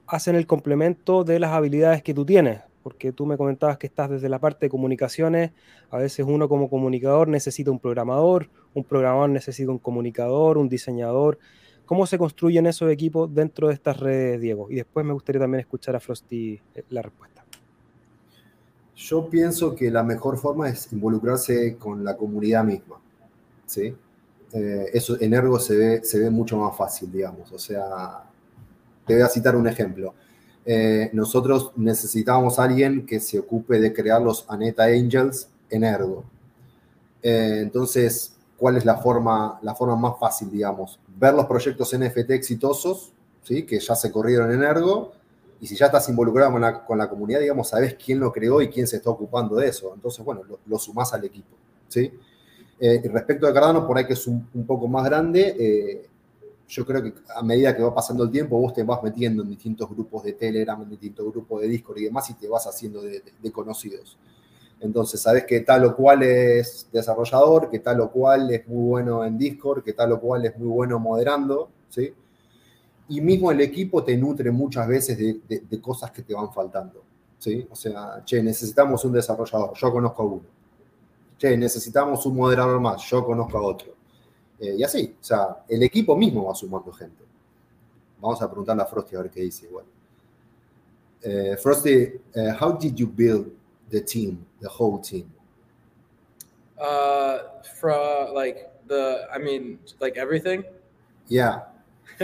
hacen 0.07 0.37
el 0.37 0.47
complemento 0.47 1.25
de 1.25 1.39
las 1.39 1.51
habilidades 1.51 2.01
que 2.01 2.13
tú 2.13 2.25
tienes? 2.25 2.61
porque 2.83 3.11
tú 3.11 3.25
me 3.25 3.35
comentabas 3.35 3.79
que 3.79 3.87
estás 3.87 4.11
desde 4.11 4.29
la 4.29 4.37
parte 4.37 4.67
de 4.67 4.69
comunicaciones, 4.69 5.51
a 5.89 5.97
veces 5.97 6.23
uno 6.25 6.47
como 6.47 6.69
comunicador 6.69 7.27
necesita 7.27 7.71
un 7.71 7.79
programador, 7.79 8.47
un 8.75 8.83
programador 8.83 9.31
necesita 9.31 9.71
un 9.71 9.79
comunicador, 9.79 10.59
un 10.59 10.69
diseñador. 10.69 11.39
¿Cómo 11.85 12.07
se 12.07 12.17
construyen 12.17 12.65
esos 12.65 12.89
equipos 12.89 13.33
dentro 13.33 13.67
de 13.67 13.75
estas 13.75 13.99
redes, 13.99 14.41
Diego? 14.41 14.67
Y 14.71 14.75
después 14.75 15.05
me 15.05 15.13
gustaría 15.13 15.41
también 15.41 15.61
escuchar 15.61 15.95
a 15.95 15.99
Frosty 15.99 16.59
eh, 16.73 16.83
la 16.89 17.03
respuesta. 17.03 17.45
Yo 18.95 19.29
pienso 19.29 19.75
que 19.75 19.91
la 19.91 20.01
mejor 20.03 20.37
forma 20.37 20.69
es 20.69 20.91
involucrarse 20.91 21.75
con 21.77 22.03
la 22.03 22.17
comunidad 22.17 22.63
misma. 22.63 22.99
¿sí? 23.67 23.95
Eh, 24.53 24.85
eso 24.93 25.17
en 25.19 25.33
Ergo 25.33 25.59
se 25.59 25.75
ve, 25.75 26.03
se 26.03 26.19
ve 26.19 26.29
mucho 26.29 26.57
más 26.57 26.75
fácil, 26.75 27.11
digamos. 27.11 27.51
O 27.51 27.59
sea, 27.59 28.23
te 29.05 29.13
voy 29.13 29.21
a 29.21 29.27
citar 29.27 29.55
un 29.55 29.67
ejemplo. 29.67 30.15
Eh, 30.65 31.11
nosotros 31.13 31.71
necesitábamos 31.75 32.57
a 32.57 32.63
alguien 32.63 33.05
que 33.05 33.19
se 33.19 33.37
ocupe 33.37 33.79
de 33.79 33.93
crear 33.93 34.21
los 34.21 34.45
Aneta 34.49 34.85
Angels 34.85 35.49
en 35.69 35.83
Ergo. 35.83 36.23
Entonces, 37.21 38.35
¿cuál 38.57 38.77
es 38.77 38.85
la 38.85 38.97
forma, 38.97 39.59
la 39.61 39.75
forma 39.75 39.95
más 39.95 40.19
fácil, 40.19 40.49
digamos? 40.51 40.99
Ver 41.17 41.33
los 41.33 41.45
proyectos 41.45 41.97
NFT 41.97 42.31
exitosos, 42.31 43.11
¿sí? 43.43 43.63
que 43.63 43.79
ya 43.79 43.95
se 43.95 44.11
corrieron 44.11 44.51
en 44.51 44.63
Ergo, 44.63 45.13
y 45.61 45.67
si 45.67 45.75
ya 45.75 45.85
estás 45.87 46.09
involucrado 46.09 46.51
con 46.85 46.97
la, 46.97 47.09
comunidad, 47.09 47.39
digamos, 47.39 47.69
sabes 47.69 47.95
quién 47.95 48.19
lo 48.19 48.31
creó 48.31 48.61
y 48.61 48.69
quién 48.69 48.87
se 48.87 48.97
está 48.97 49.09
ocupando 49.09 49.55
de 49.55 49.69
eso. 49.69 49.93
Entonces, 49.95 50.23
bueno, 50.23 50.41
lo, 50.65 50.77
sumás 50.77 51.13
al 51.13 51.23
equipo. 51.23 51.55
¿sí? 51.87 52.11
Eh, 52.79 53.01
respecto 53.11 53.47
a 53.47 53.53
Cardano, 53.53 53.87
por 53.87 53.97
ahí 53.97 54.05
que 54.05 54.13
es 54.13 54.27
un, 54.27 54.47
un 54.53 54.65
poco 54.65 54.87
más 54.87 55.05
grande, 55.05 56.05
yo 56.67 56.85
creo 56.85 57.03
que 57.03 57.13
a 57.35 57.43
medida 57.43 57.75
que 57.75 57.83
va 57.83 57.93
pasando 57.93 58.23
el 58.23 58.31
tiempo, 58.31 58.59
vos 58.59 58.73
te 58.73 58.83
vas 58.83 59.01
metiendo 59.03 59.43
en 59.43 59.49
distintos 59.49 59.89
grupos 59.89 60.23
de 60.23 60.33
Telegram, 60.33 60.81
en 60.81 60.89
distintos 60.89 61.31
grupos 61.31 61.61
de 61.61 61.67
Discord 61.67 61.97
y 61.99 62.05
demás, 62.05 62.29
y 62.29 62.33
te 62.33 62.47
vas 62.47 62.65
haciendo 62.65 63.01
de, 63.01 63.21
conocidos. 63.51 64.17
Entonces, 64.85 65.19
sabes 65.19 65.45
que 65.45 65.61
tal 65.61 65.85
o 65.85 65.95
cual 65.95 66.23
es 66.23 66.87
desarrollador, 66.91 67.69
que 67.69 67.79
tal 67.79 68.01
o 68.01 68.11
cual 68.11 68.51
es 68.51 68.67
muy 68.67 68.89
bueno 68.89 69.25
en 69.25 69.37
Discord, 69.37 69.83
que 69.83 69.93
tal 69.93 70.11
o 70.11 70.19
cual 70.19 70.45
es 70.45 70.57
muy 70.57 70.67
bueno 70.67 70.99
moderando, 70.99 71.69
¿sí? 71.89 72.13
Y 73.09 73.21
mismo 73.21 73.51
el 73.51 73.61
equipo 73.61 74.03
te 74.03 74.15
nutre 74.15 74.51
muchas 74.51 74.87
veces 74.87 75.17
de, 75.17 75.81
cosas 75.81 76.11
que 76.11 76.21
te 76.21 76.33
van 76.33 76.51
faltando, 76.53 77.03
¿sí? 77.37 77.67
O 77.69 77.75
sea, 77.75 78.23
che, 78.23 78.41
necesitamos 78.43 79.03
un 79.05 79.13
desarrollador, 79.13 79.73
yo 79.75 79.91
conozco 79.91 80.21
a 80.21 80.25
uno. 80.25 80.45
Che, 81.37 81.57
necesitamos 81.57 82.25
un 82.25 82.35
moderador 82.35 82.79
más, 82.79 83.01
yo 83.09 83.25
conozco 83.25 83.57
a 83.57 83.61
otro 83.61 83.95
eh, 84.59 84.75
y 84.77 84.83
así, 84.83 85.15
o 85.19 85.23
sea, 85.23 85.63
el 85.67 85.83
equipo 85.83 86.15
mismo 86.15 86.45
va 86.45 86.55
sumando 86.55 86.91
gente. 86.91 87.23
Vamos 88.21 88.41
a 88.41 88.47
preguntarle 88.47 88.83
a 88.83 88.85
Frosty 88.85 89.15
a 89.15 89.21
ver 89.21 89.31
qué 89.31 89.41
dice 89.41 89.65
igual. 89.65 89.85
Uh, 91.25 91.57
Frosty, 91.57 92.21
uh, 92.35 92.53
how 92.59 92.77
did 92.77 92.95
you 92.95 93.07
build 93.07 93.51
the 93.89 94.01
team, 94.01 94.45
the 94.61 94.69
whole 94.69 94.99
team? 94.99 95.31
Uh, 96.79 97.39
from 97.79 98.33
like 98.33 98.71
the, 98.87 99.27
I 99.33 99.37
mean, 99.37 99.79
like 99.99 100.17
everything. 100.17 100.63
Yeah. 101.27 101.61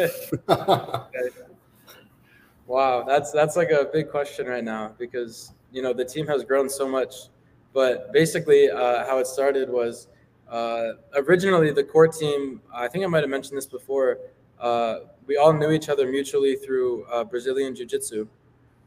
wow, 2.67 3.03
that's 3.03 3.31
that's 3.31 3.55
like 3.55 3.71
a 3.71 3.89
big 3.91 4.09
question 4.09 4.45
right 4.45 4.63
now 4.63 4.93
because 4.97 5.53
you 5.71 5.81
know 5.81 5.91
the 5.91 6.05
team 6.05 6.27
has 6.27 6.43
grown 6.43 6.69
so 6.69 6.87
much. 6.87 7.29
But 7.73 8.13
basically, 8.13 8.69
uh, 8.69 9.05
how 9.05 9.17
it 9.19 9.27
started 9.27 9.69
was 9.69 10.07
uh, 10.51 10.95
originally, 11.15 11.71
the 11.71 11.83
core 11.83 12.09
team, 12.09 12.61
I 12.73 12.89
think 12.89 13.05
I 13.05 13.07
might 13.07 13.21
have 13.21 13.29
mentioned 13.29 13.57
this 13.57 13.65
before, 13.65 14.19
uh, 14.59 14.99
we 15.25 15.37
all 15.37 15.53
knew 15.53 15.71
each 15.71 15.87
other 15.87 16.11
mutually 16.11 16.57
through 16.57 17.05
uh, 17.05 17.23
Brazilian 17.23 17.73
Jiu 17.73 17.85
Jitsu. 17.85 18.27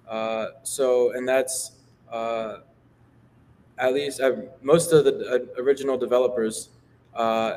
Uh, 0.07 0.49
so, 0.63 1.13
and 1.13 1.27
that's 1.27 1.73
uh, 2.15 2.61
at 3.79 3.93
least 3.93 4.21
uh, 4.21 4.37
most 4.63 4.93
of 4.93 5.05
the 5.05 5.49
original 5.59 5.97
developers. 5.99 6.71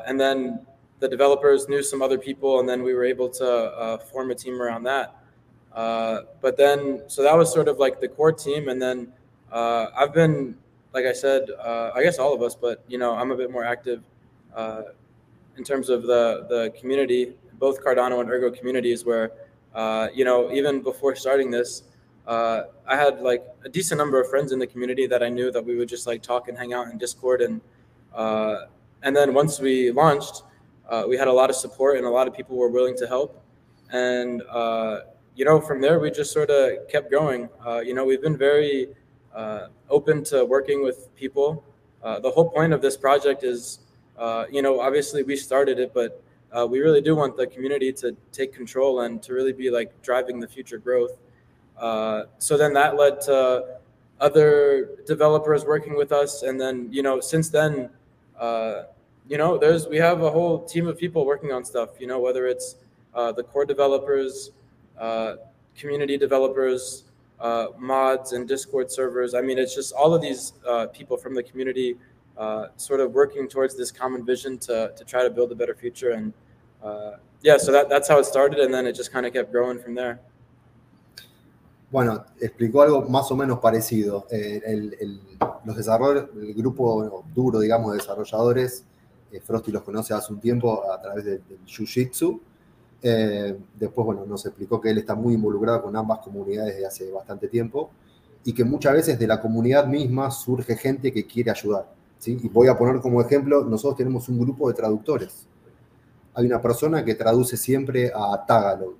and 0.08 0.18
then 0.18 0.60
the 1.00 1.08
developers 1.08 1.68
knew 1.68 1.82
some 1.82 2.02
other 2.02 2.18
people, 2.18 2.60
and 2.60 2.68
then 2.68 2.82
we 2.82 2.92
were 2.92 3.04
able 3.04 3.28
to 3.28 3.98
form 4.10 4.30
a 4.30 4.34
team 4.34 4.60
around 4.60 4.82
that. 4.82 5.14
but 6.44 6.56
then, 6.56 7.02
so 7.06 7.22
that 7.22 7.36
was 7.36 7.52
sort 7.52 7.68
of 7.68 7.78
like 7.78 8.00
the 8.00 8.08
core 8.08 8.32
team. 8.32 8.68
And 8.68 8.82
then 8.82 9.12
I've 9.52 10.12
been 10.12 10.56
like 10.92 11.04
I 11.04 11.12
said, 11.12 11.50
uh, 11.50 11.92
I 11.94 12.02
guess 12.02 12.18
all 12.18 12.34
of 12.34 12.42
us, 12.42 12.54
but 12.54 12.82
you 12.88 12.98
know, 12.98 13.14
I'm 13.14 13.30
a 13.30 13.36
bit 13.36 13.50
more 13.50 13.64
active 13.64 14.02
uh, 14.54 14.82
in 15.56 15.64
terms 15.64 15.88
of 15.88 16.02
the 16.02 16.46
the 16.48 16.72
community, 16.78 17.34
both 17.58 17.82
Cardano 17.84 18.20
and 18.20 18.30
Ergo 18.30 18.50
communities, 18.50 19.04
where 19.04 19.32
uh, 19.74 20.08
you 20.14 20.24
know, 20.24 20.50
even 20.50 20.82
before 20.82 21.14
starting 21.14 21.50
this, 21.50 21.82
uh, 22.28 22.64
I 22.86 22.94
had 22.94 23.20
like 23.20 23.44
a 23.64 23.68
decent 23.68 23.98
number 23.98 24.20
of 24.20 24.30
friends 24.30 24.52
in 24.52 24.60
the 24.60 24.66
community 24.66 25.08
that 25.08 25.22
I 25.22 25.28
knew 25.28 25.50
that 25.50 25.64
we 25.64 25.76
would 25.76 25.88
just 25.88 26.06
like 26.06 26.22
talk 26.22 26.48
and 26.48 26.56
hang 26.56 26.72
out 26.72 26.86
in 26.88 26.98
Discord, 26.98 27.40
and 27.40 27.60
uh, 28.14 28.66
and 29.02 29.16
then 29.16 29.34
once 29.34 29.58
we 29.58 29.90
launched, 29.90 30.42
uh, 30.88 31.04
we 31.08 31.16
had 31.16 31.26
a 31.26 31.32
lot 31.32 31.50
of 31.50 31.56
support 31.56 31.96
and 31.96 32.06
a 32.06 32.10
lot 32.10 32.28
of 32.28 32.34
people 32.34 32.56
were 32.56 32.68
willing 32.68 32.96
to 32.98 33.06
help, 33.08 33.42
and 33.90 34.42
you 35.34 35.44
know, 35.44 35.60
from 35.60 35.80
there 35.80 35.98
we 36.00 36.10
just 36.10 36.32
sort 36.32 36.50
of 36.50 36.88
kept 36.88 37.10
going. 37.10 37.48
you 37.84 37.94
know, 37.94 38.04
we've 38.04 38.22
been 38.22 38.36
very 38.36 38.88
uh, 39.34 39.68
open 39.88 40.24
to 40.24 40.44
working 40.44 40.82
with 40.82 41.14
people. 41.14 41.64
Uh, 42.02 42.18
the 42.18 42.30
whole 42.30 42.50
point 42.50 42.72
of 42.72 42.82
this 42.82 42.96
project 42.96 43.44
is, 43.44 43.80
uh, 44.18 44.44
you 44.50 44.62
know, 44.62 44.80
obviously 44.80 45.22
we 45.22 45.36
started 45.36 45.78
it, 45.78 45.92
but 45.94 46.22
uh, 46.52 46.66
we 46.66 46.80
really 46.80 47.00
do 47.00 47.14
want 47.14 47.36
the 47.36 47.46
community 47.46 47.92
to 47.92 48.16
take 48.32 48.52
control 48.52 49.02
and 49.02 49.22
to 49.22 49.32
really 49.32 49.52
be 49.52 49.70
like 49.70 49.90
driving 50.02 50.40
the 50.40 50.48
future 50.48 50.78
growth. 50.78 51.18
Uh, 51.80 52.24
so 52.38 52.56
then 52.56 52.72
that 52.74 52.96
led 52.96 53.20
to 53.22 53.78
other 54.20 54.90
developers 55.06 55.64
working 55.64 55.96
with 55.96 56.12
us, 56.12 56.42
and 56.42 56.60
then 56.60 56.88
you 56.90 57.02
know, 57.02 57.20
since 57.20 57.48
then, 57.48 57.90
uh, 58.38 58.82
you 59.28 59.38
know, 59.38 59.58
there's 59.58 59.86
we 59.86 59.96
have 59.96 60.22
a 60.22 60.30
whole 60.30 60.64
team 60.64 60.88
of 60.88 60.98
people 60.98 61.24
working 61.24 61.52
on 61.52 61.64
stuff. 61.64 61.90
You 62.00 62.06
know, 62.06 62.18
whether 62.18 62.46
it's 62.46 62.76
the 63.14 63.44
core 63.44 63.64
developers, 63.64 64.50
community 65.76 66.16
developers, 66.18 67.04
uh, 67.40 67.68
mods 67.78 68.32
and 68.32 68.48
Discord 68.48 68.90
servers. 68.90 69.34
I 69.34 69.40
mean, 69.40 69.58
it's 69.58 69.74
just 69.74 69.92
all 69.92 70.14
of 70.14 70.20
these 70.20 70.54
uh, 70.66 70.86
people 70.88 71.16
from 71.16 71.34
the 71.34 71.42
community 71.42 71.96
uh, 72.36 72.68
sort 72.76 73.00
of 73.00 73.12
working 73.12 73.48
towards 73.48 73.76
this 73.76 73.90
common 73.90 74.24
vision 74.24 74.58
to, 74.58 74.92
to 74.96 75.04
try 75.04 75.22
to 75.22 75.30
build 75.30 75.52
a 75.52 75.54
better 75.54 75.74
future. 75.74 76.10
And 76.10 76.32
uh, 76.82 77.12
yeah, 77.42 77.56
so 77.56 77.72
that, 77.72 77.88
that's 77.88 78.08
how 78.08 78.18
it 78.18 78.26
started, 78.26 78.58
and 78.58 78.72
then 78.72 78.86
it 78.86 78.94
just 78.94 79.12
kind 79.12 79.26
of 79.26 79.32
kept 79.32 79.52
growing 79.52 79.78
from 79.78 79.94
there. 79.94 80.20
Bueno, 81.90 82.24
explicó 82.38 82.82
algo 82.82 83.02
más 83.08 83.30
o 83.30 83.36
menos 83.36 83.60
parecido. 83.60 84.26
Eh, 84.30 84.60
el, 84.64 85.20
los 85.64 85.76
desarrolladores, 85.76 86.24
el 86.36 86.54
grupo 86.54 87.24
duro, 87.34 87.60
digamos, 87.60 87.92
de 87.92 87.98
desarrolladores, 87.98 88.84
eh, 89.32 89.40
Frosty 89.40 89.72
los 89.72 89.82
conoce 89.82 90.12
hace 90.14 90.32
un 90.32 90.40
tiempo 90.40 90.82
a 90.90 91.00
través 91.00 91.24
del, 91.24 91.42
del 91.48 91.64
Jiu-Jitsu, 91.66 92.40
Eh, 93.00 93.56
después, 93.78 94.04
bueno, 94.04 94.26
nos 94.26 94.44
explicó 94.44 94.80
que 94.80 94.90
él 94.90 94.98
está 94.98 95.14
muy 95.14 95.34
involucrado 95.34 95.82
con 95.82 95.94
ambas 95.94 96.18
comunidades 96.18 96.74
desde 96.74 96.86
hace 96.86 97.12
bastante 97.12 97.46
tiempo 97.46 97.90
y 98.44 98.52
que 98.52 98.64
muchas 98.64 98.92
veces 98.92 99.18
de 99.18 99.26
la 99.26 99.40
comunidad 99.40 99.86
misma 99.86 100.30
surge 100.32 100.74
gente 100.76 101.12
que 101.12 101.24
quiere 101.24 101.50
ayudar. 101.52 101.86
¿sí? 102.18 102.36
Y 102.42 102.48
voy 102.48 102.66
a 102.66 102.76
poner 102.76 103.00
como 103.00 103.20
ejemplo, 103.20 103.64
nosotros 103.64 103.96
tenemos 103.98 104.28
un 104.28 104.40
grupo 104.40 104.68
de 104.68 104.74
traductores. 104.74 105.46
Hay 106.34 106.46
una 106.46 106.60
persona 106.60 107.04
que 107.04 107.14
traduce 107.14 107.56
siempre 107.56 108.10
a 108.12 108.44
Tagalog, 108.46 108.94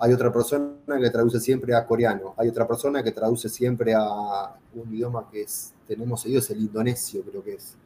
hay 0.00 0.12
otra 0.12 0.32
persona 0.32 0.98
que 1.00 1.10
traduce 1.10 1.38
siempre 1.38 1.74
a 1.74 1.86
coreano, 1.86 2.34
hay 2.36 2.48
otra 2.48 2.66
persona 2.66 3.02
que 3.02 3.12
traduce 3.12 3.48
siempre 3.48 3.94
a 3.94 4.56
un 4.74 4.94
idioma 4.94 5.28
que 5.30 5.42
es, 5.42 5.72
tenemos 5.86 6.24
ellos, 6.26 6.50
el 6.50 6.60
indonesio 6.60 7.22
creo 7.22 7.44
que 7.44 7.54
es. 7.54 7.76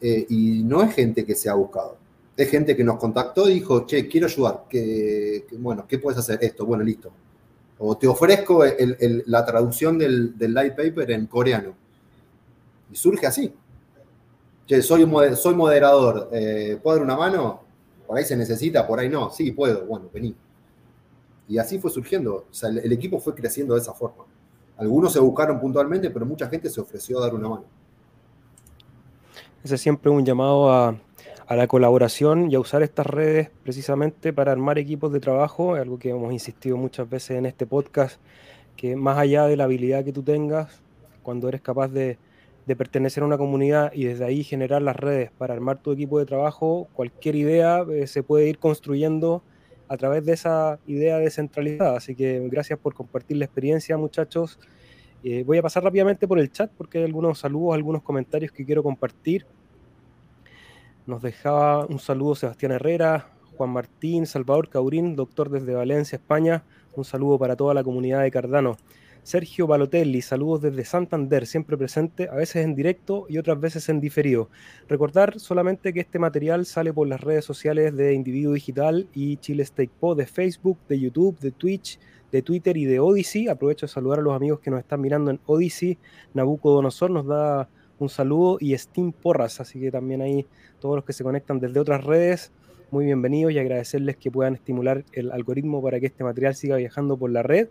Eh, 0.00 0.26
y 0.28 0.62
no 0.62 0.82
es 0.82 0.94
gente 0.94 1.24
que 1.24 1.34
se 1.34 1.48
ha 1.48 1.54
buscado 1.54 1.96
de 2.36 2.46
gente 2.46 2.76
que 2.76 2.84
nos 2.84 2.98
contactó 2.98 3.48
y 3.48 3.54
dijo, 3.54 3.86
che, 3.86 4.06
quiero 4.06 4.26
ayudar, 4.26 4.64
que, 4.68 5.46
bueno, 5.52 5.86
¿qué 5.88 5.98
puedes 5.98 6.18
hacer? 6.18 6.38
Esto, 6.42 6.66
bueno, 6.66 6.84
listo. 6.84 7.10
O 7.78 7.96
te 7.96 8.06
ofrezco 8.06 8.62
la 9.26 9.44
traducción 9.44 9.98
del, 9.98 10.36
del, 10.36 10.52
light 10.52 10.76
paper 10.76 11.10
en 11.12 11.26
coreano. 11.26 11.74
Y 12.92 12.96
surge 12.96 13.26
así. 13.26 13.52
Che, 14.66 14.82
soy, 14.82 15.08
soy 15.34 15.54
moderador, 15.54 16.28
eh, 16.32 16.78
¿puedo 16.82 16.98
dar 16.98 17.04
una 17.04 17.16
mano? 17.16 17.62
Por 18.06 18.18
ahí 18.18 18.24
se 18.24 18.36
necesita, 18.36 18.86
por 18.86 18.98
ahí 18.98 19.08
no. 19.08 19.30
Sí, 19.30 19.52
puedo, 19.52 19.86
bueno, 19.86 20.10
vení. 20.12 20.34
Y 21.48 21.58
así 21.58 21.78
fue 21.78 21.90
surgiendo. 21.90 22.46
El, 22.62 22.92
equipo 22.92 23.18
fue 23.20 23.34
creciendo 23.34 23.74
de 23.74 23.80
esa 23.80 23.92
forma. 23.92 24.24
Algunos 24.76 25.12
se 25.12 25.20
buscaron 25.20 25.60
puntualmente, 25.60 26.10
pero 26.10 26.26
mucha 26.26 26.48
gente 26.48 26.68
se 26.68 26.80
ofreció 26.80 27.18
a 27.18 27.22
dar 27.22 27.34
una 27.34 27.48
mano. 27.48 27.64
Ese 29.62 29.76
es 29.76 29.80
siempre 29.80 30.10
un 30.10 30.24
llamado 30.24 30.70
a, 30.70 30.96
a 31.46 31.56
la 31.56 31.66
colaboración 31.66 32.50
y 32.50 32.56
a 32.56 32.60
usar 32.60 32.82
estas 32.82 33.06
redes 33.06 33.50
precisamente 33.62 34.32
para 34.32 34.52
armar 34.52 34.78
equipos 34.78 35.12
de 35.12 35.20
trabajo, 35.20 35.74
algo 35.74 35.98
que 35.98 36.10
hemos 36.10 36.32
insistido 36.32 36.76
muchas 36.76 37.08
veces 37.08 37.38
en 37.38 37.46
este 37.46 37.66
podcast, 37.66 38.20
que 38.76 38.96
más 38.96 39.16
allá 39.16 39.46
de 39.46 39.56
la 39.56 39.64
habilidad 39.64 40.04
que 40.04 40.12
tú 40.12 40.22
tengas, 40.22 40.80
cuando 41.22 41.48
eres 41.48 41.60
capaz 41.60 41.88
de, 41.88 42.18
pertenecer 42.76 43.22
a 43.22 43.26
una 43.26 43.38
comunidad 43.38 43.92
y 43.92 44.04
desde 44.06 44.24
ahí 44.24 44.42
generar 44.42 44.82
las 44.82 44.96
redes 44.96 45.30
para 45.38 45.54
armar 45.54 45.78
tu 45.78 45.92
equipo 45.92 46.18
de 46.18 46.26
trabajo, 46.26 46.88
cualquier 46.92 47.36
idea 47.36 47.84
eh, 47.88 48.08
se 48.08 48.24
puede 48.24 48.48
ir 48.48 48.58
construyendo 48.58 49.42
a 49.88 49.96
través 49.96 50.24
de 50.24 50.32
esa 50.32 50.78
idea 50.86 51.18
descentralizada. 51.18 51.96
Así 51.96 52.14
que 52.14 52.46
gracias 52.50 52.78
por 52.78 52.94
compartir 52.94 53.36
la 53.36 53.44
experiencia, 53.44 53.96
muchachos. 53.96 54.58
Eh, 55.22 55.44
voy 55.44 55.58
a 55.58 55.62
pasar 55.62 55.82
rápidamente 55.82 56.28
por 56.28 56.38
el 56.38 56.50
chat 56.50 56.70
porque 56.76 56.98
hay 56.98 57.04
algunos 57.04 57.38
saludos, 57.38 57.74
algunos 57.74 58.02
comentarios 58.02 58.52
que 58.52 58.64
quiero 58.64 58.82
compartir. 58.82 59.46
Nos 61.06 61.22
dejaba 61.22 61.86
un 61.86 61.98
saludo 61.98 62.34
Sebastián 62.34 62.72
Herrera, 62.72 63.30
Juan 63.56 63.70
Martín, 63.70 64.26
Salvador 64.26 64.68
Caurín, 64.68 65.16
doctor 65.16 65.50
desde 65.50 65.74
Valencia, 65.74 66.16
España. 66.16 66.64
Un 66.94 67.04
saludo 67.04 67.38
para 67.38 67.56
toda 67.56 67.74
la 67.74 67.84
comunidad 67.84 68.22
de 68.22 68.30
Cardano. 68.30 68.76
Sergio 69.26 69.66
Balotelli, 69.66 70.22
saludos 70.22 70.62
desde 70.62 70.84
Santander, 70.84 71.48
siempre 71.48 71.76
presente, 71.76 72.28
a 72.28 72.36
veces 72.36 72.64
en 72.64 72.76
directo 72.76 73.26
y 73.28 73.38
otras 73.38 73.58
veces 73.58 73.88
en 73.88 74.00
diferido. 74.00 74.50
Recordar 74.88 75.40
solamente 75.40 75.92
que 75.92 75.98
este 75.98 76.20
material 76.20 76.64
sale 76.64 76.92
por 76.92 77.08
las 77.08 77.20
redes 77.20 77.44
sociales 77.44 77.96
de 77.96 78.14
Individuo 78.14 78.52
Digital 78.52 79.08
y 79.12 79.38
Chile 79.38 79.64
Stake 79.64 79.90
Pod 79.98 80.18
de 80.18 80.26
Facebook, 80.26 80.78
de 80.88 81.00
YouTube, 81.00 81.40
de 81.40 81.50
Twitch, 81.50 81.98
de 82.30 82.40
Twitter 82.40 82.76
y 82.76 82.84
de 82.84 83.00
Odyssey. 83.00 83.48
Aprovecho 83.48 83.86
de 83.86 83.92
saludar 83.92 84.20
a 84.20 84.22
los 84.22 84.32
amigos 84.32 84.60
que 84.60 84.70
nos 84.70 84.78
están 84.78 85.00
mirando 85.00 85.32
en 85.32 85.40
Odyssey. 85.46 85.98
Nabucodonosor 86.32 87.10
nos 87.10 87.26
da 87.26 87.68
un 87.98 88.08
saludo 88.08 88.58
y 88.60 88.78
Steam 88.78 89.10
Porras, 89.10 89.60
así 89.60 89.80
que 89.80 89.90
también 89.90 90.22
ahí 90.22 90.46
todos 90.78 90.94
los 90.94 91.04
que 91.04 91.12
se 91.12 91.24
conectan 91.24 91.58
desde 91.58 91.80
otras 91.80 92.04
redes, 92.04 92.52
muy 92.92 93.06
bienvenidos 93.06 93.52
y 93.52 93.58
agradecerles 93.58 94.18
que 94.18 94.30
puedan 94.30 94.54
estimular 94.54 95.04
el 95.10 95.32
algoritmo 95.32 95.82
para 95.82 95.98
que 95.98 96.06
este 96.06 96.22
material 96.22 96.54
siga 96.54 96.76
viajando 96.76 97.16
por 97.16 97.32
la 97.32 97.42
red. 97.42 97.66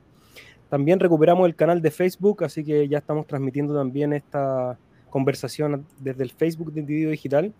También 0.70 1.00
recuperamos 1.00 1.48
el 1.48 1.56
canal 1.56 1.82
de 1.82 1.92
Facebook, 1.92 2.44
así 2.44 2.64
que 2.64 2.88
ya 2.88 2.98
estamos 2.98 3.28
transmitiendo 3.28 3.76
también 3.76 4.14
esta 4.14 4.78
conversación 5.10 5.86
desde 6.00 6.24
el 6.24 6.32
Facebook 6.32 6.74
de 6.74 6.82
Individuo 6.82 7.12
Digital. 7.12 7.54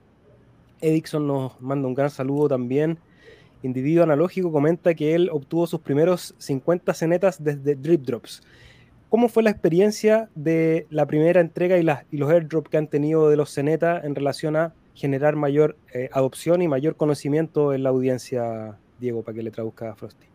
Edixon 0.82 1.28
nos 1.28 1.60
manda 1.62 1.88
un 1.88 1.94
gran 1.94 2.10
saludo 2.10 2.50
también. 2.50 2.98
Individuo 3.64 4.04
Analógico 4.04 4.52
comenta 4.52 4.94
que 4.94 5.16
él 5.16 5.30
obtuvo 5.32 5.66
sus 5.66 5.80
primeros 5.80 6.36
50 6.38 6.94
cenetas 6.94 7.44
desde 7.44 7.76
Drip 7.76 8.02
Drops. 8.02 8.44
¿Cómo 9.10 9.30
fue 9.30 9.44
la 9.44 9.52
experiencia 9.52 10.30
de 10.36 10.88
la 10.90 11.06
primera 11.06 11.40
entrega 11.40 11.78
y, 11.78 12.18
los 12.18 12.30
airdrops 12.30 12.70
que 12.70 12.78
han 12.78 12.88
tenido 12.88 13.30
de 13.30 13.38
los 13.38 13.50
cenetas 13.52 14.04
en 14.04 14.16
relación 14.16 14.56
a 14.56 14.74
generar 14.94 15.36
mayor 15.36 15.78
eh, 15.94 16.10
adopción 16.12 16.62
y 16.62 16.68
mayor 16.68 16.96
conocimiento 16.96 17.74
en 17.74 17.84
la 17.84 17.90
audiencia, 17.90 18.78
Diego, 19.00 19.24
para 19.24 19.36
que 19.36 19.44
le 19.44 19.52
traduzca 19.52 19.92
a 19.92 19.96
Frosty? 19.96 20.35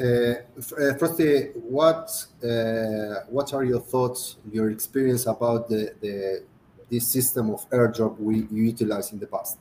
Uh, 0.00 0.34
Frosty, 0.98 1.50
what 1.54 2.10
uh, 2.42 3.20
what 3.28 3.54
are 3.54 3.62
your 3.62 3.78
thoughts, 3.78 4.36
your 4.50 4.70
experience 4.70 5.26
about 5.26 5.68
the, 5.68 5.94
the 6.00 6.42
this 6.90 7.06
system 7.06 7.50
of 7.50 7.68
airdrop 7.70 8.18
we 8.18 8.48
utilized 8.50 9.12
in 9.12 9.20
the 9.20 9.26
past? 9.26 9.56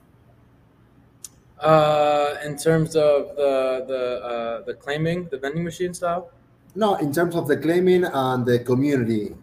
Uh, 1.60 2.34
in 2.44 2.58
terms 2.58 2.96
of 2.96 3.36
the 3.36 3.86
the 3.88 4.04
uh, 4.26 4.62
the 4.66 4.74
claiming, 4.74 5.28
the 5.30 5.38
vending 5.38 5.64
machine 5.64 5.94
style. 5.94 6.32
No, 6.74 6.96
in 6.96 7.14
terms 7.14 7.36
of 7.36 7.48
the 7.48 7.58
claiming 7.58 8.04
and 8.04 8.44
the 8.44 8.58
community. 8.58 9.36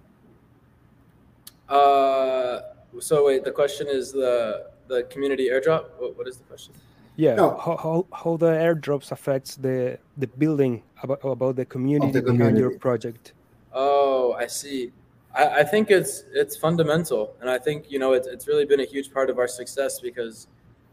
Uh, 1.68 2.62
so 2.98 3.26
wait, 3.26 3.44
the 3.44 3.52
question 3.52 3.86
is 3.86 4.10
the 4.10 4.66
the 4.88 5.04
community 5.04 5.50
airdrop. 5.50 5.84
what, 5.98 6.18
what 6.18 6.26
is 6.26 6.36
the 6.36 6.44
question? 6.44 6.74
Yeah, 7.20 7.34
no. 7.34 7.50
how, 7.64 7.76
how, 7.76 8.06
how 8.12 8.36
the 8.38 8.46
airdrops 8.46 9.12
affects 9.12 9.56
the 9.56 9.98
the 10.16 10.26
building 10.26 10.82
about, 11.02 11.20
about 11.22 11.56
the 11.56 11.66
community, 11.66 12.12
the 12.12 12.22
community. 12.22 12.38
behind 12.38 12.58
your 12.58 12.78
project. 12.78 13.34
Oh, 13.74 14.32
I 14.32 14.46
see. 14.46 14.90
I, 15.34 15.60
I, 15.60 15.64
think 15.64 15.90
it's 15.90 16.24
it's 16.32 16.56
fundamental, 16.56 17.34
and 17.42 17.50
I 17.50 17.58
think 17.58 17.90
you 17.90 17.98
know 17.98 18.14
it's 18.14 18.26
it's 18.26 18.48
really 18.48 18.64
been 18.64 18.80
a 18.80 18.86
huge 18.86 19.12
part 19.12 19.28
of 19.28 19.38
our 19.38 19.48
success 19.48 20.00
because, 20.00 20.46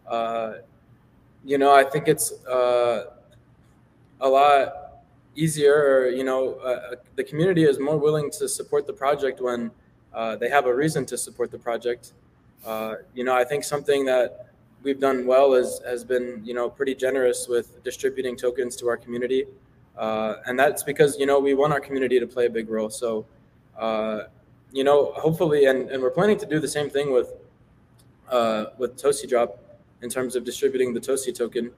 uh, 0.06 0.56
you 1.46 1.58
know, 1.58 1.74
I 1.74 1.86
think 1.86 2.10
it's 2.10 2.34
uh, 2.46 3.06
a 4.20 4.28
lot 4.28 4.74
easier. 5.36 5.76
Or, 5.76 6.10
you 6.10 6.26
know, 6.26 6.56
uh, 6.56 6.96
the 7.16 7.24
community 7.24 7.64
is 7.64 7.80
more 7.80 7.98
willing 7.98 8.30
to 8.32 8.50
support 8.50 8.86
the 8.86 8.94
project 8.94 9.40
when 9.40 9.72
uh, 10.14 10.36
they 10.36 10.50
have 10.50 10.66
a 10.66 10.76
reason 10.76 11.06
to 11.06 11.18
support 11.18 11.52
the 11.52 11.60
project. 11.60 12.12
Uh, 12.66 12.96
you 13.16 13.24
know, 13.24 13.34
I 13.34 13.46
think 13.46 13.64
something 13.64 14.04
that 14.06 14.47
we've 14.84 15.00
done 15.00 15.26
well 15.26 15.54
is, 15.54 15.82
has 15.86 16.04
been, 16.04 16.42
you 16.44 16.54
know, 16.54 16.70
pretty 16.70 16.96
generous 16.96 17.48
with 17.48 17.84
distributing 17.84 18.36
tokens 18.36 18.76
to 18.78 18.88
our 18.88 18.98
community. 18.98 19.46
Uh, 19.98 20.36
and 20.46 20.60
that's 20.60 20.84
because, 20.84 21.18
you 21.18 21.26
know, 21.26 21.40
we 21.40 21.54
want 21.54 21.74
our 21.74 21.80
community 21.80 22.20
to 22.20 22.28
play 22.28 22.46
a 22.46 22.50
big 22.50 22.70
role. 22.70 22.90
So, 22.90 23.26
uh, 23.78 24.24
you 24.72 24.84
know, 24.84 25.12
hopefully, 25.14 25.66
and, 25.66 25.90
and 25.90 26.02
we're 26.02 26.12
planning 26.12 26.38
to 26.38 26.46
do 26.46 26.60
the 26.60 26.68
same 26.68 26.90
thing 26.90 27.12
with, 27.12 27.34
uh, 28.30 28.66
with 28.78 28.96
Tosi 29.02 29.28
Drop 29.28 29.58
in 30.02 30.10
terms 30.10 30.36
of 30.36 30.44
distributing 30.44 30.94
the 30.94 31.00
Tosi 31.00 31.36
token. 31.36 31.72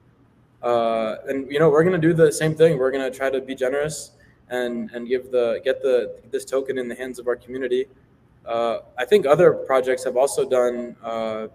Uh, 0.62 1.16
and, 1.28 1.50
you 1.50 1.60
know, 1.60 1.70
we're 1.70 1.84
going 1.84 2.00
to 2.00 2.08
do 2.08 2.14
the 2.14 2.32
same 2.32 2.54
thing. 2.54 2.78
We're 2.78 2.92
going 2.92 3.10
to 3.10 3.18
try 3.18 3.30
to 3.30 3.40
be 3.40 3.56
generous 3.56 4.12
and, 4.50 4.92
and 4.92 5.08
give 5.08 5.32
the, 5.32 5.62
get 5.64 5.82
the, 5.82 6.16
this 6.32 6.44
token 6.44 6.78
in 6.78 6.88
the 6.90 6.96
hands 6.96 7.20
of 7.20 7.28
our 7.28 7.38
community. 7.38 7.86
Uh, 8.46 8.80
I 8.98 9.06
think 9.06 9.26
other 9.26 9.54
projects 9.54 10.04
have 10.04 10.18
also 10.18 10.50
done, 10.50 10.98
uh, 11.04 11.48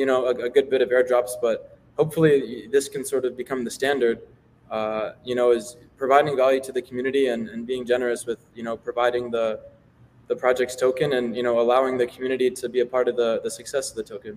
you 0.00 0.06
know 0.10 0.20
a, 0.32 0.34
a, 0.48 0.50
good 0.56 0.68
bit 0.72 0.80
of 0.84 0.88
airdrops 0.96 1.32
but 1.46 1.58
hopefully 2.00 2.68
this 2.74 2.86
can 2.94 3.02
sort 3.12 3.24
of 3.28 3.32
become 3.42 3.60
the 3.68 3.74
standard 3.78 4.18
uh, 4.76 5.06
you 5.28 5.34
know 5.38 5.48
is 5.58 5.66
providing 6.02 6.34
value 6.44 6.62
to 6.68 6.72
the 6.78 6.82
community 6.88 7.24
and, 7.32 7.42
and 7.52 7.60
being 7.72 7.84
generous 7.92 8.20
with 8.30 8.40
you 8.58 8.64
know 8.66 8.76
providing 8.88 9.24
the 9.36 9.46
the 10.30 10.36
project's 10.44 10.76
token 10.84 11.08
and 11.18 11.26
you 11.38 11.44
know 11.46 11.54
allowing 11.64 11.94
the 12.02 12.08
community 12.14 12.48
to 12.60 12.68
be 12.76 12.80
a 12.80 12.88
part 12.94 13.06
of 13.08 13.14
the, 13.22 13.30
the 13.46 13.52
success 13.60 13.90
of 13.90 13.96
the 14.00 14.06
token 14.12 14.34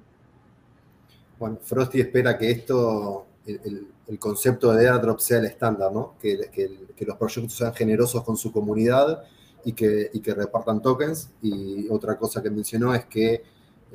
Juan 1.40 1.58
Frosty 1.70 2.00
espera 2.02 2.38
que 2.38 2.52
esto 2.52 3.26
el, 3.46 3.88
el, 4.08 4.20
concepto 4.20 4.74
de 4.74 4.88
airdrop 4.88 5.20
sea 5.20 5.40
el 5.40 5.46
estándar, 5.46 5.92
¿no? 5.92 6.16
Que, 6.22 6.50
que, 6.52 6.88
que, 6.96 7.06
los 7.06 7.18
proyectos 7.18 7.54
sean 7.58 7.74
generosos 7.74 8.24
con 8.24 8.38
su 8.38 8.52
comunidad 8.52 9.24
y 9.66 9.74
que, 9.74 10.10
y 10.14 10.22
que 10.22 10.34
repartan 10.34 10.82
tokens. 10.82 11.30
Y 11.42 11.90
otra 11.90 12.18
cosa 12.18 12.42
que 12.42 12.50
mencionó 12.50 12.94
es 12.94 13.06
que 13.06 13.44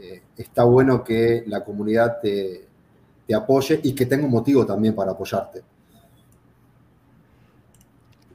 eh, 0.00 0.22
está 0.36 0.64
bueno 0.64 1.02
que 1.02 1.44
la 1.46 1.64
comunidad 1.64 2.18
te, 2.20 2.66
te, 3.26 3.34
apoye 3.34 3.80
y 3.82 3.94
que 3.94 4.06
tenga 4.06 4.24
un 4.24 4.30
motivo 4.30 4.64
también 4.64 4.94
para 4.94 5.12
apoyarte. 5.12 5.62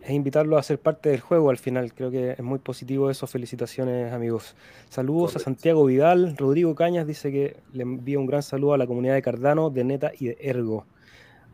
Es 0.02 0.10
invitarlo 0.10 0.58
a 0.58 0.64
ser 0.64 0.80
parte 0.80 1.10
del 1.10 1.22
juego 1.22 1.50
al 1.50 1.58
final, 1.58 1.94
creo 1.94 2.12
que 2.12 2.32
es 2.32 2.42
muy 2.42 2.60
positivo 2.60 3.10
eso, 3.10 3.26
felicitaciones 3.26 4.12
amigos. 4.12 4.56
Saludos 4.90 5.38
a 5.38 5.40
Santiago 5.40 5.86
Vidal, 5.86 6.36
Rodrigo 6.36 6.76
Cañas 6.76 7.08
dice 7.08 7.32
que 7.32 7.56
le 7.72 7.84
envía 7.84 8.20
un 8.20 8.26
gran 8.26 8.44
saludo 8.44 8.74
a 8.74 8.78
la 8.78 8.86
comunidad 8.86 9.14
de 9.14 9.22
Cardano, 9.22 9.70
de 9.70 9.84
Neta 9.86 10.12
y 10.20 10.28
de 10.28 10.38
Ergo. 10.42 10.86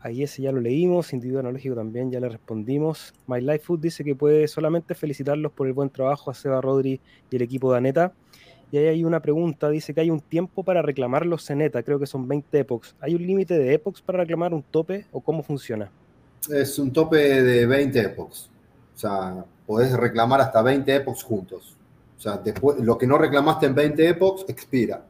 Ahí 0.02 0.22
ese 0.22 0.42
ya 0.42 0.50
lo 0.50 0.60
leímos, 0.60 1.12
individuo 1.12 1.40
analógico 1.40 1.74
también, 1.74 2.10
ya 2.10 2.20
le 2.20 2.28
respondimos. 2.28 3.12
My 3.26 3.40
Life 3.40 3.60
Food 3.60 3.80
dice 3.80 4.02
que 4.02 4.16
puede 4.16 4.48
solamente 4.48 4.94
felicitarlos 4.94 5.52
por 5.52 5.66
el 5.66 5.74
buen 5.74 5.90
trabajo 5.90 6.30
a 6.30 6.34
Seba 6.34 6.60
Rodri 6.60 7.00
y 7.30 7.36
el 7.36 7.42
equipo 7.42 7.70
de 7.70 7.78
Aneta. 7.78 8.12
Y 8.72 8.78
ahí 8.78 8.86
hay 8.86 9.04
una 9.04 9.20
pregunta, 9.20 9.68
dice 9.68 9.92
que 9.92 10.00
hay 10.00 10.10
un 10.10 10.20
tiempo 10.20 10.62
para 10.62 10.80
reclamar 10.80 11.26
los 11.26 11.44
Ceneta, 11.44 11.82
creo 11.82 11.98
que 11.98 12.06
son 12.06 12.28
20 12.28 12.58
epochs. 12.60 12.94
¿Hay 13.00 13.14
un 13.14 13.26
límite 13.26 13.58
de 13.58 13.74
epochs 13.74 14.00
para 14.00 14.18
reclamar 14.18 14.54
un 14.54 14.62
tope 14.62 15.06
o 15.10 15.20
cómo 15.20 15.42
funciona? 15.42 15.90
Es 16.48 16.78
un 16.78 16.92
tope 16.92 17.42
de 17.42 17.66
20 17.66 18.00
epochs. 18.00 18.48
O 18.94 18.98
sea, 18.98 19.44
podés 19.66 19.92
reclamar 19.92 20.40
hasta 20.40 20.62
20 20.62 20.94
epochs 20.94 21.22
juntos. 21.24 21.76
O 22.16 22.20
sea, 22.20 22.36
después, 22.36 22.78
lo 22.78 22.96
que 22.96 23.06
no 23.06 23.18
reclamaste 23.18 23.66
en 23.66 23.74
20 23.74 24.08
epochs 24.08 24.44
expira. 24.48 25.04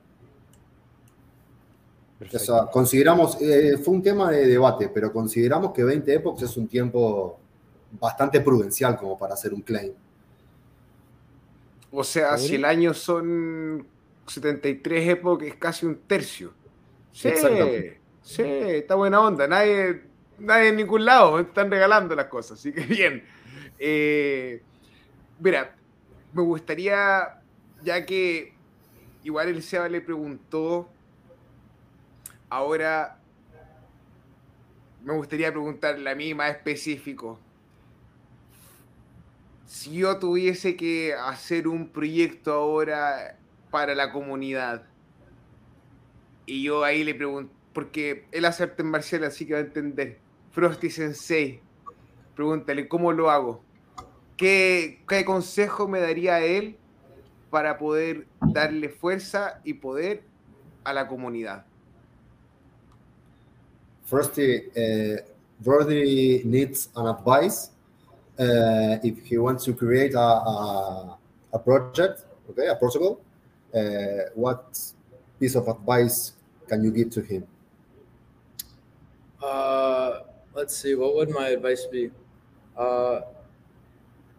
O 2.20 2.38
sea, 2.38 2.66
consideramos, 2.66 3.40
eh, 3.40 3.78
fue 3.82 3.94
un 3.94 4.02
tema 4.02 4.30
de 4.30 4.46
debate, 4.46 4.90
pero 4.92 5.12
consideramos 5.12 5.72
que 5.72 5.82
20 5.84 6.14
epochs 6.14 6.42
es 6.42 6.56
un 6.56 6.68
tiempo 6.68 7.38
bastante 7.98 8.40
prudencial 8.40 8.96
como 8.96 9.18
para 9.18 9.34
hacer 9.34 9.52
un 9.52 9.62
claim. 9.62 9.92
O 11.92 12.04
sea, 12.04 12.38
si 12.38 12.54
el 12.54 12.64
año 12.64 12.94
son 12.94 13.86
73 14.26 15.08
épocas, 15.08 15.48
es 15.48 15.54
casi 15.56 15.86
un 15.86 15.96
tercio. 15.96 16.52
Sí, 17.12 17.30
sí, 18.22 18.42
está 18.42 18.94
buena 18.94 19.20
onda. 19.20 19.48
Nadie, 19.48 20.02
nadie 20.38 20.68
en 20.68 20.76
ningún 20.76 21.04
lado 21.04 21.40
están 21.40 21.70
regalando 21.70 22.14
las 22.14 22.26
cosas, 22.26 22.58
así 22.58 22.72
que 22.72 22.80
bien. 22.86 23.24
Eh, 23.78 24.62
mira, 25.40 25.74
me 26.32 26.42
gustaría, 26.42 27.40
ya 27.82 28.06
que 28.06 28.54
igual 29.24 29.48
el 29.48 29.62
Seba 29.62 29.88
le 29.88 30.00
preguntó, 30.00 30.88
ahora 32.48 33.18
me 35.02 35.14
gustaría 35.14 35.50
preguntarle 35.50 36.08
a 36.08 36.14
mí 36.14 36.34
más 36.34 36.50
específico. 36.50 37.38
Si 39.70 39.92
yo 39.92 40.18
tuviese 40.18 40.74
que 40.74 41.14
hacer 41.14 41.68
un 41.68 41.90
proyecto 41.90 42.52
ahora 42.52 43.38
para 43.70 43.94
la 43.94 44.10
comunidad, 44.10 44.82
y 46.44 46.64
yo 46.64 46.82
ahí 46.82 47.04
le 47.04 47.14
pregunto, 47.14 47.52
porque 47.72 48.26
él 48.32 48.46
hace 48.46 48.64
arte 48.64 48.82
marcial, 48.82 49.22
así 49.22 49.46
que 49.46 49.52
va 49.52 49.60
a 49.60 49.62
entender. 49.62 50.18
Frosty 50.50 50.90
Sensei, 50.90 51.60
pregúntale, 52.34 52.88
¿cómo 52.88 53.12
lo 53.12 53.30
hago? 53.30 53.62
¿Qué, 54.36 55.04
¿Qué 55.08 55.24
consejo 55.24 55.86
me 55.86 56.00
daría 56.00 56.40
él 56.40 56.76
para 57.48 57.78
poder 57.78 58.26
darle 58.40 58.88
fuerza 58.88 59.60
y 59.62 59.74
poder 59.74 60.24
a 60.82 60.92
la 60.92 61.06
comunidad? 61.06 61.64
Frosty, 64.04 64.64
uh, 64.76 65.62
Frosty 65.62 66.42
needs 66.44 66.90
an 66.96 67.06
advice 67.06 67.70
if 68.40 69.24
he 69.24 69.38
wants 69.38 69.64
to 69.64 69.74
create 69.74 70.14
a, 70.14 70.18
a, 70.18 71.18
a 71.52 71.58
project, 71.58 72.24
okay, 72.50 72.68
a 72.68 72.74
protocol. 72.74 73.20
Uh, 73.74 74.30
what 74.34 74.78
piece 75.38 75.54
of 75.54 75.68
advice 75.68 76.32
can 76.68 76.82
you 76.82 76.90
give 76.90 77.10
to 77.10 77.22
him? 77.22 77.46
Uh, 79.42 80.20
let's 80.54 80.76
see. 80.76 80.94
What 80.94 81.14
would 81.16 81.30
my 81.30 81.48
advice 81.48 81.86
be? 81.86 82.10
Uh, 82.76 83.20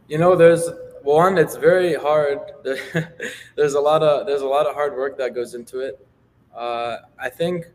you 0.07 0.17
know, 0.17 0.35
there's 0.35 0.69
one. 1.03 1.37
It's 1.37 1.55
very 1.55 1.95
hard. 1.95 2.39
there's 3.55 3.73
a 3.73 3.79
lot 3.79 4.03
of 4.03 4.27
there's 4.27 4.41
a 4.41 4.47
lot 4.47 4.67
of 4.67 4.75
hard 4.75 4.95
work 4.95 5.17
that 5.17 5.33
goes 5.33 5.55
into 5.55 5.79
it. 5.79 6.05
Uh, 6.55 6.97
I 7.17 7.29
think, 7.29 7.67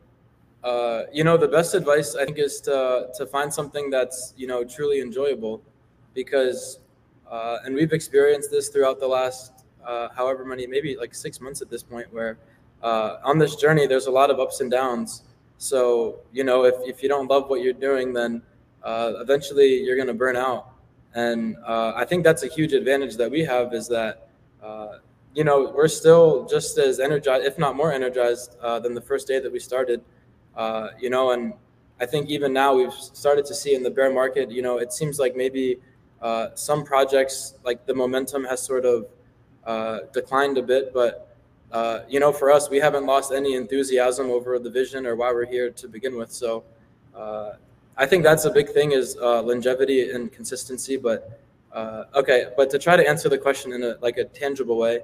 uh, 0.62 1.04
you 1.12 1.24
know, 1.24 1.36
the 1.36 1.48
best 1.48 1.74
advice 1.74 2.14
I 2.14 2.26
think 2.26 2.38
is 2.38 2.60
to 2.62 3.08
to 3.16 3.26
find 3.26 3.52
something 3.52 3.90
that's 3.90 4.34
you 4.36 4.46
know 4.46 4.64
truly 4.64 5.00
enjoyable, 5.00 5.62
because, 6.16 6.80
uh, 7.30 7.58
and 7.64 7.76
we've 7.76 7.92
experienced 7.92 8.50
this 8.50 8.68
throughout 8.70 8.98
the 8.98 9.06
last 9.06 9.52
uh, 9.86 10.08
however 10.16 10.44
many, 10.44 10.66
maybe 10.66 10.96
like 10.96 11.14
six 11.14 11.40
months 11.40 11.62
at 11.62 11.70
this 11.70 11.84
point, 11.84 12.12
where 12.12 12.38
uh, 12.82 13.18
on 13.22 13.38
this 13.38 13.54
journey 13.54 13.86
there's 13.86 14.06
a 14.06 14.10
lot 14.10 14.30
of 14.30 14.40
ups 14.40 14.60
and 14.60 14.68
downs. 14.68 15.22
So 15.58 16.18
you 16.32 16.42
know, 16.42 16.64
if 16.64 16.74
if 16.82 17.02
you 17.02 17.08
don't 17.08 17.28
love 17.28 17.48
what 17.48 17.60
you're 17.62 17.80
doing, 17.90 18.12
then 18.12 18.42
uh, 18.82 19.12
eventually 19.20 19.80
you're 19.84 19.94
going 19.94 20.08
to 20.08 20.14
burn 20.14 20.36
out. 20.36 20.72
And 21.14 21.56
uh, 21.64 21.92
I 21.94 22.04
think 22.04 22.24
that's 22.24 22.42
a 22.42 22.48
huge 22.48 22.72
advantage 22.72 23.16
that 23.16 23.30
we 23.30 23.42
have 23.44 23.72
is 23.72 23.88
that, 23.88 24.28
uh, 24.62 24.98
you 25.34 25.44
know, 25.44 25.72
we're 25.74 25.88
still 25.88 26.46
just 26.46 26.76
as 26.76 27.00
energized, 27.00 27.46
if 27.46 27.56
not 27.58 27.74
more 27.74 27.90
energized, 27.90 28.50
than 28.82 28.92
the 28.92 29.00
first 29.00 29.26
day 29.26 29.38
that 29.38 29.50
we 29.50 29.58
started. 29.58 30.02
You 31.00 31.10
know, 31.10 31.30
and 31.30 31.54
I 32.00 32.06
think 32.06 32.28
even 32.28 32.52
now 32.52 32.74
we've 32.74 32.92
started 32.92 33.46
to 33.46 33.54
see 33.54 33.74
in 33.74 33.82
the 33.82 33.90
bear 33.90 34.12
market, 34.12 34.50
you 34.50 34.62
know, 34.62 34.78
it 34.78 34.92
seems 34.92 35.18
like 35.18 35.34
maybe 35.34 35.80
uh, 36.22 36.48
some 36.54 36.84
projects, 36.84 37.54
like 37.64 37.86
the 37.86 37.94
momentum 37.94 38.44
has 38.44 38.62
sort 38.62 38.84
of 38.84 39.06
declined 40.12 40.58
a 40.58 40.62
bit, 40.62 40.92
but 40.94 41.26
uh, 41.72 42.00
you 42.08 42.20
know, 42.20 42.32
for 42.32 42.50
us, 42.50 42.70
we 42.70 42.78
haven't 42.78 43.06
lost 43.06 43.32
any 43.32 43.54
enthusiasm 43.54 44.30
over 44.30 44.58
the 44.58 44.70
vision 44.70 45.06
or 45.06 45.16
why 45.16 45.32
we're 45.32 45.46
here 45.46 45.70
to 45.70 45.88
begin 45.88 46.16
with. 46.16 46.32
So, 46.32 46.64
uh, 47.14 47.54
I 47.96 48.06
think 48.06 48.24
that's 48.24 48.44
a 48.44 48.50
big 48.50 48.70
thing 48.70 48.92
is 48.92 49.16
uh, 49.20 49.42
longevity 49.42 50.10
and 50.10 50.30
consistency. 50.30 50.96
But 50.96 51.40
uh, 51.72 52.04
okay, 52.14 52.46
but 52.56 52.70
to 52.70 52.78
try 52.78 52.96
to 52.96 53.06
answer 53.08 53.28
the 53.28 53.38
question 53.38 53.72
in 53.72 53.82
a 53.82 53.96
like 54.00 54.16
a 54.18 54.24
tangible 54.24 54.78
way, 54.78 55.00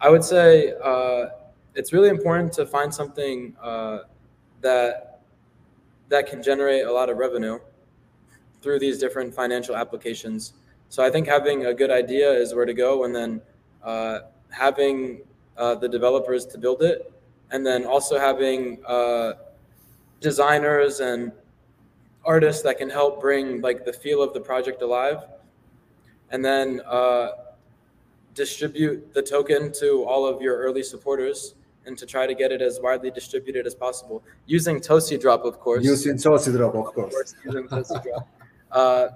I 0.00 0.08
would 0.08 0.24
say 0.24 0.74
uh, 0.82 1.26
it's 1.74 1.92
really 1.92 2.08
important 2.08 2.52
to 2.54 2.66
find 2.66 2.94
something 2.94 3.54
uh, 3.60 4.00
that 4.62 5.20
that 6.08 6.26
can 6.28 6.42
generate 6.42 6.86
a 6.86 6.92
lot 6.92 7.10
of 7.10 7.18
revenue 7.18 7.58
through 8.66 8.80
these 8.80 8.98
different 8.98 9.32
financial 9.32 9.76
applications. 9.76 10.54
So 10.88 11.04
I 11.04 11.08
think 11.08 11.28
having 11.28 11.66
a 11.66 11.72
good 11.72 11.92
idea 11.92 12.28
is 12.32 12.52
where 12.52 12.66
to 12.66 12.74
go, 12.74 13.04
and 13.04 13.14
then 13.14 13.40
uh, 13.84 14.18
having 14.50 15.20
uh, 15.56 15.76
the 15.76 15.88
developers 15.88 16.44
to 16.46 16.58
build 16.58 16.82
it, 16.82 17.12
and 17.52 17.64
then 17.64 17.86
also 17.86 18.18
having 18.18 18.78
designers 20.20 20.98
and 20.98 21.30
artists 22.24 22.62
that 22.62 22.76
can 22.78 22.90
help 22.90 23.20
bring 23.20 23.60
like 23.60 23.84
the 23.84 23.92
feel 23.92 24.20
of 24.20 24.34
the 24.34 24.40
project 24.40 24.82
alive 24.82 25.20
and 26.32 26.44
then 26.44 26.80
uh, 26.86 27.28
distribute 28.34 29.14
the 29.14 29.22
token 29.22 29.70
to 29.70 30.02
all 30.04 30.26
of 30.26 30.42
your 30.42 30.56
early 30.56 30.82
supporters 30.82 31.54
and 31.84 31.96
to 31.96 32.04
try 32.04 32.26
to 32.26 32.34
get 32.34 32.50
it 32.50 32.60
as 32.60 32.80
widely 32.82 33.12
distributed 33.12 33.64
as 33.64 33.76
possible 33.76 34.24
using 34.46 34.80
Tosi 34.80 35.20
Drop, 35.20 35.44
of 35.44 35.60
course. 35.60 35.84
Using 35.84 36.16
Tosi 36.16 36.50
Drop, 36.56 36.74
of 36.74 36.86
course. 36.86 37.14
Of 37.14 37.18
course 37.18 37.34
using 37.44 37.68
Tosi 37.68 38.02
Drop. 38.02 38.28
Uh, 38.70 39.08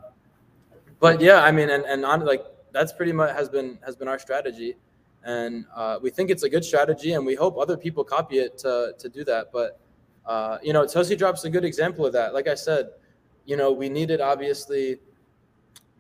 but 1.01 1.21
yeah, 1.21 1.43
I 1.43 1.51
mean, 1.51 1.71
and, 1.71 1.85
and 1.85 2.05
on 2.05 2.25
like 2.25 2.45
that's 2.73 2.93
pretty 2.93 3.13
much 3.13 3.35
has 3.35 3.49
been 3.49 3.79
has 3.85 3.97
been 3.97 4.09
our 4.09 4.19
strategy, 4.19 4.77
and 5.25 5.65
uh, 5.75 5.99
we 6.03 6.11
think 6.11 6.31
it's 6.31 6.43
a 6.43 6.49
good 6.49 6.65
strategy, 6.65 7.15
and 7.15 7.27
we 7.27 7.35
hope 7.35 7.59
other 7.59 7.77
people 7.77 8.05
copy 8.05 8.39
it 8.39 8.59
to 8.59 8.95
to 8.99 9.09
do 9.09 9.25
that. 9.25 9.51
But 9.53 9.81
uh, 10.27 10.59
you 10.63 10.73
know, 10.73 10.85
Tosi 10.85 11.17
Drop's 11.17 11.45
a 11.45 11.51
good 11.51 11.65
example 11.65 12.07
of 12.07 12.13
that. 12.13 12.35
Like 12.35 12.49
I 12.49 12.55
said, 12.55 12.91
you 13.45 13.57
know, 13.57 13.73
we 13.73 13.89
needed 13.89 14.21
obviously 14.21 14.99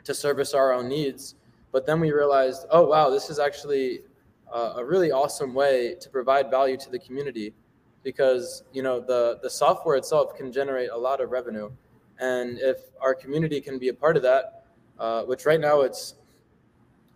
to 0.04 0.14
service 0.14 0.54
our 0.54 0.72
own 0.72 0.88
needs, 0.88 1.34
but 1.72 1.86
then 1.86 2.00
we 2.00 2.12
realized, 2.12 2.66
oh 2.70 2.86
wow, 2.86 3.10
this 3.10 3.30
is 3.30 3.38
actually 3.38 4.00
uh, 4.52 4.74
a 4.76 4.84
really 4.84 5.10
awesome 5.10 5.54
way 5.54 5.94
to 6.00 6.08
provide 6.10 6.50
value 6.50 6.76
to 6.76 6.90
the 6.90 6.98
community, 6.98 7.52
because 8.02 8.64
you 8.72 8.82
know 8.82 9.00
the 9.00 9.38
the 9.42 9.50
software 9.50 9.96
itself 9.96 10.36
can 10.36 10.52
generate 10.52 10.90
a 10.90 10.96
lot 10.96 11.20
of 11.20 11.30
revenue, 11.30 11.70
and 12.20 12.58
if 12.58 12.78
our 13.00 13.14
community 13.14 13.60
can 13.60 13.78
be 13.78 13.88
a 13.88 13.94
part 13.94 14.16
of 14.16 14.22
that, 14.22 14.64
uh, 14.98 15.22
which 15.22 15.46
right 15.46 15.60
now 15.60 15.80
it's 15.80 16.14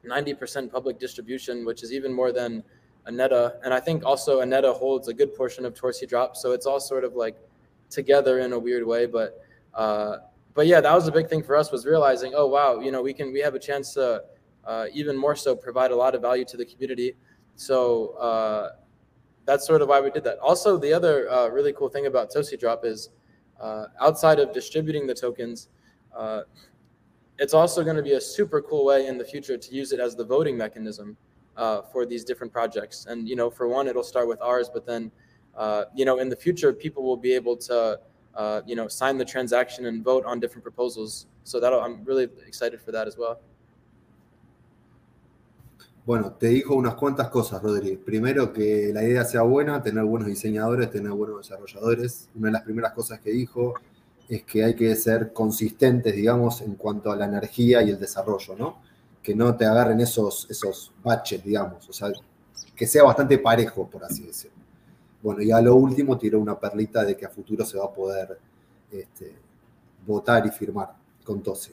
90% 0.04 0.72
public 0.72 0.98
distribution, 0.98 1.64
which 1.64 1.82
is 1.82 1.92
even 1.92 2.12
more 2.12 2.32
than 2.32 2.62
Aneta. 3.06 3.56
And 3.64 3.72
I 3.72 3.80
think 3.80 4.04
also 4.04 4.40
Aneta 4.40 4.72
holds 4.72 5.08
a 5.08 5.14
good 5.14 5.34
portion 5.34 5.64
of 5.64 5.74
Torsi 5.74 6.08
Drop. 6.08 6.36
So 6.36 6.52
it's 6.52 6.66
all 6.66 6.80
sort 6.80 7.04
of 7.04 7.14
like 7.14 7.36
together 7.90 8.40
in 8.40 8.52
a 8.52 8.58
weird 8.58 8.86
way. 8.86 9.06
But 9.06 9.44
uh, 9.74 10.16
but 10.54 10.66
yeah, 10.66 10.80
that 10.80 10.94
was 10.94 11.08
a 11.08 11.12
big 11.12 11.28
thing 11.28 11.42
for 11.42 11.56
us 11.56 11.70
was 11.70 11.84
realizing, 11.84 12.32
oh 12.34 12.46
wow, 12.46 12.80
you 12.80 12.90
know, 12.90 13.02
we 13.02 13.12
can 13.12 13.32
we 13.32 13.40
have 13.40 13.54
a 13.54 13.58
chance 13.58 13.94
to 13.94 14.22
uh, 14.64 14.86
even 14.92 15.16
more 15.16 15.36
so 15.36 15.54
provide 15.54 15.90
a 15.90 15.96
lot 15.96 16.14
of 16.14 16.22
value 16.22 16.44
to 16.46 16.56
the 16.56 16.64
community. 16.64 17.16
So 17.56 18.10
uh, 18.18 18.70
that's 19.44 19.66
sort 19.66 19.82
of 19.82 19.88
why 19.88 20.00
we 20.00 20.10
did 20.10 20.24
that. 20.24 20.38
Also, 20.38 20.78
the 20.78 20.92
other 20.92 21.30
uh, 21.30 21.48
really 21.48 21.72
cool 21.72 21.88
thing 21.88 22.06
about 22.06 22.30
Tosi 22.30 22.58
Drop 22.58 22.84
is 22.84 23.10
uh, 23.60 23.86
outside 24.00 24.38
of 24.38 24.52
distributing 24.52 25.06
the 25.06 25.14
tokens, 25.14 25.68
uh, 26.16 26.42
it's 27.38 27.54
also 27.54 27.82
going 27.82 27.96
to 27.96 28.02
be 28.02 28.12
a 28.12 28.20
super 28.20 28.62
cool 28.62 28.84
way 28.84 29.06
in 29.06 29.18
the 29.18 29.24
future 29.24 29.56
to 29.56 29.74
use 29.74 29.92
it 29.92 30.00
as 30.00 30.14
the 30.14 30.24
voting 30.24 30.56
mechanism 30.56 31.16
for 31.92 32.06
these 32.06 32.24
different 32.24 32.52
projects. 32.52 33.06
And 33.06 33.28
you 33.28 33.36
know, 33.36 33.50
for 33.50 33.66
one, 33.68 33.88
it'll 33.88 34.04
start 34.04 34.28
with 34.28 34.40
ours, 34.40 34.70
but 34.72 34.86
then 34.86 35.10
you 35.94 36.04
know, 36.04 36.18
in 36.18 36.28
the 36.28 36.36
future, 36.36 36.72
people 36.72 37.02
will 37.02 37.16
be 37.16 37.32
able 37.32 37.56
to 37.56 37.98
uh, 38.36 38.62
you 38.66 38.74
know, 38.74 38.88
sign 38.88 39.16
the 39.16 39.24
transaction 39.24 39.86
and 39.86 40.02
vote 40.02 40.24
on 40.24 40.40
different 40.40 40.62
proposals. 40.62 41.26
So 41.44 41.60
that 41.60 41.72
I'm 41.72 42.04
really 42.04 42.28
excited 42.46 42.80
for 42.80 42.92
that 42.92 43.06
as 43.06 43.16
well. 43.16 43.40
Bueno, 46.06 46.32
te 46.32 46.48
dijo 46.48 46.74
unas 46.74 46.96
cuantas 46.96 47.30
cosas, 47.30 47.62
Rodri. 47.62 47.96
Primero, 47.96 48.52
que 48.52 48.90
la 48.92 49.02
idea 49.02 49.24
sea 49.24 49.40
buena, 49.40 49.82
tener 49.82 50.04
buenos 50.04 50.28
diseñadores, 50.28 50.90
tener 50.90 51.10
buenos 51.12 51.38
desarrolladores. 51.38 52.28
Una 52.34 52.48
de 52.48 52.52
las 52.52 52.62
primeras 52.62 52.92
cosas 52.92 53.20
que 53.20 53.30
dijo 53.30 53.72
es 54.28 54.42
que 54.42 54.64
hay 54.64 54.74
que 54.74 54.94
ser 54.96 55.32
consistentes, 55.32 56.14
digamos, 56.14 56.60
en 56.60 56.74
cuanto 56.74 57.10
a 57.10 57.16
la 57.16 57.24
energía 57.24 57.82
y 57.82 57.88
el 57.88 57.98
desarrollo, 57.98 58.54
¿no? 58.54 58.82
Que 59.22 59.34
no 59.34 59.56
te 59.56 59.64
agarren 59.64 59.98
esos, 60.00 60.46
esos 60.50 60.92
baches, 61.02 61.42
digamos. 61.42 61.88
O 61.88 61.92
sea, 61.94 62.12
que 62.76 62.86
sea 62.86 63.02
bastante 63.04 63.38
parejo, 63.38 63.88
por 63.88 64.04
así 64.04 64.24
decirlo. 64.24 64.58
Bueno, 65.22 65.40
y 65.40 65.52
a 65.52 65.60
lo 65.62 65.74
último 65.74 66.18
tiró 66.18 66.38
una 66.38 66.60
perlita 66.60 67.02
de 67.02 67.16
que 67.16 67.24
a 67.24 67.30
futuro 67.30 67.64
se 67.64 67.78
va 67.78 67.86
a 67.86 67.92
poder 67.92 68.38
este, 68.90 69.34
votar 70.06 70.46
y 70.46 70.50
firmar 70.50 70.94
con 71.24 71.42
Tose. 71.42 71.72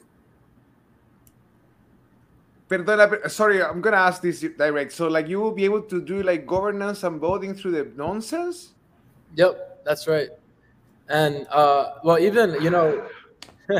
Perdona, 2.72 3.30
sorry, 3.30 3.62
I'm 3.62 3.82
gonna 3.82 3.98
ask 3.98 4.22
this 4.22 4.40
direct. 4.40 4.92
So, 4.92 5.06
like, 5.08 5.28
you 5.28 5.40
will 5.40 5.52
be 5.52 5.64
able 5.66 5.82
to 5.82 6.00
do 6.00 6.22
like 6.22 6.46
governance 6.46 7.02
and 7.02 7.20
voting 7.20 7.54
through 7.54 7.72
the 7.72 7.92
nonsense? 7.96 8.72
Yep, 9.36 9.84
that's 9.84 10.08
right. 10.08 10.30
And 11.08 11.46
uh, 11.50 11.94
well, 12.02 12.18
even 12.18 12.62
you 12.62 12.70
know, 12.70 13.06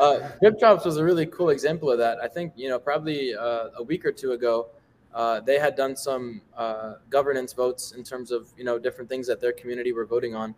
uh, 0.00 0.28
Drops 0.58 0.84
was 0.84 0.96
a 0.96 1.04
really 1.04 1.26
cool 1.26 1.50
example 1.50 1.92
of 1.92 1.98
that. 1.98 2.18
I 2.18 2.26
think 2.26 2.54
you 2.56 2.68
know 2.68 2.80
probably 2.80 3.34
uh, 3.34 3.68
a 3.76 3.82
week 3.84 4.04
or 4.04 4.10
two 4.10 4.32
ago, 4.32 4.66
uh, 5.14 5.38
they 5.40 5.60
had 5.60 5.76
done 5.76 5.94
some 5.94 6.42
uh, 6.56 6.94
governance 7.08 7.52
votes 7.52 7.92
in 7.92 8.02
terms 8.02 8.32
of 8.32 8.48
you 8.56 8.64
know 8.64 8.80
different 8.80 9.08
things 9.08 9.28
that 9.28 9.40
their 9.40 9.52
community 9.52 9.92
were 9.92 10.06
voting 10.06 10.34
on, 10.34 10.56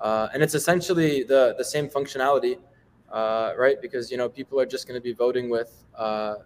uh, 0.00 0.28
and 0.32 0.44
it's 0.44 0.54
essentially 0.54 1.24
the 1.24 1.56
the 1.58 1.64
same 1.64 1.88
functionality, 1.88 2.58
uh, 3.10 3.52
right? 3.58 3.82
Because 3.82 4.12
you 4.12 4.16
know 4.16 4.28
people 4.28 4.60
are 4.60 4.66
just 4.66 4.86
going 4.86 5.00
to 5.00 5.02
be 5.02 5.12
voting 5.12 5.50
with 5.50 5.84
uh, 5.96 6.36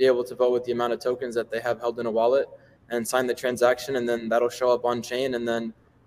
be 0.00 0.06
able 0.06 0.24
to 0.24 0.34
vote 0.34 0.52
with 0.56 0.64
the 0.64 0.72
amount 0.72 0.92
of 0.94 0.98
tokens 0.98 1.34
that 1.34 1.48
they 1.52 1.60
have 1.60 1.78
held 1.84 2.00
in 2.00 2.06
a 2.06 2.10
wallet 2.20 2.46
and 2.88 3.06
sign 3.06 3.26
the 3.26 3.34
transaction, 3.44 3.96
and 3.96 4.08
then 4.08 4.20
that'll 4.30 4.54
show 4.60 4.70
up 4.76 4.84
on 4.90 4.96
chain, 5.10 5.34
and 5.36 5.44
then 5.46 5.62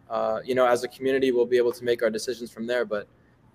uh, 0.09 0.39
you 0.43 0.55
know 0.57 0.65
as 0.75 0.83
a 0.83 0.89
community 0.95 1.31
we'll 1.31 1.51
be 1.55 1.59
able 1.63 1.75
to 1.79 1.83
make 1.89 1.99
our 2.05 2.09
decisions 2.09 2.49
from 2.55 2.65
there. 2.71 2.85
But 2.95 3.05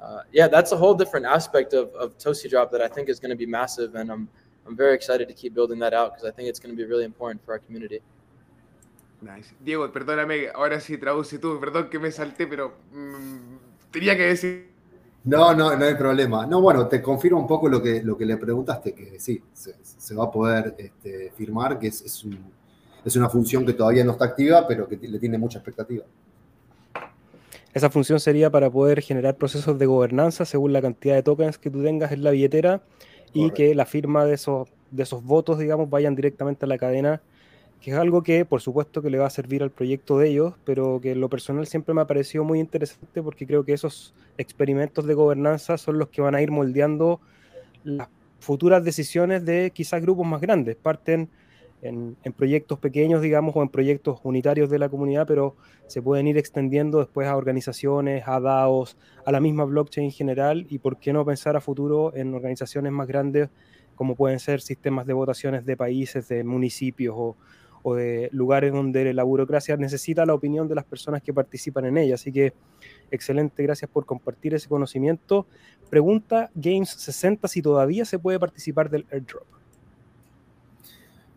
uh, 0.01 0.21
yeah, 0.39 0.47
that's 0.47 0.71
a 0.77 0.79
whole 0.83 0.95
different 1.03 1.27
aspect 1.27 1.71
of 1.81 1.87
of 2.03 2.17
Tosi 2.23 2.49
Drop 2.49 2.71
that 2.75 2.83
I 2.87 2.89
think 2.95 3.05
is 3.09 3.19
going 3.23 3.35
to 3.37 3.41
be 3.45 3.51
massive, 3.61 3.91
and 3.97 4.07
I'm 4.15 4.25
I'm 4.67 4.77
very 4.77 4.95
excited 4.95 5.27
to 5.33 5.35
keep 5.35 5.53
building 5.59 5.81
that 5.85 5.93
out 5.93 6.09
because 6.13 6.27
I 6.31 6.33
think 6.35 6.49
it's 6.51 6.61
going 6.63 6.75
to 6.75 6.81
be 6.83 6.87
really 6.93 7.07
important 7.13 7.45
for 7.45 7.53
our 7.55 7.61
community. 7.67 8.01
Nice. 9.21 9.53
Diego, 9.59 9.91
perdóname, 9.93 10.49
ahora 10.55 10.79
sí 10.79 10.97
traduce 10.97 11.39
tú, 11.41 11.59
perdón 11.59 11.91
que 11.91 11.99
me 11.99 12.13
salté, 12.13 12.47
pero 12.47 12.73
mmm, 12.93 13.59
tenía 13.91 14.17
que 14.17 14.27
decir. 14.27 14.78
No, 15.25 15.55
no, 15.55 15.77
no 15.77 15.85
hay 15.85 15.95
problema. 15.95 16.47
No, 16.47 16.61
bueno, 16.61 16.87
te 16.87 17.03
confirmo 17.03 17.41
un 17.41 17.47
poco 17.47 17.69
lo 17.69 17.83
que, 17.83 18.03
lo 18.03 18.17
que 18.17 18.25
le 18.25 18.37
preguntaste, 18.37 18.95
que 18.95 19.19
sí, 19.19 19.43
se, 19.53 19.77
se 19.83 20.15
va 20.15 20.25
a 20.25 20.31
poder 20.31 20.75
este, 20.79 21.33
firmar, 21.37 21.79
que 21.79 21.89
es, 21.89 22.01
es, 22.03 22.25
un, 22.25 22.39
es, 23.05 23.17
una 23.17 23.29
función 23.29 23.67
que 23.67 23.73
todavía 23.73 24.05
no 24.05 24.13
está 24.13 24.27
activa, 24.27 24.67
pero 24.67 24.89
que 24.89 24.97
le 24.97 25.19
tiene 25.19 25.37
mucha 25.37 25.59
expectativa. 25.59 26.05
Esa 27.75 27.91
función 27.91 28.19
sería 28.19 28.51
para 28.51 28.71
poder 28.71 29.03
generar 29.03 29.37
procesos 29.37 29.79
de 29.79 29.87
gobernanza 29.87 30.45
según 30.45 30.73
la 30.73 30.81
cantidad 30.81 31.15
de 31.15 31.23
tokens 31.23 31.59
que 31.59 31.71
tú 31.71 31.83
tengas 31.83 32.13
en 32.13 32.25
la 32.25 32.31
billetera 32.31 32.83
y 33.35 33.41
Correcto. 33.41 33.55
que 33.57 33.75
la 33.75 33.85
firma 33.85 34.25
de 34.25 34.35
esos, 34.35 34.69
de 34.91 35.03
esos 35.03 35.23
votos, 35.23 35.59
digamos, 35.59 35.91
vayan 35.91 36.15
directamente 36.15 36.65
a 36.65 36.69
la 36.69 36.79
cadena 36.79 37.21
que 37.81 37.93
es 37.93 37.97
algo 37.97 38.23
que 38.23 38.45
por 38.45 38.61
supuesto 38.61 39.03
que 39.03 39.11
le 39.11 39.19
va 39.19 39.27
a 39.27 39.31
servir 39.31 39.63
al 39.63 39.71
proyecto 39.71 40.19
de 40.19 40.29
ellos, 40.29 40.55
pero 40.65 41.01
que 41.01 41.13
en 41.13 41.21
lo 41.21 41.29
personal 41.29 41.67
siempre 41.67 41.95
me 41.95 42.01
ha 42.01 42.07
parecido 42.07 42.45
muy 42.45 42.61
interesante 42.61 43.23
porque 43.23 43.47
creo 43.47 43.65
que 43.65 43.73
esos 43.73 44.15
experimentos 44.37 45.07
de 45.07 45.15
gobernanza 45.15 45.79
son 45.79 45.99
los 45.99 46.09
que 46.09 46.21
van 46.21 46.35
a 46.35 46.43
ir 46.43 46.51
moldeando 46.51 47.21
las 47.85 48.09
futuras 48.41 48.85
decisiones 48.85 49.45
de 49.45 49.71
quizás 49.75 50.03
grupos 50.03 50.27
más 50.27 50.41
grandes. 50.41 50.77
Parten 50.77 51.29
en, 51.83 52.17
en, 52.25 52.33
proyectos 52.33 52.79
pequeños, 52.81 53.23
digamos, 53.23 53.55
o 53.55 53.63
en 53.63 53.69
proyectos 53.69 54.19
unitarios 54.25 54.69
de 54.69 54.81
la 54.81 54.89
comunidad, 54.89 55.27
pero 55.27 55.55
se 55.87 56.03
pueden 56.03 56.27
ir 56.27 56.37
extendiendo 56.37 56.99
después 56.99 57.29
a 57.29 57.37
organizaciones, 57.37 58.25
a 58.27 58.41
DAOs, 58.41 58.97
a 59.25 59.31
la 59.31 59.41
misma 59.41 59.65
blockchain 59.65 60.07
en 60.07 60.13
general, 60.13 60.67
y 60.69 60.79
por 60.79 60.99
qué 60.99 61.13
no 61.13 61.25
pensar 61.25 61.57
a 61.57 61.61
futuro 61.61 62.15
en 62.17 62.35
organizaciones 62.35 62.91
más 62.91 63.07
grandes 63.07 63.49
como 63.99 64.15
pueden 64.15 64.39
ser 64.39 64.61
sistemas 64.61 65.07
de 65.07 65.13
votaciones 65.13 65.67
de 65.67 65.77
países, 65.77 66.29
de 66.29 66.45
municipios 66.45 67.15
o, 67.19 67.37
o 67.89 67.95
de 67.95 68.29
lugares 68.33 68.73
donde 68.73 69.13
la 69.13 69.23
burocracia 69.23 69.77
necesita 69.77 70.27
la 70.27 70.35
opinión 70.35 70.69
de 70.69 70.75
las 70.75 70.85
personas 70.85 71.23
que 71.23 71.33
participan 71.33 71.87
en 71.87 71.99
ella. 71.99 72.15
Así 72.15 72.33
que 72.33 72.53
excelente, 73.11 73.63
gracias 73.63 73.91
por 73.91 74.07
compartir 74.07 74.55
ese 74.55 74.69
conocimiento. 74.69 75.47
Pregunta 75.91 76.51
Games 76.55 76.91
60 76.91 77.49
si 77.49 77.63
todavía 77.63 78.05
se 78.05 78.19
puede 78.19 78.39
participar 78.39 78.91
del 78.91 79.07
airdrop. 79.11 79.47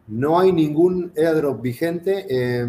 No 0.08 0.40
hay 0.40 0.52
ningún 0.52 1.12
airdrop 1.16 1.62
vigente. 1.62 2.26
Eh, 2.30 2.68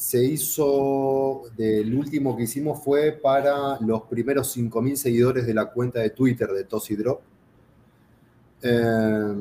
se 0.00 0.24
hizo, 0.24 1.42
del 1.58 1.94
último 1.94 2.34
que 2.34 2.44
hicimos 2.44 2.82
fue 2.82 3.12
para 3.12 3.78
los 3.80 4.04
primeros 4.04 4.56
5.000 4.56 4.94
seguidores 4.96 5.46
de 5.46 5.52
la 5.52 5.66
cuenta 5.66 6.00
de 6.00 6.08
Twitter 6.08 6.48
de 6.48 6.64
Tosi 6.64 6.96
Drop. 6.96 7.20
Eh, 8.62 9.34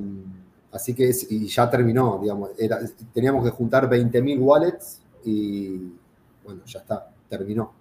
Así 0.71 0.93
que 0.93 1.11
y 1.29 1.47
ya 1.47 1.69
terminó, 1.69 2.19
digamos, 2.21 2.51
era, 2.57 2.79
teníamos 3.13 3.43
que 3.43 3.49
juntar 3.49 3.89
20.000 3.89 4.39
wallets 4.39 5.01
y 5.23 5.93
bueno, 6.43 6.61
ya 6.65 6.79
está, 6.79 7.09
terminó. 7.27 7.73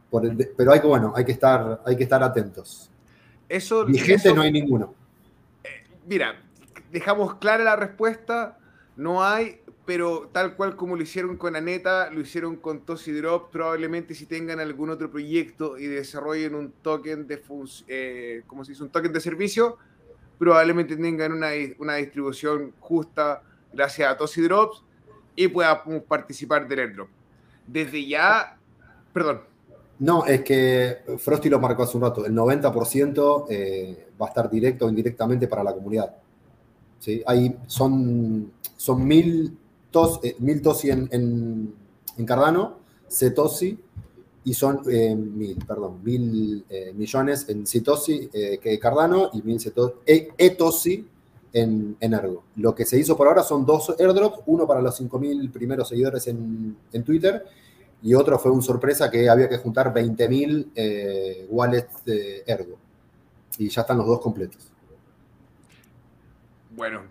pero 0.57 0.73
hay 0.73 0.81
que, 0.81 0.87
bueno, 0.87 1.13
hay 1.15 1.25
que 1.25 1.33
estar, 1.33 1.83
hay 1.85 1.97
que 1.97 2.05
estar 2.05 2.23
atentos. 2.23 2.91
Eso, 3.49 3.85
Vigente 3.85 4.33
no 4.33 4.43
hay 4.43 4.53
ninguno. 4.53 4.95
Eh, 5.65 5.69
mira, 6.07 6.43
dejamos 6.91 7.35
clara 7.37 7.65
la 7.65 7.77
respuesta, 7.77 8.59
no 8.97 9.23
hay, 9.23 9.61
pero 9.87 10.29
tal 10.33 10.55
cual 10.55 10.77
como 10.77 10.97
lo 10.97 11.03
hicieron 11.03 11.37
con 11.37 11.57
Aneta, 11.57 12.11
lo 12.11 12.21
hicieron 12.21 12.57
con 12.57 12.85
Tosi 12.85 13.13
Drop, 13.13 13.51
probablemente 13.51 14.15
si 14.15 14.27
tengan 14.27 14.61
algún 14.61 14.91
otro 14.91 15.11
proyecto 15.11 15.79
y 15.79 15.87
desarrollen 15.87 16.55
un 16.55 16.73
token 16.73 17.27
de, 17.27 17.43
eh, 17.87 18.43
¿cómo 18.47 18.65
se 18.65 18.73
dice? 18.73 18.83
Un 18.83 18.91
token 18.91 19.13
de 19.13 19.21
servicio, 19.21 19.79
probablemente 20.39 20.97
tengan 20.97 21.33
una, 21.33 21.49
una 21.79 21.97
distribución 21.97 22.73
justa 22.81 23.43
gracias 23.73 24.11
a 24.11 24.17
Tosi 24.17 24.43
Drops 24.43 24.83
y 25.35 25.49
puedan 25.49 26.03
participar 26.07 26.67
del 26.67 26.81
airdrop. 26.81 27.09
Desde 27.67 28.07
ya, 28.07 28.59
perdón. 29.13 29.41
No, 29.99 30.25
es 30.25 30.43
que 30.43 30.99
Frosty 31.19 31.49
lo 31.49 31.59
marcó 31.59 31.83
hace 31.83 31.97
un 31.97 32.05
rato, 32.05 32.25
el 32.25 32.33
90% 32.33 33.47
eh, 33.51 34.09
va 34.21 34.27
a 34.27 34.29
estar 34.29 34.49
directo 34.49 34.87
o 34.87 34.89
indirectamente 34.89 35.49
para 35.49 35.65
la 35.65 35.75
comunidad. 35.75 36.15
¿Sí? 37.01 37.23
Ahí 37.27 37.57
son, 37.67 38.53
son 38.77 39.07
mil, 39.07 39.57
tos, 39.91 40.21
eh, 40.23 40.37
mil 40.39 40.63
Tosi 40.63 40.91
en, 40.91 41.09
en, 41.11 41.75
en 42.17 42.27
Cardano, 42.27 42.79
Cetosi 43.09 43.79
y 44.49 44.55
son 44.55 44.81
eh, 44.91 45.15
mil, 45.15 45.59
perdón, 45.67 46.03
mil 46.03 46.65
eh, 46.71 46.95
millones 46.95 47.47
en 47.51 47.67
Citosi, 47.67 48.31
eh, 48.33 48.59
que 48.63 48.79
Cardano, 48.79 49.29
y 49.35 49.43
mil 49.43 49.61
e, 50.07 50.31
Etosi 50.39 51.07
en, 51.53 51.99
en, 52.01 52.15
Ergo. 52.15 52.45
Lo 52.57 52.75
que 52.75 52.87
se 52.87 52.99
hizo 52.99 53.15
por 53.15 53.29
ahora 53.29 53.43
son 53.43 53.67
dos 53.67 53.95
airdrops, 53.99 54.45
uno 54.47 54.67
para 54.67 54.81
los 54.81 54.99
5.000 54.99 55.53
primeros 55.53 55.91
seguidores 55.91 56.27
en, 56.29 56.75
en, 56.91 57.03
Twitter 57.03 57.45
y 58.03 58.15
otro 58.15 58.39
fue 58.39 58.51
una 58.51 58.63
sorpresa 58.63 59.11
que 59.11 59.29
había 59.29 59.51
que 59.51 59.59
juntar 59.59 59.93
20.000 59.93 60.71
eh, 60.75 61.47
wallets 61.51 62.03
de 62.07 62.43
Ergo. 62.47 62.79
Y 63.59 63.69
ya 63.69 63.83
están 63.83 63.99
los 63.99 64.07
dos 64.07 64.21
completos. 64.21 64.67
Bueno, 66.71 67.03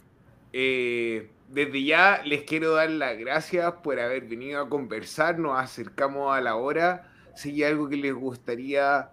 desde 0.52 1.84
ya 1.84 2.24
les 2.26 2.46
quiero 2.46 2.74
dar 2.74 2.90
las 2.90 3.16
gracias 3.16 3.72
por 3.84 4.00
haber 4.00 4.24
venido 4.24 4.60
a 4.60 4.68
conversar, 4.68 5.38
nos 5.38 5.60
acercamos 5.60 6.36
a 6.36 6.42
la 6.42 6.56
hora 6.56 7.12
si 7.38 7.50
hay 7.50 7.64
algo 7.64 7.88
que 7.88 7.96
les 7.96 8.14
gustaría 8.14 9.12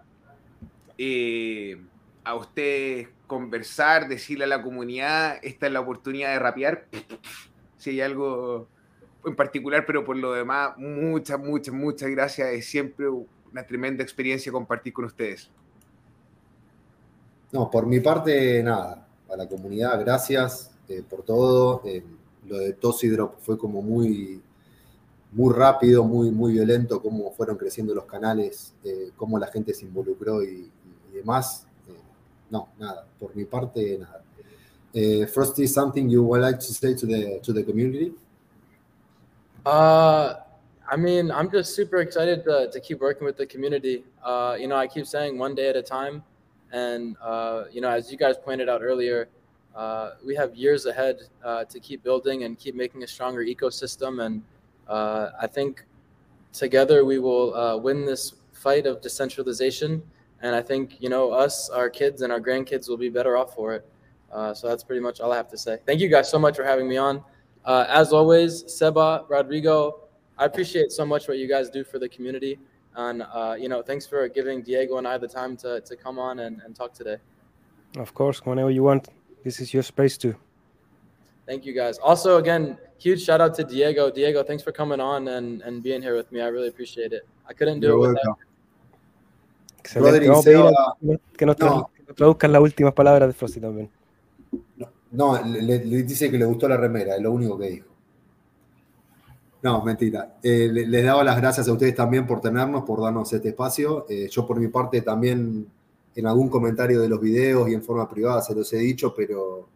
eh, 0.97 1.79
a 2.23 2.35
ustedes 2.35 3.07
conversar, 3.27 4.07
decirle 4.07 4.45
a 4.45 4.47
la 4.47 4.61
comunidad, 4.61 5.37
esta 5.43 5.67
es 5.67 5.73
la 5.73 5.81
oportunidad 5.81 6.33
de 6.33 6.39
rapear, 6.39 6.87
si 7.77 7.91
hay 7.91 8.01
algo 8.01 8.67
en 9.25 9.35
particular, 9.35 9.85
pero 9.85 10.03
por 10.03 10.17
lo 10.17 10.33
demás, 10.33 10.77
muchas, 10.77 11.39
muchas, 11.39 11.73
muchas 11.73 12.09
gracias. 12.09 12.49
Es 12.49 12.65
siempre 12.65 13.07
una 13.09 13.65
tremenda 13.65 14.03
experiencia 14.03 14.51
compartir 14.51 14.93
con 14.93 15.05
ustedes. 15.05 15.49
No, 17.51 17.69
por 17.69 17.85
mi 17.85 17.99
parte, 17.99 18.61
nada. 18.63 19.07
A 19.27 19.35
la 19.35 19.47
comunidad, 19.47 19.99
gracias 19.99 20.71
eh, 20.87 21.03
por 21.07 21.23
todo. 21.23 21.81
Eh, 21.85 22.03
lo 22.45 22.57
de 22.57 22.73
Tosidrop 22.73 23.39
fue 23.39 23.57
como 23.57 23.81
muy 23.81 24.41
muy 25.35 25.53
rápido, 25.53 26.03
muy, 26.05 26.31
muy 26.31 26.53
violento, 26.53 27.01
cómo 27.01 27.29
fueron 27.31 27.57
creciendo 27.57 27.93
los 27.93 28.05
canales, 28.05 28.73
eh, 28.85 29.11
cómo 29.17 29.37
la 29.37 29.47
gente 29.47 29.73
se 29.73 29.83
involucró 29.83 30.41
y, 30.41 30.71
y 31.11 31.13
demás. 31.13 31.67
Eh, 31.89 31.91
no, 32.49 32.69
nada, 32.79 33.05
por 33.19 33.35
mi 33.35 33.43
parte, 33.43 33.97
nada. 33.99 34.23
Uh, 34.95 35.25
Frosty, 35.27 35.67
something 35.67 36.09
you 36.09 36.23
would 36.23 36.41
like 36.41 36.57
to 36.57 36.73
say 36.73 36.95
to 36.95 37.05
the 37.05 37.41
to 37.41 37.51
the 37.51 37.61
community? 37.65 38.13
Uh, 39.65 40.35
I 40.89 40.95
mean, 40.95 41.31
I'm 41.31 41.51
just 41.51 41.75
super 41.75 41.97
excited 41.97 42.45
to, 42.45 42.69
to 42.71 42.79
keep 42.79 43.01
working 43.01 43.25
with 43.25 43.35
the 43.35 43.45
community. 43.45 44.05
Uh, 44.23 44.55
you 44.57 44.69
know, 44.69 44.77
I 44.77 44.87
keep 44.87 45.05
saying 45.05 45.37
one 45.37 45.53
day 45.53 45.67
at 45.67 45.75
a 45.75 45.81
time, 45.81 46.23
and 46.71 47.17
uh, 47.21 47.65
you 47.73 47.81
know, 47.81 47.89
as 47.89 48.09
you 48.09 48.17
guys 48.17 48.37
pointed 48.37 48.69
out 48.69 48.81
earlier, 48.81 49.27
uh, 49.75 50.11
we 50.25 50.33
have 50.33 50.55
years 50.55 50.85
ahead 50.85 51.17
uh, 51.43 51.65
to 51.65 51.77
keep 51.81 52.01
building 52.01 52.43
and 52.43 52.57
keep 52.57 52.73
making 52.73 53.03
a 53.03 53.07
stronger 53.07 53.43
ecosystem 53.43 54.25
and 54.25 54.41
uh, 54.87 55.29
I 55.39 55.47
think 55.47 55.85
together 56.53 57.05
we 57.05 57.19
will 57.19 57.55
uh, 57.55 57.77
win 57.77 58.05
this 58.05 58.33
fight 58.53 58.85
of 58.85 59.01
decentralization. 59.01 60.01
And 60.41 60.55
I 60.55 60.61
think, 60.61 60.97
you 60.99 61.09
know, 61.09 61.31
us, 61.31 61.69
our 61.69 61.89
kids, 61.89 62.21
and 62.21 62.31
our 62.31 62.39
grandkids 62.39 62.87
will 62.89 62.97
be 62.97 63.09
better 63.09 63.37
off 63.37 63.55
for 63.55 63.73
it. 63.73 63.87
Uh, 64.31 64.53
so 64.53 64.67
that's 64.67 64.83
pretty 64.83 65.01
much 65.01 65.19
all 65.21 65.31
I 65.31 65.37
have 65.37 65.49
to 65.49 65.57
say. 65.57 65.79
Thank 65.85 65.99
you 66.01 66.09
guys 66.09 66.29
so 66.29 66.37
much 66.37 66.55
for 66.55 66.63
having 66.63 66.87
me 66.87 66.97
on. 66.97 67.23
Uh, 67.63 67.85
as 67.87 68.13
always, 68.13 68.63
Seba, 68.71 69.25
Rodrigo, 69.27 70.01
I 70.37 70.45
appreciate 70.45 70.91
so 70.91 71.05
much 71.05 71.27
what 71.27 71.37
you 71.37 71.47
guys 71.47 71.69
do 71.69 71.83
for 71.83 71.99
the 71.99 72.09
community. 72.09 72.59
And, 72.95 73.23
uh, 73.23 73.55
you 73.57 73.69
know, 73.69 73.81
thanks 73.81 74.05
for 74.05 74.27
giving 74.27 74.61
Diego 74.61 74.97
and 74.97 75.07
I 75.07 75.17
the 75.17 75.27
time 75.27 75.57
to, 75.57 75.81
to 75.81 75.95
come 75.95 76.19
on 76.19 76.39
and, 76.39 76.61
and 76.63 76.75
talk 76.75 76.93
today. 76.93 77.17
Of 77.97 78.13
course, 78.13 78.45
whenever 78.45 78.71
you 78.71 78.83
want. 78.83 79.07
This 79.43 79.59
is 79.59 79.73
your 79.73 79.83
space 79.83 80.17
too. 80.17 80.35
Thank 81.45 81.65
you 81.65 81.73
guys. 81.73 81.97
Also, 81.99 82.37
again, 82.37 82.77
huge 82.97 83.23
shout 83.23 83.39
out 83.39 83.53
to 83.55 83.63
Diego. 83.63 84.09
Diego, 84.09 84.43
thanks 84.43 84.63
for 84.63 84.71
coming 84.71 84.99
on 84.99 85.27
and, 85.27 85.61
and 85.61 85.83
being 85.83 86.01
here 86.01 86.15
with 86.15 86.31
me. 86.31 86.41
I 86.41 86.47
really 86.47 86.69
appreciate 86.69 87.13
it. 87.13 87.27
I 87.47 87.53
couldn't 87.53 87.79
do 87.79 87.87
You're 87.87 88.05
it 88.05 88.17
without. 88.17 88.39
Excelente. 89.79 90.27
Vamos 90.27 90.47
a 90.47 90.49
pedir 90.49 91.13
a, 91.13 91.37
que 91.37 91.45
nos, 91.45 91.59
no. 91.59 91.89
traduzcan 92.15 92.51
las 92.51 92.61
últimas 92.61 92.93
palabras 92.93 93.29
de 93.29 93.33
Frosty 93.33 93.59
también. 93.59 93.91
No, 94.77 94.89
no 95.11 95.43
le, 95.43 95.61
le, 95.61 96.03
dice 96.03 96.31
que 96.31 96.39
le 96.39 96.45
gustó 96.45 96.67
la 96.67 96.77
remera, 96.77 97.15
es 97.15 97.21
lo 97.21 97.31
único 97.31 97.57
que 97.59 97.69
dijo. 97.69 97.87
No, 99.61 99.83
mentira. 99.83 100.37
Eh, 100.41 100.69
les 100.71 100.87
le 100.87 101.01
daba 101.03 101.23
las 101.23 101.37
gracias 101.37 101.67
a 101.67 101.73
ustedes 101.73 101.95
también 101.95 102.25
por 102.25 102.41
tenernos, 102.41 102.83
por 102.83 103.01
darnos 103.01 103.31
este 103.31 103.49
espacio. 103.49 104.05
Eh, 104.09 104.27
yo 104.29 104.45
por 104.45 104.59
mi 104.59 104.67
parte 104.67 105.01
también 105.01 105.67
en 106.15 106.27
algún 106.27 106.49
comentario 106.49 106.99
de 106.99 107.09
los 107.09 107.19
videos 107.19 107.69
y 107.69 107.73
en 107.73 107.83
forma 107.83 108.07
privada 108.09 108.41
se 108.41 108.55
los 108.55 108.71
he 108.73 108.77
dicho, 108.77 109.13
pero 109.15 109.67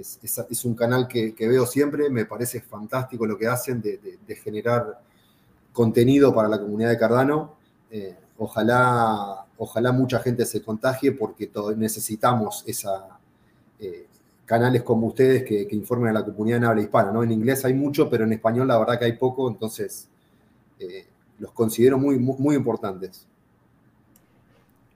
es, 0.00 0.64
un 0.64 0.74
canal 0.74 1.08
que, 1.08 1.34
veo 1.38 1.66
siempre, 1.66 2.10
me 2.10 2.24
parece 2.24 2.60
fantástico 2.60 3.26
lo 3.26 3.36
que 3.36 3.46
hacen 3.46 3.80
de, 3.80 4.36
generar 4.42 5.00
contenido 5.72 6.34
para 6.34 6.48
la 6.48 6.60
comunidad 6.60 6.90
de 6.90 6.98
Cardano. 6.98 7.54
Eh, 7.90 8.16
ojalá, 8.38 9.46
ojalá 9.56 9.92
mucha 9.92 10.20
gente 10.20 10.44
se 10.44 10.62
contagie 10.62 11.12
porque 11.12 11.50
necesitamos 11.76 12.64
esa, 12.66 13.18
eh, 13.78 14.06
canales 14.48 14.82
como 14.82 15.08
ustedes 15.08 15.44
que, 15.44 15.68
informen 15.72 16.08
a 16.08 16.20
la 16.20 16.24
comunidad 16.24 16.56
en 16.58 16.64
habla 16.64 16.80
hispana. 16.80 17.12
¿no? 17.12 17.22
En 17.22 17.30
inglés 17.30 17.64
hay 17.66 17.74
mucho, 17.74 18.08
pero 18.08 18.24
en 18.24 18.32
español 18.32 18.66
la 18.66 18.78
verdad 18.78 18.98
que 18.98 19.04
hay 19.04 19.12
poco, 19.12 19.48
entonces 19.48 20.08
eh, 20.80 21.06
los 21.38 21.52
considero 21.52 21.98
muy, 21.98 22.18
muy, 22.18 22.56
importantes. 22.56 23.26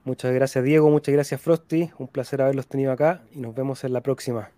Muchas 0.03 0.33
gracias 0.33 0.63
Diego, 0.63 0.89
muchas 0.89 1.13
gracias 1.13 1.39
Frosty, 1.39 1.91
un 1.99 2.07
placer 2.07 2.41
haberlos 2.41 2.67
tenido 2.67 2.91
acá 2.91 3.23
y 3.31 3.39
nos 3.39 3.55
vemos 3.55 3.83
en 3.83 3.93
la 3.93 4.01
próxima. 4.01 4.49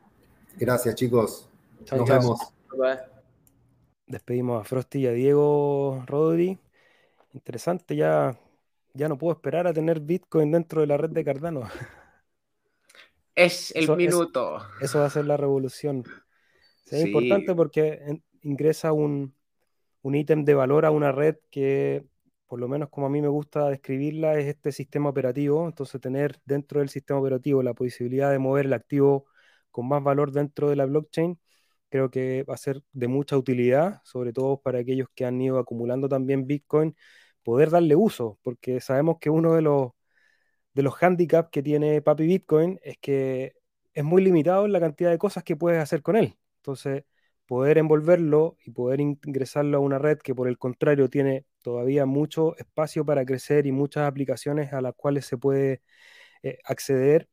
Gracias 0.57 0.95
chicos, 0.95 1.49
nos 1.91 2.09
vemos. 2.09 2.39
Despedimos 4.07 4.61
a 4.61 4.63
Frosty 4.63 4.99
y 4.99 5.07
a 5.07 5.11
Diego 5.11 6.03
Rodri. 6.07 6.57
Interesante, 7.33 7.95
ya, 7.95 8.39
ya 8.93 9.09
no 9.09 9.17
puedo 9.17 9.33
esperar 9.33 9.67
a 9.67 9.73
tener 9.73 9.99
Bitcoin 9.99 10.51
dentro 10.51 10.81
de 10.81 10.87
la 10.87 10.97
red 10.97 11.09
de 11.09 11.23
Cardano. 11.23 11.63
Es 13.37 13.75
el 13.75 13.97
minuto. 13.97 14.61
eso 14.79 14.99
va 14.99 15.07
a 15.07 15.09
ser 15.09 15.25
la 15.25 15.35
revolución. 15.35 16.05
Es 16.89 17.05
importante 17.05 17.53
porque 17.53 18.21
ingresa 18.43 18.93
un, 18.93 19.35
un 20.03 20.15
ítem 20.15 20.45
de 20.45 20.53
valor 20.53 20.85
a 20.85 20.91
una 20.91 21.11
red 21.11 21.35
que, 21.51 22.05
por 22.47 22.61
lo 22.61 22.69
menos 22.69 22.87
como 22.87 23.07
a 23.07 23.09
mí 23.09 23.21
me 23.21 23.27
gusta 23.27 23.67
describirla, 23.67 24.39
es 24.39 24.45
este 24.45 24.71
sistema 24.71 25.09
operativo. 25.09 25.65
Entonces, 25.65 25.99
tener 25.99 26.39
dentro 26.45 26.79
del 26.79 26.87
sistema 26.87 27.19
operativo 27.19 27.61
la 27.61 27.73
posibilidad 27.73 28.31
de 28.31 28.39
mover 28.39 28.67
el 28.67 28.73
activo 28.73 29.25
con 29.75 29.89
más 29.89 30.01
valor 30.01 30.31
dentro 30.31 30.69
de 30.69 30.77
la 30.77 30.85
blockchain, 30.85 31.37
creo 31.89 32.09
que 32.09 32.43
va 32.43 32.53
a 32.55 32.57
ser 32.57 32.81
de 32.93 33.09
mucha 33.09 33.37
utilidad, 33.37 34.01
sobre 34.05 34.31
todo 34.31 34.61
para 34.61 34.79
aquellos 34.79 35.09
que 35.13 35.25
han 35.25 35.41
ido 35.41 35.59
acumulando 35.59 36.07
también 36.07 36.47
Bitcoin, 36.47 36.95
poder 37.43 37.69
darle 37.71 37.95
uso, 37.97 38.39
porque 38.41 38.79
sabemos 38.79 39.17
que 39.19 39.29
uno 39.29 39.53
de 39.55 39.61
los 39.63 39.91
de 40.73 40.83
los 40.83 40.95
handicaps 41.01 41.49
que 41.51 41.63
tiene 41.63 42.01
Papi 42.01 42.25
Bitcoin 42.27 42.79
es 42.83 42.97
que 42.99 43.55
es 43.93 44.03
muy 44.05 44.23
limitado 44.23 44.65
en 44.65 44.73
la 44.73 44.79
cantidad 44.79 45.11
de 45.11 45.17
cosas 45.17 45.43
que 45.43 45.55
puedes 45.57 45.81
hacer 45.81 46.01
con 46.01 46.15
él. 46.17 46.37
Entonces, 46.57 47.03
poder 47.45 47.77
envolverlo 47.77 48.57
y 48.65 48.71
poder 48.71 49.01
ingresarlo 49.01 49.77
a 49.77 49.81
una 49.81 49.99
red 49.99 50.19
que 50.19 50.35
por 50.35 50.47
el 50.47 50.57
contrario 50.57 51.09
tiene 51.09 51.45
todavía 51.61 52.05
mucho 52.05 52.55
espacio 52.57 53.05
para 53.05 53.25
crecer 53.25 53.67
y 53.67 53.71
muchas 53.73 54.07
aplicaciones 54.07 54.73
a 54.73 54.81
las 54.81 54.95
cuales 54.95 55.25
se 55.25 55.37
puede 55.37 55.81
eh, 56.43 56.59
acceder, 56.65 57.29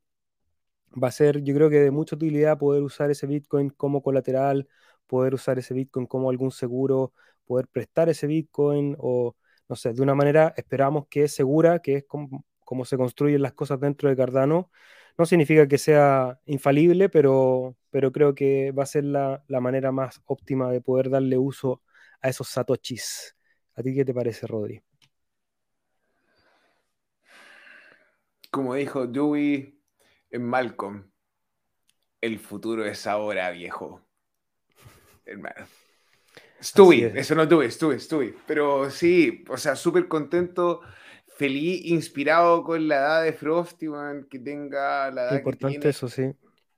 va 1.03 1.09
a 1.09 1.13
ser 1.13 1.43
yo 1.43 1.55
creo 1.55 1.71
que 1.71 1.81
de 1.81 1.91
mucha 1.91 2.17
utilidad 2.17 2.59
poder 2.59 2.83
usar 2.83 3.11
ese 3.11 3.27
Bitcoin 3.27 3.71
como 3.71 4.03
colateral, 4.03 4.69
poder 5.07 5.35
usar 5.35 5.59
ese 5.59 5.75
Bitcoin 5.75 6.07
como 6.07 6.31
algún 6.31 6.51
seguro, 6.51 7.13
poder 7.45 7.69
prestar 7.69 8.09
ese 8.09 8.27
Bitcoin 8.27 8.97
o 8.99 9.37
no 9.69 9.77
sé, 9.77 9.93
de 9.93 10.03
una 10.03 10.15
manera 10.15 10.53
esperamos 10.57 11.07
que 11.09 11.25
es 11.25 11.35
segura, 11.35 11.79
que 11.81 11.97
es 11.97 12.05
como, 12.05 12.45
cómo 12.65 12.85
se 12.85 12.97
construyen 12.97 13.43
las 13.43 13.53
cosas 13.55 13.81
dentro 13.81 14.09
de 14.09 14.17
Cardano. 14.17 14.71
No 15.19 15.27
significa 15.27 15.69
que 15.69 15.79
sea 15.79 16.41
infalible, 16.47 17.09
pero, 17.09 17.77
pero 17.91 18.13
creo 18.13 18.35
que 18.35 18.73
va 18.73 18.85
a 18.85 18.87
ser 18.87 19.05
la, 19.05 19.43
manera 19.49 19.93
más 19.93 20.21
óptima 20.27 20.71
de 20.71 20.81
poder 20.81 21.11
darle 21.11 21.39
uso 21.39 21.83
a 22.21 22.29
esos 22.29 22.49
satoshis. 22.49 23.37
¿A 23.75 23.83
ti 23.83 23.95
qué 23.95 24.05
te 24.05 24.15
parece, 24.15 24.47
Rodri? 24.47 24.83
Como 28.51 28.75
dijo 28.75 29.07
Dewey 29.07 29.82
en 30.33 30.43
Malcolm, 30.45 31.11
el 32.21 32.39
futuro 32.39 32.85
es 32.85 33.07
ahora, 33.07 33.51
viejo. 33.51 34.01
Hermano. 35.25 35.67
Stewie, 36.61 37.13
eso 37.17 37.35
no 37.35 37.47
Dewey, 37.47 37.71
Stewie, 37.71 37.99
Stewie. 37.99 38.35
Pero 38.47 38.91
sí, 38.91 39.45
o 39.49 39.57
sea, 39.57 39.77
súper 39.77 40.09
contento 40.09 40.81
feliz, 41.37 41.85
inspirado 41.87 42.63
con 42.63 42.87
la 42.87 42.97
edad 42.97 43.23
de 43.25 43.33
Frosty, 43.33 43.87
que 44.31 44.39
tenga 44.39 45.11
la 45.11 45.25
edad 45.25 45.37
importante 45.37 45.75
que 45.75 45.81
tiene, 45.81 45.91
eso, 45.91 46.09
sí. 46.09 46.33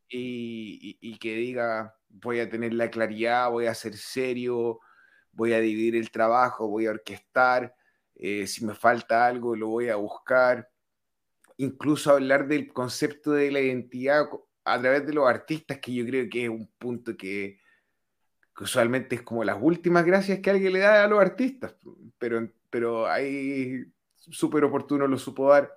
Y, 0.09 1.19
que 1.19 1.35
diga, 1.35 1.95
voy 2.09 2.41
a 2.41 2.49
tener 2.49 2.73
la 2.73 2.91
claridad, 2.91 3.51
voy 3.51 3.67
a 3.67 3.75
ser 3.75 3.97
serio, 3.97 4.81
voy 5.33 5.53
a 5.53 5.61
dividir 5.61 5.97
el 5.97 6.11
trabajo, 6.11 6.69
voy 6.69 6.87
a 6.87 6.91
orquestar, 6.91 7.75
eh, 8.15 8.47
si 8.47 8.65
me 8.65 8.75
falta 8.75 9.27
algo 9.27 9.55
lo 9.55 9.69
voy 9.69 9.89
a 9.89 9.97
buscar. 9.97 10.71
Incluso 11.57 12.11
hablar 12.11 12.49
del 12.49 12.73
concepto 12.73 13.33
de 13.33 13.51
la 13.51 13.61
identidad 13.61 14.27
a 14.65 14.81
través 14.81 15.07
de 15.07 15.13
los 15.13 15.29
artistas, 15.29 15.79
que 15.79 15.95
yo 15.95 16.05
creo 16.05 16.29
que 16.29 16.45
es 16.45 16.51
un 16.51 16.69
punto 16.79 17.17
que, 17.17 17.59
usualmente 18.61 19.17
es 19.17 19.23
como 19.23 19.45
las 19.45 19.59
últimas 19.61 20.05
gracias 20.05 20.41
que 20.41 20.51
alguien 20.51 20.73
le 20.73 20.79
da 20.81 21.05
a 21.05 21.09
los 21.09 21.21
artistas, 21.21 21.75
pero, 22.19 22.49
pero 22.71 23.07
hay 23.09 23.85
súper 24.31 24.65
oportuno 24.65 25.07
lo 25.07 25.19
supo 25.19 25.51
dar. 25.51 25.77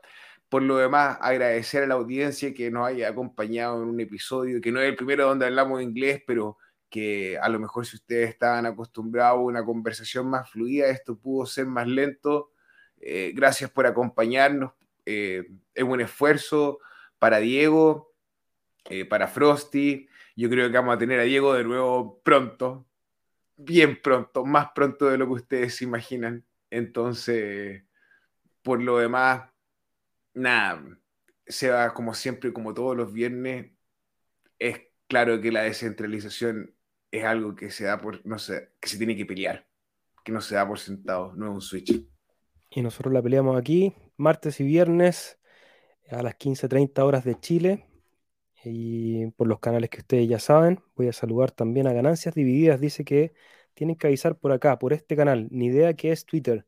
Por 0.50 0.62
lo 0.62 0.78
demás, 0.78 1.18
agradecer 1.22 1.84
a 1.84 1.88
la 1.88 1.96
audiencia 1.96 2.54
que 2.54 2.72
nos 2.72 2.88
haya 2.88 3.10
acompañado 3.10 3.84
en 3.84 3.90
un 3.90 4.00
episodio, 4.00 4.62
que 4.62 4.72
no 4.72 4.80
es 4.80 4.90
el 4.90 4.96
primero 4.96 5.28
donde 5.28 5.46
hablamos 5.46 5.82
inglés, 5.82 6.24
pero 6.26 6.58
que 6.90 7.38
a 7.38 7.50
lo 7.50 7.60
mejor 7.60 7.86
si 7.86 7.98
ustedes 7.98 8.30
estaban 8.30 8.66
acostumbrados 8.66 9.40
a 9.40 9.42
una 9.42 9.66
conversación 9.66 10.30
más 10.30 10.50
fluida, 10.50 10.88
esto 10.88 11.18
pudo 11.18 11.46
ser 11.46 11.66
más 11.66 11.88
lento. 11.88 12.52
Eh, 13.00 13.34
gracias 13.36 13.70
por 13.70 13.86
acompañarnos. 13.88 14.72
Eh, 15.10 15.48
es 15.74 15.84
un 15.86 16.02
esfuerzo 16.02 16.80
para 17.18 17.38
Diego, 17.38 18.14
eh, 18.90 19.06
para 19.06 19.30
Frosty. 19.30 20.10
Yo 20.36 20.50
creo 20.50 20.70
que 20.70 20.78
vamos 20.78 20.96
a 20.96 20.98
tener 20.98 21.18
a 21.18 21.24
Diego 21.24 21.54
de 21.54 21.64
nuevo 21.64 22.20
pronto, 22.24 22.86
bien 23.56 24.02
pronto, 24.02 24.44
más 24.44 24.72
pronto 24.76 25.06
de 25.06 25.18
lo 25.18 25.28
que 25.28 25.34
ustedes 25.34 25.76
se 25.76 25.86
imaginan. 25.86 26.46
Entonces, 26.70 27.86
por 28.62 28.84
lo 28.84 28.98
demás, 28.98 29.50
nada, 30.34 30.84
se 31.48 31.70
va 31.70 31.94
como 31.94 32.14
siempre, 32.14 32.52
como 32.52 32.74
todos 32.74 32.98
los 32.98 33.14
viernes. 33.14 33.72
Es 34.60 34.82
claro 35.08 35.40
que 35.40 35.54
la 35.54 35.64
descentralización 35.64 36.76
es 37.12 37.24
algo 37.24 37.56
que 37.56 37.72
se 37.72 37.86
da 37.86 37.98
por, 37.98 38.26
no 38.26 38.40
sé, 38.40 38.74
que 38.82 38.90
se 38.90 38.98
tiene 38.98 39.16
que 39.16 39.26
pelear, 39.26 39.66
que 40.26 40.34
no 40.34 40.42
se 40.42 40.56
da 40.56 40.68
por 40.68 40.80
sentado, 40.80 41.34
no 41.38 41.46
es 41.46 41.54
un 41.54 41.62
switch. 41.62 42.06
Y 42.72 42.82
nosotros 42.82 43.14
la 43.14 43.22
peleamos 43.22 43.58
aquí, 43.58 43.94
martes 44.18 44.60
y 44.60 44.66
viernes, 44.66 45.40
a 46.10 46.24
las 46.24 46.36
15.30 46.36 47.06
horas 47.06 47.24
de 47.26 47.40
Chile. 47.40 47.86
Y 48.64 49.28
por 49.32 49.48
los 49.48 49.60
canales 49.60 49.90
que 49.90 50.00
ustedes 50.00 50.28
ya 50.28 50.40
saben, 50.40 50.82
voy 50.96 51.08
a 51.08 51.14
saludar 51.14 51.52
también 51.52 51.88
a 51.88 51.94
Ganancias 51.94 52.36
Divididas. 52.36 52.82
Dice 52.82 53.06
que 53.06 53.34
tienen 53.74 53.96
que 53.96 54.08
avisar 54.08 54.38
por 54.38 54.52
acá, 54.52 54.80
por 54.80 54.94
este 54.94 55.16
canal. 55.16 55.48
Ni 55.52 55.68
idea 55.68 55.94
que 55.96 56.12
es 56.12 56.26
Twitter 56.26 56.66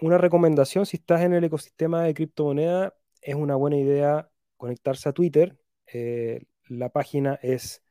una 0.00 0.18
recomendación, 0.18 0.86
si 0.86 0.98
estás 0.98 1.22
en 1.22 1.32
el 1.34 1.44
ecosistema 1.44 2.02
de 2.02 2.14
criptomoneda, 2.14 2.94
es 3.22 3.34
una 3.34 3.56
buena 3.56 3.76
idea 3.78 4.30
conectarse 4.56 5.08
a 5.08 5.12
Twitter. 5.12 5.58
Eh, 5.86 6.44
la 6.68 6.90
página 6.90 7.38
es 7.42 7.82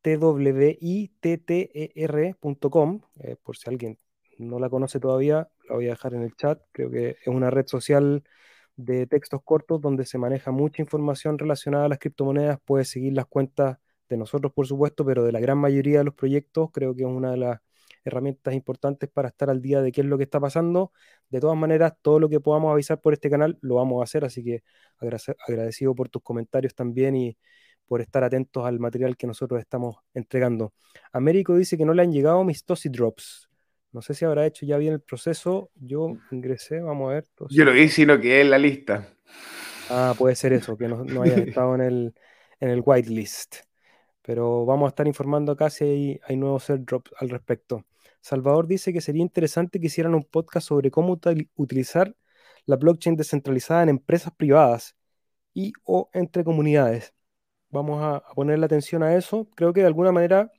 twitter.com, 0.00 1.00
eh, 3.20 3.36
por 3.42 3.56
si 3.56 3.70
alguien 3.70 3.98
no 4.38 4.58
la 4.58 4.70
conoce 4.70 4.98
todavía, 5.00 5.50
la 5.68 5.74
voy 5.76 5.86
a 5.86 5.90
dejar 5.90 6.14
en 6.14 6.22
el 6.22 6.34
chat. 6.36 6.60
Creo 6.72 6.90
que 6.90 7.10
es 7.20 7.28
una 7.28 7.50
red 7.50 7.66
social 7.66 8.22
de 8.76 9.06
textos 9.06 9.40
cortos 9.44 9.80
donde 9.80 10.06
se 10.06 10.18
maneja 10.18 10.50
mucha 10.50 10.82
información 10.82 11.38
relacionada 11.38 11.86
a 11.86 11.88
las 11.88 11.98
criptomonedas. 11.98 12.58
Puedes 12.64 12.88
seguir 12.88 13.12
las 13.12 13.26
cuentas 13.26 13.78
de 14.08 14.16
nosotros, 14.16 14.52
por 14.52 14.66
supuesto, 14.66 15.04
pero 15.04 15.24
de 15.24 15.32
la 15.32 15.40
gran 15.40 15.58
mayoría 15.58 15.98
de 15.98 16.04
los 16.04 16.14
proyectos, 16.14 16.70
creo 16.72 16.94
que 16.94 17.02
es 17.02 17.08
una 17.08 17.32
de 17.32 17.38
las 17.38 17.60
herramientas 18.04 18.54
importantes 18.54 19.08
para 19.10 19.28
estar 19.28 19.48
al 19.50 19.62
día 19.62 19.80
de 19.80 19.92
qué 19.92 20.00
es 20.00 20.06
lo 20.06 20.18
que 20.18 20.24
está 20.24 20.40
pasando. 20.40 20.92
De 21.30 21.40
todas 21.40 21.56
maneras, 21.56 21.94
todo 22.02 22.18
lo 22.18 22.28
que 22.28 22.40
podamos 22.40 22.72
avisar 22.72 23.00
por 23.00 23.12
este 23.12 23.30
canal 23.30 23.58
lo 23.60 23.76
vamos 23.76 24.00
a 24.00 24.04
hacer, 24.04 24.24
así 24.24 24.42
que 24.42 24.62
agradecido 25.46 25.94
por 25.94 26.08
tus 26.08 26.22
comentarios 26.22 26.74
también 26.74 27.16
y 27.16 27.38
por 27.86 28.00
estar 28.00 28.24
atentos 28.24 28.64
al 28.64 28.78
material 28.80 29.16
que 29.16 29.26
nosotros 29.26 29.60
estamos 29.60 29.96
entregando. 30.14 30.72
Américo 31.12 31.56
dice 31.56 31.76
que 31.76 31.84
no 31.84 31.94
le 31.94 32.02
han 32.02 32.12
llegado 32.12 32.42
mis 32.44 32.64
Tosi 32.64 32.88
Drops. 32.88 33.51
No 33.92 34.02
sé 34.02 34.14
si 34.14 34.24
habrá 34.24 34.46
hecho 34.46 34.66
ya 34.66 34.78
bien 34.78 34.94
el 34.94 35.00
proceso. 35.00 35.70
Yo 35.76 36.16
ingresé, 36.30 36.80
vamos 36.80 37.10
a 37.10 37.14
ver. 37.14 37.24
Yo 37.50 37.64
lo 37.64 37.72
vi, 37.72 37.88
sino 37.88 38.18
que 38.18 38.40
es 38.40 38.46
la 38.46 38.58
lista. 38.58 39.08
Ah, 39.90 40.14
puede 40.16 40.34
ser 40.34 40.54
eso, 40.54 40.76
que 40.76 40.88
no, 40.88 41.04
no 41.04 41.22
haya 41.22 41.36
estado 41.46 41.74
en 41.74 41.80
el, 41.82 42.14
en 42.60 42.70
el 42.70 42.82
whitelist. 42.84 43.56
Pero 44.22 44.64
vamos 44.64 44.86
a 44.86 44.88
estar 44.90 45.06
informando 45.06 45.52
acá 45.52 45.68
si 45.68 45.84
hay, 45.84 46.20
hay 46.24 46.36
nuevos 46.36 46.70
airdrops 46.70 47.12
al 47.18 47.28
respecto. 47.28 47.84
Salvador 48.20 48.66
dice 48.66 48.92
que 48.92 49.00
sería 49.00 49.22
interesante 49.22 49.80
que 49.80 49.86
hicieran 49.86 50.14
un 50.14 50.24
podcast 50.24 50.68
sobre 50.68 50.90
cómo 50.90 51.18
utilizar 51.56 52.14
la 52.66 52.76
blockchain 52.76 53.16
descentralizada 53.16 53.82
en 53.82 53.88
empresas 53.90 54.32
privadas 54.34 54.96
y 55.52 55.72
o 55.84 56.08
entre 56.14 56.44
comunidades. 56.44 57.14
Vamos 57.70 58.02
a, 58.02 58.22
poner 58.34 58.58
la 58.58 58.66
atención 58.66 59.02
a 59.02 59.16
eso. 59.16 59.48
Creo 59.56 59.72
que 59.72 59.80
de 59.80 59.86
alguna 59.86 60.12
manera 60.12 60.52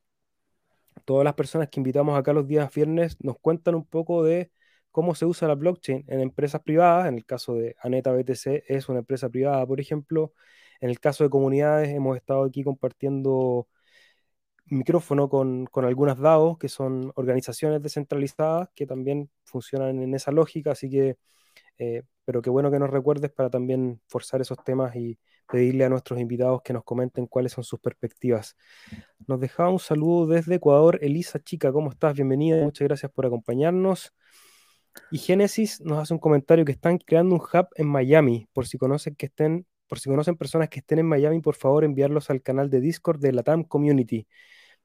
todas 1.05 1.25
las 1.25 1.33
personas 1.35 1.69
que 1.69 1.79
invitamos 1.79 2.17
acá 2.17 2.33
los 2.33 2.47
días 2.47 2.73
viernes 2.73 3.17
nos 3.21 3.37
cuentan 3.39 3.75
un 3.75 3.85
poco 3.85 4.23
de 4.23 4.51
cómo 4.91 5.15
se 5.15 5.25
usa 5.25 5.47
la 5.47 5.55
blockchain 5.55 6.05
en 6.07 6.19
empresas 6.21 6.61
privadas. 6.61 7.07
En 7.07 7.15
el 7.15 7.25
caso 7.25 7.55
de 7.55 7.75
Aneta 7.81 8.11
BTC 8.13 8.63
es 8.67 8.89
una 8.89 8.99
empresa 8.99 9.29
privada, 9.29 9.65
por 9.65 9.79
ejemplo. 9.79 10.33
En 10.81 10.89
el 10.89 10.99
caso 10.99 11.23
de 11.23 11.29
comunidades 11.29 11.89
hemos 11.89 12.17
estado 12.17 12.43
aquí 12.45 12.63
compartiendo 12.63 13.67
micrófono 14.65 15.29
con, 15.29 15.65
con 15.67 15.85
algunas 15.85 16.17
DAO, 16.19 16.57
que 16.57 16.69
son 16.69 17.11
organizaciones 17.15 17.81
descentralizadas 17.81 18.69
que 18.75 18.85
también 18.85 19.29
funcionan 19.43 20.01
en 20.01 20.13
esa 20.15 20.31
lógica, 20.31 20.71
así 20.71 20.89
que, 20.89 21.17
eh, 21.77 22.03
pero 22.25 22.41
qué 22.41 22.49
bueno 22.49 22.71
que 22.71 22.79
nos 22.79 22.89
recuerdes 22.89 23.31
para 23.31 23.49
también 23.49 24.01
forzar 24.07 24.41
esos 24.41 24.63
temas 24.63 24.95
y 24.95 25.19
pedirle 25.49 25.85
a 25.85 25.89
nuestros 25.89 26.19
invitados 26.19 26.61
que 26.63 26.73
nos 26.73 26.83
comenten 26.83 27.27
cuáles 27.27 27.51
son 27.51 27.63
sus 27.63 27.79
perspectivas. 27.79 28.55
Nos 29.27 29.39
dejaba 29.39 29.69
un 29.69 29.79
saludo 29.79 30.27
desde 30.27 30.55
Ecuador. 30.55 30.99
Elisa 31.01 31.39
Chica, 31.39 31.71
¿cómo 31.71 31.91
estás? 31.91 32.15
Bienvenida. 32.15 32.63
Muchas 32.63 32.87
gracias 32.87 33.11
por 33.11 33.25
acompañarnos. 33.25 34.13
Y 35.11 35.17
Génesis 35.17 35.81
nos 35.81 35.99
hace 35.99 36.13
un 36.13 36.19
comentario 36.19 36.65
que 36.65 36.71
están 36.71 36.97
creando 36.97 37.35
un 37.35 37.41
hub 37.41 37.67
en 37.75 37.87
Miami. 37.87 38.47
Por 38.53 38.67
si 38.67 38.77
conocen 38.77 39.15
que 39.15 39.27
estén, 39.27 39.65
por 39.87 39.99
si 39.99 40.09
conocen 40.09 40.35
personas 40.35 40.69
que 40.69 40.79
estén 40.79 40.99
en 40.99 41.07
Miami, 41.07 41.41
por 41.41 41.55
favor 41.55 41.83
enviarlos 41.83 42.29
al 42.29 42.41
canal 42.41 42.69
de 42.69 42.81
Discord 42.81 43.19
de 43.19 43.31
la 43.31 43.43
TAM 43.43 43.63
Community. 43.63 44.27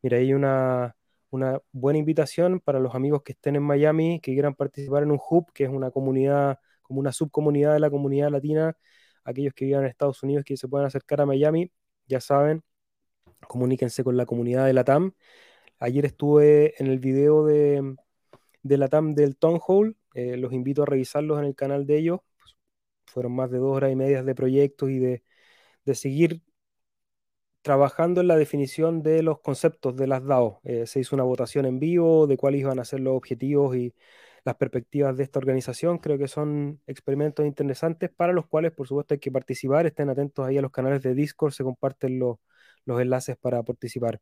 Mira, 0.02 0.18
hay 0.18 0.32
una, 0.32 0.96
una 1.30 1.60
buena 1.72 1.98
invitación 1.98 2.60
para 2.60 2.80
los 2.80 2.94
amigos 2.94 3.22
que 3.22 3.32
estén 3.32 3.56
en 3.56 3.62
Miami, 3.62 4.20
que 4.20 4.32
quieran 4.32 4.54
participar 4.54 5.02
en 5.02 5.10
un 5.10 5.20
hub, 5.30 5.52
que 5.52 5.64
es 5.64 5.70
una 5.70 5.90
comunidad, 5.90 6.58
como 6.82 7.00
una 7.00 7.12
subcomunidad 7.12 7.74
de 7.74 7.80
la 7.80 7.90
comunidad 7.90 8.30
latina. 8.30 8.76
Aquellos 9.28 9.54
que 9.54 9.66
vivan 9.66 9.84
en 9.84 9.90
Estados 9.90 10.22
Unidos 10.22 10.44
que 10.44 10.56
se 10.56 10.68
puedan 10.68 10.86
acercar 10.86 11.20
a 11.20 11.26
Miami, 11.26 11.70
ya 12.06 12.20
saben, 12.20 12.62
comuníquense 13.48 14.04
con 14.04 14.16
la 14.16 14.26
comunidad 14.26 14.66
de 14.66 14.72
la 14.72 14.84
TAM. 14.84 15.12
Ayer 15.78 16.06
estuve 16.06 16.74
en 16.82 16.88
el 16.88 16.98
video 16.98 17.44
de, 17.46 17.96
de 18.62 18.78
la 18.78 18.88
TAM 18.88 19.14
del 19.14 19.36
Town 19.36 19.60
Hall, 19.66 19.96
eh, 20.14 20.36
los 20.36 20.52
invito 20.52 20.82
a 20.82 20.86
revisarlos 20.86 21.38
en 21.38 21.44
el 21.46 21.54
canal 21.54 21.86
de 21.86 21.98
ellos. 21.98 22.20
fueron 23.06 23.32
más 23.34 23.50
de 23.50 23.58
dos 23.58 23.76
horas 23.76 23.92
y 23.92 23.96
media 23.96 24.22
de 24.22 24.34
proyectos 24.34 24.90
y 24.90 24.98
de, 24.98 25.22
de 25.84 25.94
seguir 25.94 26.42
trabajando 27.62 28.20
en 28.20 28.28
la 28.28 28.36
definición 28.36 29.02
de 29.02 29.22
los 29.22 29.40
conceptos 29.40 29.96
de 29.96 30.06
las 30.06 30.24
DAO. 30.24 30.60
Eh, 30.64 30.86
se 30.86 31.00
hizo 31.00 31.16
una 31.16 31.24
votación 31.24 31.66
en 31.66 31.78
vivo 31.78 32.26
de 32.26 32.36
cuáles 32.36 32.60
iban 32.62 32.78
a 32.78 32.84
ser 32.84 33.00
los 33.00 33.16
objetivos 33.16 33.76
y 33.76 33.94
las 34.48 34.56
perspectivas 34.56 35.16
de 35.16 35.24
esta 35.24 35.38
organización. 35.38 35.98
Creo 35.98 36.18
que 36.18 36.26
son 36.26 36.80
experimentos 36.86 37.46
interesantes 37.46 38.10
para 38.10 38.32
los 38.32 38.46
cuales, 38.46 38.72
por 38.72 38.88
supuesto, 38.88 39.14
hay 39.14 39.20
que 39.20 39.30
participar. 39.30 39.86
Estén 39.86 40.08
atentos 40.08 40.46
ahí 40.46 40.56
a 40.58 40.62
los 40.62 40.72
canales 40.72 41.02
de 41.02 41.14
Discord, 41.14 41.52
se 41.52 41.64
comparten 41.64 42.18
los, 42.18 42.38
los 42.86 43.00
enlaces 43.00 43.36
para 43.36 43.62
participar. 43.62 44.20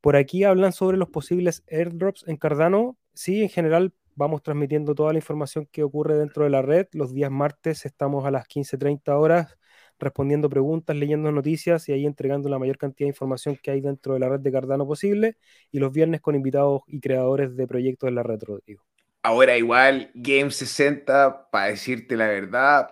Por 0.00 0.16
aquí 0.16 0.44
hablan 0.44 0.72
sobre 0.72 0.96
los 0.96 1.08
posibles 1.10 1.64
airdrops 1.70 2.24
en 2.28 2.36
Cardano. 2.36 2.96
Sí, 3.14 3.42
en 3.42 3.48
general 3.48 3.92
vamos 4.14 4.42
transmitiendo 4.42 4.94
toda 4.94 5.12
la 5.12 5.18
información 5.18 5.66
que 5.72 5.82
ocurre 5.82 6.16
dentro 6.16 6.44
de 6.44 6.50
la 6.50 6.62
red. 6.62 6.86
Los 6.92 7.12
días 7.12 7.30
martes 7.30 7.84
estamos 7.84 8.24
a 8.24 8.30
las 8.30 8.46
15.30 8.46 9.18
horas 9.18 9.58
respondiendo 9.98 10.48
preguntas, 10.50 10.96
leyendo 10.96 11.32
noticias 11.32 11.88
y 11.88 11.92
ahí 11.92 12.06
entregando 12.06 12.48
la 12.48 12.58
mayor 12.58 12.78
cantidad 12.78 13.06
de 13.06 13.10
información 13.10 13.58
que 13.62 13.70
hay 13.72 13.80
dentro 13.80 14.14
de 14.14 14.20
la 14.20 14.28
red 14.28 14.40
de 14.40 14.52
Cardano 14.52 14.86
posible. 14.86 15.36
Y 15.72 15.78
los 15.80 15.92
viernes 15.92 16.20
con 16.20 16.34
invitados 16.36 16.82
y 16.86 17.00
creadores 17.00 17.56
de 17.56 17.66
proyectos 17.66 18.08
en 18.08 18.14
la 18.16 18.22
red, 18.22 18.40
Rodrigo. 18.42 18.91
Ahora 19.24 19.56
igual, 19.56 20.10
Game 20.14 20.50
60, 20.50 21.48
para 21.50 21.66
decirte 21.66 22.16
la 22.16 22.26
verdad, 22.26 22.90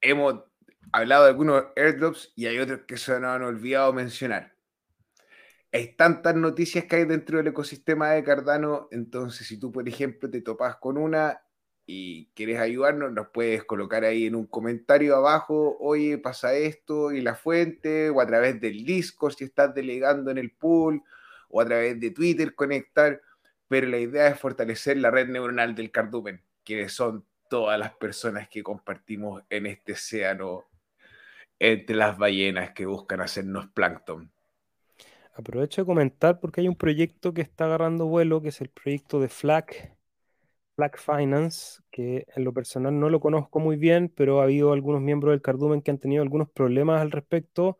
hemos 0.00 0.44
hablado 0.92 1.24
de 1.24 1.30
algunos 1.30 1.64
airdrops 1.76 2.32
y 2.34 2.46
hay 2.46 2.58
otros 2.58 2.80
que 2.88 2.96
se 2.96 3.20
nos 3.20 3.36
han 3.36 3.42
olvidado 3.42 3.92
mencionar. 3.92 4.56
Hay 5.72 5.94
tantas 5.94 6.34
noticias 6.36 6.84
que 6.86 6.96
hay 6.96 7.04
dentro 7.04 7.36
del 7.36 7.48
ecosistema 7.48 8.12
de 8.12 8.24
Cardano, 8.24 8.88
entonces 8.90 9.46
si 9.46 9.58
tú, 9.58 9.70
por 9.70 9.86
ejemplo, 9.86 10.30
te 10.30 10.40
topas 10.40 10.76
con 10.76 10.96
una 10.96 11.42
y 11.84 12.30
quieres 12.34 12.58
ayudarnos, 12.58 13.12
nos 13.12 13.28
puedes 13.28 13.62
colocar 13.64 14.04
ahí 14.04 14.24
en 14.26 14.36
un 14.36 14.46
comentario 14.46 15.16
abajo, 15.16 15.76
oye, 15.80 16.16
pasa 16.16 16.54
esto 16.54 17.12
y 17.12 17.20
la 17.20 17.34
fuente, 17.34 18.08
o 18.08 18.22
a 18.22 18.26
través 18.26 18.58
del 18.58 18.86
Discord 18.86 19.34
si 19.34 19.44
estás 19.44 19.74
delegando 19.74 20.30
en 20.30 20.38
el 20.38 20.50
pool, 20.52 21.02
o 21.50 21.60
a 21.60 21.66
través 21.66 22.00
de 22.00 22.10
Twitter 22.10 22.54
conectar, 22.54 23.20
pero 23.68 23.86
la 23.86 23.98
idea 23.98 24.28
es 24.28 24.38
fortalecer 24.38 24.96
la 24.98 25.10
red 25.10 25.28
neuronal 25.28 25.74
del 25.74 25.90
cardumen, 25.90 26.42
que 26.64 26.88
son 26.88 27.24
todas 27.48 27.78
las 27.78 27.94
personas 27.94 28.48
que 28.48 28.62
compartimos 28.62 29.42
en 29.50 29.66
este 29.66 29.92
océano 29.92 30.64
entre 31.58 31.96
las 31.96 32.18
ballenas 32.18 32.72
que 32.72 32.86
buscan 32.86 33.20
hacernos 33.20 33.68
plancton. 33.68 34.30
Aprovecho 35.34 35.82
de 35.82 35.86
comentar 35.86 36.40
porque 36.40 36.62
hay 36.62 36.68
un 36.68 36.76
proyecto 36.76 37.34
que 37.34 37.42
está 37.42 37.66
agarrando 37.66 38.06
vuelo, 38.06 38.40
que 38.40 38.48
es 38.48 38.60
el 38.60 38.70
proyecto 38.70 39.20
de 39.20 39.28
FLAC, 39.28 39.94
Black 40.76 40.98
Finance, 40.98 41.82
que 41.90 42.26
en 42.34 42.44
lo 42.44 42.52
personal 42.52 42.98
no 42.98 43.08
lo 43.10 43.20
conozco 43.20 43.60
muy 43.60 43.76
bien, 43.76 44.10
pero 44.14 44.40
ha 44.40 44.44
habido 44.44 44.72
algunos 44.72 45.00
miembros 45.00 45.32
del 45.32 45.42
Cardumen 45.42 45.82
que 45.82 45.90
han 45.90 45.98
tenido 45.98 46.22
algunos 46.22 46.50
problemas 46.50 47.00
al 47.00 47.10
respecto. 47.10 47.78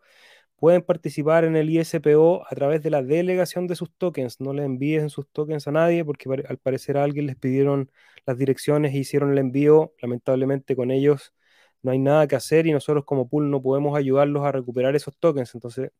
Pueden 0.56 0.82
participar 0.82 1.44
en 1.44 1.54
el 1.56 1.68
ISPO 1.70 2.44
a 2.48 2.54
través 2.54 2.82
de 2.82 2.90
la 2.90 3.02
delegación 3.02 3.66
de 3.66 3.76
sus 3.76 3.92
tokens. 3.96 4.40
No 4.40 4.54
le 4.54 4.64
envíen 4.64 5.10
sus 5.10 5.28
tokens 5.30 5.68
a 5.68 5.72
nadie 5.72 6.04
porque 6.04 6.30
al 6.48 6.58
parecer 6.58 6.96
a 6.96 7.04
alguien 7.04 7.26
les 7.26 7.36
pidieron 7.36 7.90
las 8.24 8.38
direcciones 8.38 8.94
e 8.94 8.98
hicieron 8.98 9.32
el 9.32 9.38
envío. 9.38 9.92
Lamentablemente 10.00 10.74
con 10.74 10.90
ellos 10.90 11.34
no 11.82 11.90
hay 11.92 11.98
nada 11.98 12.26
que 12.26 12.36
hacer 12.36 12.66
y 12.66 12.72
nosotros 12.72 13.04
como 13.04 13.28
pool 13.28 13.50
no 13.50 13.62
podemos 13.62 13.96
ayudarlos 13.98 14.44
a 14.44 14.52
recuperar 14.52 14.96
esos 14.96 15.16
tokens. 15.18 15.54
Entonces, 15.54 15.90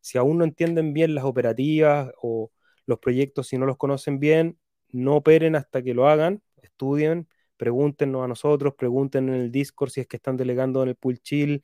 si 0.00 0.18
aún 0.18 0.38
no 0.38 0.44
entienden 0.44 0.92
bien 0.92 1.14
las 1.14 1.24
operativas 1.24 2.12
o 2.22 2.52
los 2.86 2.98
proyectos, 2.98 3.48
si 3.48 3.58
no 3.58 3.66
los 3.66 3.76
conocen 3.76 4.20
bien, 4.20 4.58
no 4.90 5.16
operen 5.16 5.56
hasta 5.56 5.82
que 5.82 5.94
lo 5.94 6.08
hagan, 6.08 6.42
estudien, 6.62 7.28
pregúntenos 7.56 8.24
a 8.24 8.28
nosotros, 8.28 8.74
pregunten 8.76 9.28
en 9.28 9.34
el 9.36 9.52
Discord 9.52 9.90
si 9.90 10.00
es 10.00 10.06
que 10.06 10.16
están 10.16 10.36
delegando 10.36 10.82
en 10.82 10.90
el 10.90 10.96
pool 10.96 11.20
chill, 11.20 11.62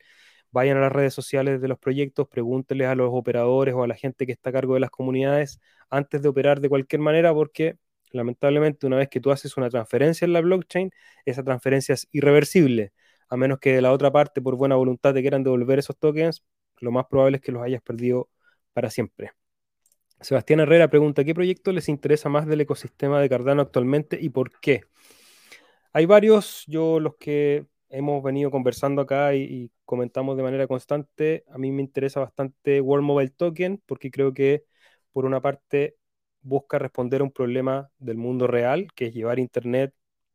vayan 0.51 0.77
a 0.77 0.81
las 0.81 0.91
redes 0.91 1.13
sociales 1.13 1.61
de 1.61 1.67
los 1.67 1.79
proyectos, 1.79 2.27
pregúntenles 2.27 2.87
a 2.87 2.95
los 2.95 3.09
operadores 3.11 3.75
o 3.75 3.83
a 3.83 3.87
la 3.87 3.95
gente 3.95 4.25
que 4.25 4.31
está 4.31 4.49
a 4.49 4.53
cargo 4.53 4.73
de 4.73 4.79
las 4.79 4.89
comunidades 4.89 5.59
antes 5.89 6.21
de 6.21 6.29
operar 6.29 6.59
de 6.61 6.69
cualquier 6.69 7.01
manera, 7.01 7.33
porque 7.33 7.77
lamentablemente 8.11 8.87
una 8.87 8.97
vez 8.97 9.09
que 9.09 9.19
tú 9.19 9.31
haces 9.31 9.57
una 9.57 9.69
transferencia 9.69 10.25
en 10.25 10.33
la 10.33 10.41
blockchain, 10.41 10.91
esa 11.25 11.43
transferencia 11.43 11.93
es 11.93 12.07
irreversible, 12.11 12.93
a 13.29 13.37
menos 13.37 13.59
que 13.59 13.73
de 13.73 13.81
la 13.81 13.91
otra 13.91 14.11
parte 14.11 14.41
por 14.41 14.55
buena 14.55 14.75
voluntad 14.75 15.13
te 15.13 15.21
quieran 15.21 15.43
devolver 15.43 15.79
esos 15.79 15.97
tokens, 15.97 16.43
lo 16.79 16.91
más 16.91 17.05
probable 17.07 17.37
es 17.37 17.43
que 17.43 17.51
los 17.51 17.63
hayas 17.63 17.81
perdido 17.81 18.29
para 18.73 18.89
siempre. 18.89 19.31
Sebastián 20.21 20.59
Herrera 20.59 20.89
pregunta, 20.89 21.23
¿qué 21.23 21.33
proyecto 21.33 21.71
les 21.71 21.87
interesa 21.87 22.27
más 22.29 22.45
del 22.45 22.61
ecosistema 22.61 23.21
de 23.21 23.29
Cardano 23.29 23.61
actualmente 23.61 24.17
y 24.19 24.29
por 24.29 24.59
qué? 24.59 24.83
Hay 25.93 26.05
varios, 26.05 26.65
yo 26.67 26.99
los 26.99 27.15
que 27.17 27.65
hemos 27.89 28.23
venido 28.23 28.51
conversando 28.51 29.01
acá 29.01 29.35
y, 29.35 29.71
comentamos 29.85 30.37
de 30.37 30.43
manera 30.43 30.67
constante, 30.67 31.43
a 31.49 31.57
mí 31.57 31.71
me 31.71 31.81
interesa 31.81 32.19
bastante 32.19 32.81
World 32.81 33.05
Mobile 33.05 33.31
Token 33.31 33.81
porque 33.85 34.11
creo 34.11 34.33
que 34.33 34.65
por 35.11 35.25
una 35.25 35.41
parte 35.41 35.97
busca 36.41 36.79
responder 36.79 37.21
a 37.21 37.23
un 37.25 37.31
problema 37.31 37.89
del 37.97 38.17
mundo 38.17 38.47
real, 38.47 38.87
que 38.95 39.07
es 39.07 39.13
llevar 39.13 39.39
Internet 39.39 39.93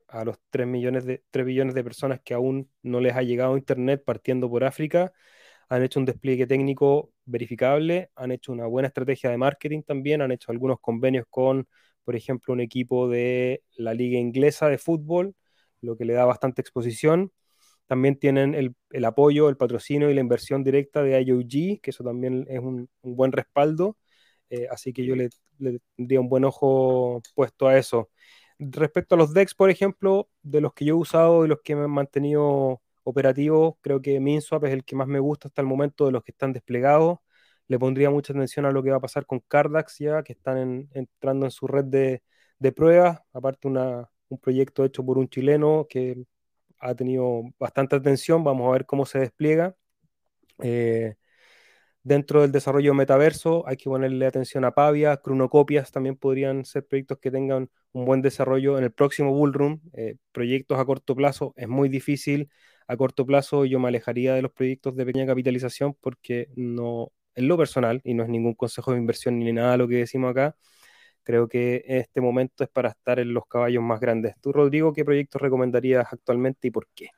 a 0.09 0.25
los 0.25 0.39
3 0.51 0.67
millones 0.67 1.05
de, 1.07 1.23
3 1.31 1.47
billones 1.47 1.75
de 1.75 1.85
personas 1.85 2.21
que 2.25 2.35
aún 2.35 2.71
no 2.83 3.01
les 3.01 3.15
ha 3.17 3.23
llegado 3.23 3.57
Internet 3.57 4.03
partiendo 4.05 4.51
por 4.51 4.65
África 4.65 5.13
han 5.69 5.83
hecho 5.83 6.01
un 6.01 6.07
despliegue 6.07 6.47
técnico 6.47 7.13
verificable, 7.25 8.11
han 8.17 8.33
hecho 8.33 8.53
una 8.53 8.67
buena 8.67 8.89
estrategia 8.89 9.31
de 9.31 9.39
marketing 9.39 9.83
también, 9.83 10.23
han 10.23 10.33
hecho 10.33 10.53
algunos 10.53 10.79
convenios 10.81 11.27
con, 11.31 11.69
por 12.05 12.17
ejemplo, 12.17 12.53
un 12.53 12.61
equipo 12.61 13.09
de 13.09 13.63
la 13.77 13.95
liga 13.95 14.19
inglesa 14.19 14.69
de 14.69 14.79
fútbol, 14.79 15.35
lo 15.81 15.97
que 15.97 16.05
le 16.05 16.15
da 16.15 16.25
bastante 16.25 16.61
exposición. 16.61 17.33
También 17.87 18.19
tienen 18.19 18.55
el, 18.55 19.05
apoyo, 19.05 19.49
el 19.49 19.57
patrocinio 19.57 20.11
y 20.11 20.15
la 20.15 20.21
inversión 20.21 20.65
directa 20.65 21.03
de 21.03 21.21
IOG, 21.23 21.81
que 21.83 21.91
eso 21.91 22.05
también 22.05 22.47
es 22.49 22.61
un, 22.61 22.89
buen 23.03 23.33
respaldo. 23.33 23.97
Eh, 24.51 24.67
así 24.71 24.93
que 24.93 25.05
yo 25.05 25.17
le, 25.17 25.31
le 25.59 25.81
tendría 25.97 26.21
un 26.21 26.29
buen 26.29 26.45
ojo 26.45 27.23
puesto 27.35 27.69
a 27.69 27.79
eso. 27.79 28.11
Respecto 28.59 29.15
a 29.15 29.19
los 29.19 29.35
DEX, 29.35 29.55
por 29.55 29.71
ejemplo, 29.71 30.29
de 30.43 30.61
los 30.61 30.73
que 30.75 30.85
yo 30.85 30.95
he 30.95 30.99
usado 30.99 31.45
y 31.45 31.49
los 31.49 31.61
que 31.63 31.75
me 31.77 31.85
han 31.85 31.91
mantenido 31.91 32.83
operativo, 33.03 33.79
creo 33.83 34.01
que 34.01 34.21
MinSwap 34.21 34.65
es 34.65 34.73
el 34.73 34.85
que 34.85 34.97
más 34.97 35.09
me 35.09 35.19
gusta 35.21 35.49
hasta 35.49 35.61
el 35.63 35.69
momento 35.69 36.07
de 36.07 36.13
los 36.13 36.23
que 36.25 36.33
están 36.33 36.53
desplegados. 36.53 37.19
Le 37.67 37.79
pondría 37.79 38.11
mucha 38.11 38.33
atención 38.33 38.67
a 38.67 38.73
lo 38.73 38.83
que 38.83 38.91
va 38.91 38.97
a 38.97 39.01
pasar 39.01 39.27
con 39.27 39.41
Cardax 39.41 39.99
ya, 39.99 40.23
que 40.23 40.33
están 40.35 40.89
entrando 40.93 41.47
en 41.47 41.51
su 41.51 41.67
red 41.67 41.85
de, 41.85 42.23
de 42.59 42.73
pruebas. 42.73 43.21
Aparte, 43.33 43.69
una, 43.69 44.11
un 44.29 44.39
proyecto 44.39 44.85
hecho 44.85 45.05
por 45.05 45.19
un 45.19 45.29
chileno 45.29 45.87
que 45.89 46.25
ha 46.85 46.95
tenido 46.95 47.43
bastante 47.59 47.97
atención. 47.97 48.45
Vamos 48.45 48.69
a 48.69 48.73
ver 48.73 48.87
cómo 48.87 49.07
se 49.07 49.19
despliega. 49.19 49.75
Eh, 50.63 51.17
dentro 52.03 52.43
del 52.43 52.53
desarrollo 52.53 52.95
metaverso 52.95 53.67
hay 53.67 53.77
que 53.77 53.91
ponerle 53.91 54.27
atención 54.27 54.65
a 54.65 54.73
Pavia, 54.73 55.17
Cronocopias 55.17 55.91
también 55.91 56.17
podrían 56.17 56.65
ser 56.65 56.87
proyectos 56.87 57.19
que 57.19 57.31
tengan 57.31 57.71
un 57.93 58.05
buen 58.05 58.23
desarrollo 58.23 58.79
en 58.79 58.85
el 58.85 58.93
próximo 58.93 59.33
Bullroom. 59.33 59.81
Eh, 59.95 60.17
proyectos 60.33 60.79
a 60.79 60.85
corto 60.85 61.17
plazo 61.17 61.55
es 61.57 61.69
muy 61.69 61.89
difícil 61.89 62.51
a 62.87 62.97
corto 62.97 63.25
plazo 63.27 63.65
yo 63.65 63.81
me 63.81 63.89
alejaría 63.89 64.35
de 64.35 64.43
los 64.43 64.53
proyectos 64.53 64.97
de 64.97 65.07
pequeña 65.07 65.27
capitalización 65.27 65.95
porque 66.01 66.49
no, 66.57 67.13
en 67.35 67.49
lo 67.49 67.57
personal, 67.57 68.01
y 68.05 68.15
no 68.15 68.23
es 68.23 68.29
ningún 68.29 68.55
consejo 68.55 68.93
de 68.93 68.99
inversión 68.99 69.39
ni 69.39 69.53
nada 69.53 69.77
lo 69.77 69.89
que 69.89 69.97
decimos 69.97 70.31
acá, 70.31 70.57
creo 71.25 71.49
que 71.49 71.85
este 71.87 72.21
momento 72.21 72.63
es 72.63 72.71
para 72.71 72.91
estar 72.91 73.19
en 73.19 73.35
los 73.35 73.47
caballos 73.47 73.83
más 73.83 73.99
grandes. 73.99 74.35
Tú, 74.41 74.53
Rodrigo, 74.53 74.93
¿qué 74.93 75.05
proyectos 75.05 75.43
recomendarías 75.43 76.07
actualmente 76.13 76.69
y 76.69 76.71
por 76.71 76.87
qué? 76.95 77.09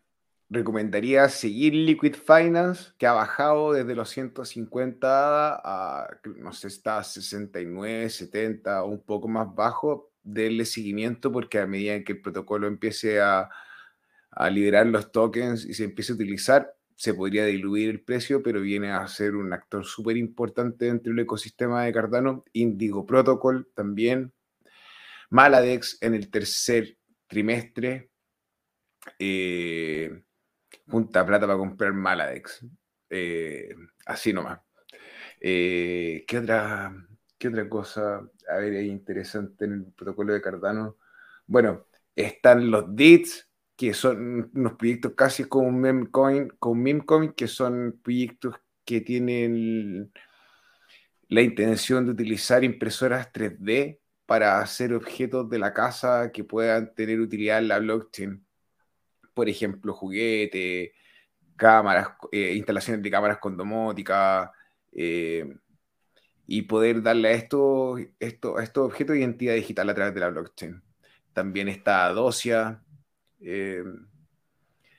Recomendaría 0.49 1.29
seguir 1.29 1.75
Liquid 1.75 2.15
Finance, 2.15 2.93
que 2.97 3.07
ha 3.07 3.13
bajado 3.13 3.73
desde 3.73 3.97
los 3.97 4.09
150 4.11 5.09
a, 5.57 6.09
no 6.37 6.53
sé, 6.53 6.69
está 6.69 6.99
a 6.99 7.05
69, 7.05 8.09
70, 8.09 8.85
un 8.85 9.03
poco 9.03 9.27
más 9.27 9.53
bajo. 9.53 10.13
Denle 10.23 10.65
seguimiento 10.65 11.33
porque 11.33 11.59
a 11.59 11.67
medida 11.67 12.03
que 12.05 12.13
el 12.13 12.21
protocolo 12.21 12.69
empiece 12.69 13.21
a, 13.21 13.49
a 14.31 14.51
liberar 14.51 14.87
los 14.87 15.11
tokens 15.11 15.65
y 15.65 15.75
se 15.75 15.85
empiece 15.85 16.13
a 16.13 16.15
utilizar, 16.15 16.76
se 16.97 17.13
podría 17.13 17.45
diluir 17.45 17.91
el 17.91 18.01
precio, 18.01 18.43
pero 18.43 18.63
viene 18.63 18.91
a 18.91 19.07
ser 19.07 19.37
un 19.37 19.53
actor 19.53 19.85
súper 19.85 20.17
importante 20.17 20.87
dentro 20.87 21.13
del 21.13 21.21
ecosistema 21.21 21.85
de 21.85 21.93
Cardano. 21.93 22.45
Indigo 22.55 23.05
Protocol 23.05 23.69
también. 23.75 24.33
Maladex 25.29 25.99
en 26.01 26.15
el 26.15 26.31
tercer 26.31 26.97
trimestre. 27.27 28.11
Eh, 29.19 30.23
junta 30.89 31.27
plata 31.27 31.47
para 31.47 31.59
comprar 31.59 31.93
Maladex. 31.93 32.65
Eh, 33.11 33.75
así 34.07 34.33
nomás. 34.33 34.61
Eh, 35.39 36.25
¿qué, 36.27 36.39
otra, 36.39 36.95
¿Qué 37.37 37.49
otra 37.49 37.69
cosa? 37.69 38.27
A 38.49 38.57
ver, 38.57 38.83
interesante 38.85 39.67
en 39.67 39.73
el 39.73 39.85
protocolo 39.93 40.33
de 40.33 40.41
Cardano. 40.41 40.97
Bueno, 41.47 41.89
están 42.15 42.71
los 42.71 42.97
DITs, 42.97 43.51
que 43.77 43.95
son 43.95 44.51
unos 44.55 44.75
proyectos 44.75 45.13
casi 45.15 45.45
como 45.45 45.71
memcoin, 45.71 46.49
con 46.59 46.83
memcoin, 46.83 47.33
que 47.33 47.47
son 47.47 48.01
proyectos 48.03 48.57
que 48.85 49.01
tienen 49.01 50.13
la 51.29 51.43
intención 51.43 52.07
de 52.07 52.13
utilizar 52.13 52.65
impresoras 52.65 53.33
3D 53.33 54.01
para 54.27 54.61
hacer 54.61 54.95
objetos 54.95 55.49
de 55.51 55.59
la 55.59 55.73
casa 55.75 56.31
que 56.33 56.45
puedan 56.45 56.95
tener 56.95 57.21
utilidad 57.21 57.59
en 57.59 57.69
la 57.69 57.79
blockchain. 57.79 58.45
Por 59.35 59.49
ejemplo, 59.49 59.93
juguetes, 59.93 60.91
cámaras, 61.57 62.11
eh, 62.33 62.55
instalaciones 62.55 63.03
de 63.03 63.11
cámaras 63.11 63.39
con 63.39 63.57
domótica, 63.57 64.53
eh, 64.93 65.45
y 66.47 66.63
poder 66.63 67.03
darle 67.03 67.29
a 67.29 67.33
estos, 67.33 68.01
esto, 68.21 68.59
a 68.59 68.63
estos 68.63 68.87
objetos 68.87 69.17
identidad 69.17 69.55
digital 69.55 69.91
a 69.91 69.95
través 69.95 70.15
de 70.15 70.21
la 70.21 70.31
blockchain. 70.31 70.83
También 71.33 71.69
está 71.69 72.09
Docia, 72.11 72.83
eh, 73.41 73.83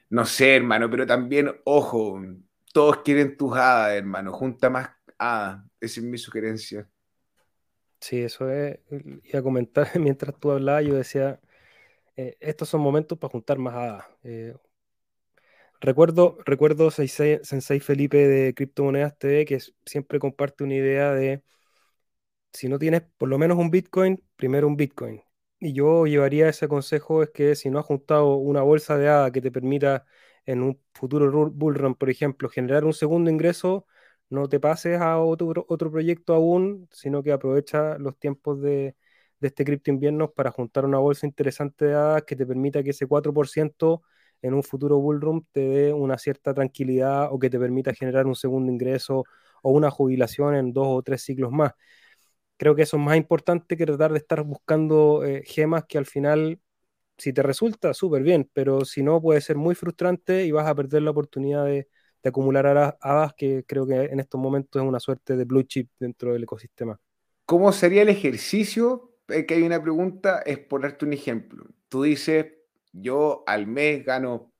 no 0.09 0.25
sé, 0.25 0.55
hermano, 0.55 0.89
pero 0.89 1.05
también, 1.05 1.51
ojo, 1.65 2.21
todos 2.73 2.97
quieren 3.03 3.35
tus 3.37 3.53
hadas, 3.57 3.93
hermano. 3.93 4.31
Junta 4.33 4.69
más 4.69 4.89
hadas. 5.17 5.63
Esa 5.79 5.99
es 5.99 6.05
mi 6.05 6.17
sugerencia. 6.17 6.87
Sí, 7.99 8.21
eso 8.21 8.49
es. 8.51 8.79
Iba 9.23 9.39
a 9.39 9.43
comentar 9.43 9.87
mientras 9.99 10.39
tú 10.39 10.51
hablabas, 10.51 10.85
yo 10.85 10.95
decía, 10.95 11.39
eh, 12.17 12.37
estos 12.39 12.69
son 12.69 12.81
momentos 12.81 13.17
para 13.19 13.31
juntar 13.31 13.59
más 13.59 13.75
hadas. 13.75 14.05
Eh, 14.23 14.55
recuerdo, 15.81 16.37
recuerdo 16.45 16.91
Sensei, 16.91 17.39
Sensei 17.43 17.79
Felipe 17.79 18.17
de 18.27 18.53
Criptomonedas 18.53 19.17
TV 19.17 19.45
que 19.45 19.59
siempre 19.85 20.19
comparte 20.19 20.63
una 20.63 20.75
idea 20.75 21.13
de 21.13 21.43
si 22.53 22.67
no 22.69 22.79
tienes 22.79 23.03
por 23.17 23.29
lo 23.29 23.37
menos 23.37 23.57
un 23.57 23.71
Bitcoin, 23.71 24.21
primero 24.35 24.67
un 24.67 24.77
Bitcoin. 24.77 25.21
Y 25.59 25.73
yo 25.73 26.05
llevaría 26.05 26.49
ese 26.49 26.67
consejo 26.67 27.23
es 27.23 27.31
que 27.31 27.55
si 27.55 27.69
no 27.71 27.79
has 27.79 27.85
juntado 27.85 28.35
una 28.35 28.61
bolsa 28.61 28.97
de 28.97 29.09
ADA 29.09 29.31
que 29.31 29.41
te 29.41 29.51
permita 29.51 30.05
en 30.45 30.61
un 30.61 30.79
futuro 30.93 31.49
bullrun, 31.51 31.95
por 31.95 32.09
ejemplo, 32.11 32.47
generar 32.47 32.85
un 32.85 32.93
segundo 32.93 33.31
ingreso, 33.31 33.87
no 34.29 34.47
te 34.47 34.59
pases 34.59 34.99
a 35.01 35.17
otro, 35.19 35.65
otro 35.67 35.91
proyecto 35.91 36.35
aún, 36.35 36.87
sino 36.91 37.23
que 37.23 37.31
aprovecha 37.31 37.97
los 37.97 38.17
tiempos 38.19 38.61
de, 38.61 38.95
este 39.41 39.65
cripto 39.65 39.91
invierno 39.91 40.31
para 40.31 40.51
juntar 40.51 40.85
una 40.85 40.99
bolsa 40.99 41.25
interesante 41.27 41.85
de 41.85 41.93
ADA 41.95 42.21
que 42.21 42.35
te 42.35 42.45
permita 42.45 42.83
que 42.83 42.91
ese 42.91 43.07
4% 43.07 44.03
en 44.41 44.53
un 44.53 44.63
futuro 44.63 44.99
bullrun 44.99 45.47
te 45.51 45.61
dé 45.61 45.93
una 45.93 46.17
cierta 46.17 46.53
tranquilidad 46.53 47.29
o 47.31 47.39
que 47.39 47.49
te 47.49 47.59
permita 47.59 47.93
generar 47.93 48.25
un 48.27 48.35
segundo 48.35 48.71
ingreso 48.71 49.25
o 49.63 49.71
una 49.71 49.89
jubilación 49.91 50.55
en 50.55 50.73
dos 50.73 50.87
o 50.87 51.01
tres 51.03 51.23
ciclos 51.23 51.51
más 51.51 51.73
creo 52.57 52.75
que 52.75 52.81
eso 52.81 52.97
es 52.97 53.03
más 53.03 53.17
importante 53.17 53.77
que 53.77 53.85
tratar 53.85 54.11
de 54.11 54.17
estar 54.17 54.43
buscando 54.43 55.23
eh, 55.23 55.43
gemas 55.45 55.85
que 55.85 55.97
al 55.97 56.05
final, 56.05 56.59
si 57.17 57.33
te 57.33 57.43
resulta, 57.43 57.93
súper 57.93 58.23
bien, 58.23 58.49
pero 58.53 58.83
si 58.83 59.03
no, 59.03 59.21
puede 59.21 59.41
ser 59.41 59.55
muy 59.55 59.75
frustrante 59.75 60.45
y 60.45 60.51
vas 60.51 60.67
a 60.67 60.75
perder 60.75 61.03
la 61.03 61.11
oportunidad 61.11 61.65
de, 61.65 61.87
acumular 62.23 62.97
hadas, 62.99 63.33
que 63.35 63.63
creo 63.65 63.87
que 63.87 63.95
en 63.95 64.19
estos 64.19 64.41
momentos 64.41 64.81
es 64.81 64.85
una 64.85 64.99
suerte 64.99 65.37
de 65.37 65.45
blue 65.45 65.63
chip 65.63 65.89
dentro 65.97 66.33
del 66.33 66.43
ecosistema. 66.43 66.99
¿Cómo 67.45 67.71
sería 67.71 68.01
el 68.01 68.09
ejercicio? 68.09 69.17
Eh, 69.29 69.45
que 69.45 69.53
hay 69.53 69.63
una 69.63 69.81
pregunta, 69.81 70.41
es 70.41 70.59
ponerte 70.59 71.05
un 71.05 71.13
ejemplo. 71.13 71.65
Tú 71.87 72.03
dices, 72.03 72.47
yo 72.91 73.45
al 73.47 73.65
mes 73.65 74.03
gano, 74.03 74.51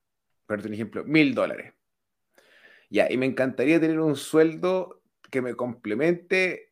ponerte 0.46 0.70
un 0.70 0.76
ejemplo, 0.76 1.04
mil 1.04 1.36
dólares. 1.36 1.74
Ya, 2.90 3.12
y 3.12 3.18
me 3.18 3.26
encantaría 3.26 3.82
tener 3.82 4.00
un 4.00 4.16
sueldo 4.16 5.02
que 5.30 5.42
me 5.42 5.56
complemente 5.56 6.67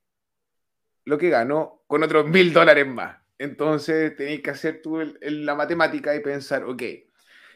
lo 1.06 1.18
que 1.18 1.30
ganó 1.30 1.84
con 1.88 2.04
otros 2.04 2.28
mil 2.28 2.52
dólares 2.52 2.88
más. 2.88 3.18
Entonces 3.38 4.16
tenéis 4.16 4.42
que 4.42 4.50
hacer 4.50 4.82
tú 4.82 5.00
la 5.22 5.56
matemática 5.56 6.16
y 6.16 6.20
pensar, 6.22 6.64
ok, 6.64 6.84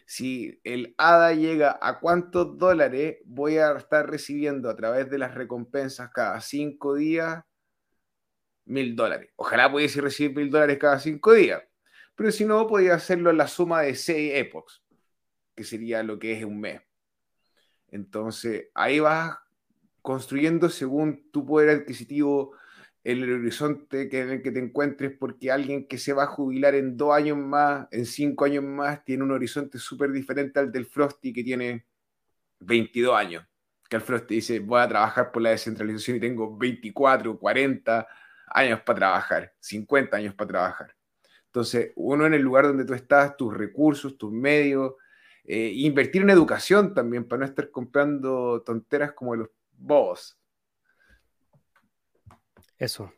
si 0.05 0.59
el 0.63 0.95
ADA 0.97 1.33
llega 1.33 1.77
a 1.81 1.99
cuántos 1.99 2.57
dólares 2.57 3.17
voy 3.25 3.57
a 3.57 3.73
estar 3.73 4.09
recibiendo 4.09 4.69
a 4.69 4.75
través 4.75 5.09
de 5.09 5.17
las 5.17 5.35
recompensas 5.35 6.09
cada 6.11 6.41
cinco 6.41 6.95
días, 6.95 7.43
mil 8.65 8.95
dólares. 8.95 9.31
Ojalá 9.35 9.71
pudiese 9.71 10.01
recibir 10.01 10.35
mil 10.35 10.49
dólares 10.49 10.77
cada 10.79 10.99
cinco 10.99 11.33
días, 11.33 11.61
pero 12.15 12.31
si 12.31 12.45
no, 12.45 12.67
podía 12.67 12.95
hacerlo 12.95 13.29
en 13.29 13.37
la 13.37 13.47
suma 13.47 13.81
de 13.81 13.95
seis 13.95 14.33
epochs, 14.35 14.83
que 15.55 15.63
sería 15.63 16.03
lo 16.03 16.19
que 16.19 16.33
es 16.33 16.43
un 16.43 16.59
mes. 16.59 16.81
Entonces 17.87 18.69
ahí 18.73 18.99
vas 18.99 19.37
construyendo 20.01 20.69
según 20.69 21.29
tu 21.31 21.45
poder 21.45 21.69
adquisitivo 21.69 22.55
el 23.11 23.33
horizonte 23.33 24.09
en 24.19 24.29
el 24.29 24.41
que 24.41 24.51
te 24.51 24.59
encuentres, 24.59 25.11
porque 25.17 25.51
alguien 25.51 25.87
que 25.87 25.97
se 25.97 26.13
va 26.13 26.23
a 26.23 26.27
jubilar 26.27 26.75
en 26.75 26.97
dos 26.97 27.13
años 27.15 27.37
más, 27.37 27.87
en 27.91 28.05
cinco 28.05 28.45
años 28.45 28.63
más, 28.63 29.03
tiene 29.03 29.23
un 29.23 29.31
horizonte 29.31 29.77
súper 29.79 30.11
diferente 30.11 30.59
al 30.59 30.71
del 30.71 30.85
Frosty 30.85 31.33
que 31.33 31.43
tiene 31.43 31.85
22 32.59 33.15
años. 33.15 33.45
Que 33.89 33.95
el 33.95 34.01
Frosty 34.01 34.35
dice, 34.35 34.59
voy 34.59 34.81
a 34.81 34.87
trabajar 34.87 35.31
por 35.31 35.41
la 35.41 35.51
descentralización 35.51 36.17
y 36.17 36.19
tengo 36.19 36.57
24, 36.57 37.39
40 37.39 38.07
años 38.47 38.81
para 38.81 38.99
trabajar, 38.99 39.53
50 39.59 40.17
años 40.17 40.35
para 40.35 40.47
trabajar. 40.47 40.95
Entonces, 41.45 41.91
uno 41.95 42.27
en 42.27 42.35
el 42.35 42.41
lugar 42.41 42.65
donde 42.65 42.85
tú 42.85 42.93
estás, 42.93 43.35
tus 43.35 43.55
recursos, 43.55 44.17
tus 44.17 44.31
medios, 44.31 44.93
eh, 45.43 45.71
invertir 45.73 46.21
en 46.21 46.29
educación 46.29 46.93
también, 46.93 47.27
para 47.27 47.39
no 47.39 47.45
estar 47.45 47.71
comprando 47.71 48.61
tonteras 48.61 49.13
como 49.13 49.35
los 49.35 49.49
bobos. 49.71 50.38
Eso. 52.79 53.11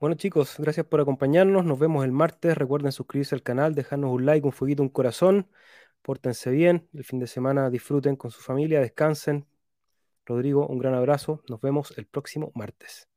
Bueno 0.00 0.16
chicos, 0.16 0.56
gracias 0.58 0.86
por 0.86 1.00
acompañarnos. 1.00 1.66
Nos 1.66 1.78
vemos 1.78 2.04
el 2.04 2.12
martes. 2.12 2.56
Recuerden 2.56 2.92
suscribirse 2.92 3.34
al 3.34 3.42
canal, 3.42 3.74
dejarnos 3.74 4.10
un 4.10 4.24
like, 4.26 4.46
un 4.46 4.52
fueguito, 4.52 4.82
un 4.82 4.88
corazón. 4.88 5.48
Pórtense 6.00 6.50
bien. 6.50 6.88
El 6.94 7.04
fin 7.04 7.18
de 7.20 7.26
semana 7.26 7.68
disfruten 7.70 8.16
con 8.16 8.30
su 8.30 8.40
familia, 8.40 8.80
descansen. 8.80 9.46
Rodrigo, 10.26 10.66
un 10.66 10.78
gran 10.78 10.94
abrazo. 10.94 11.42
Nos 11.48 11.60
vemos 11.60 11.92
el 11.98 12.06
próximo 12.06 12.52
martes. 12.54 13.11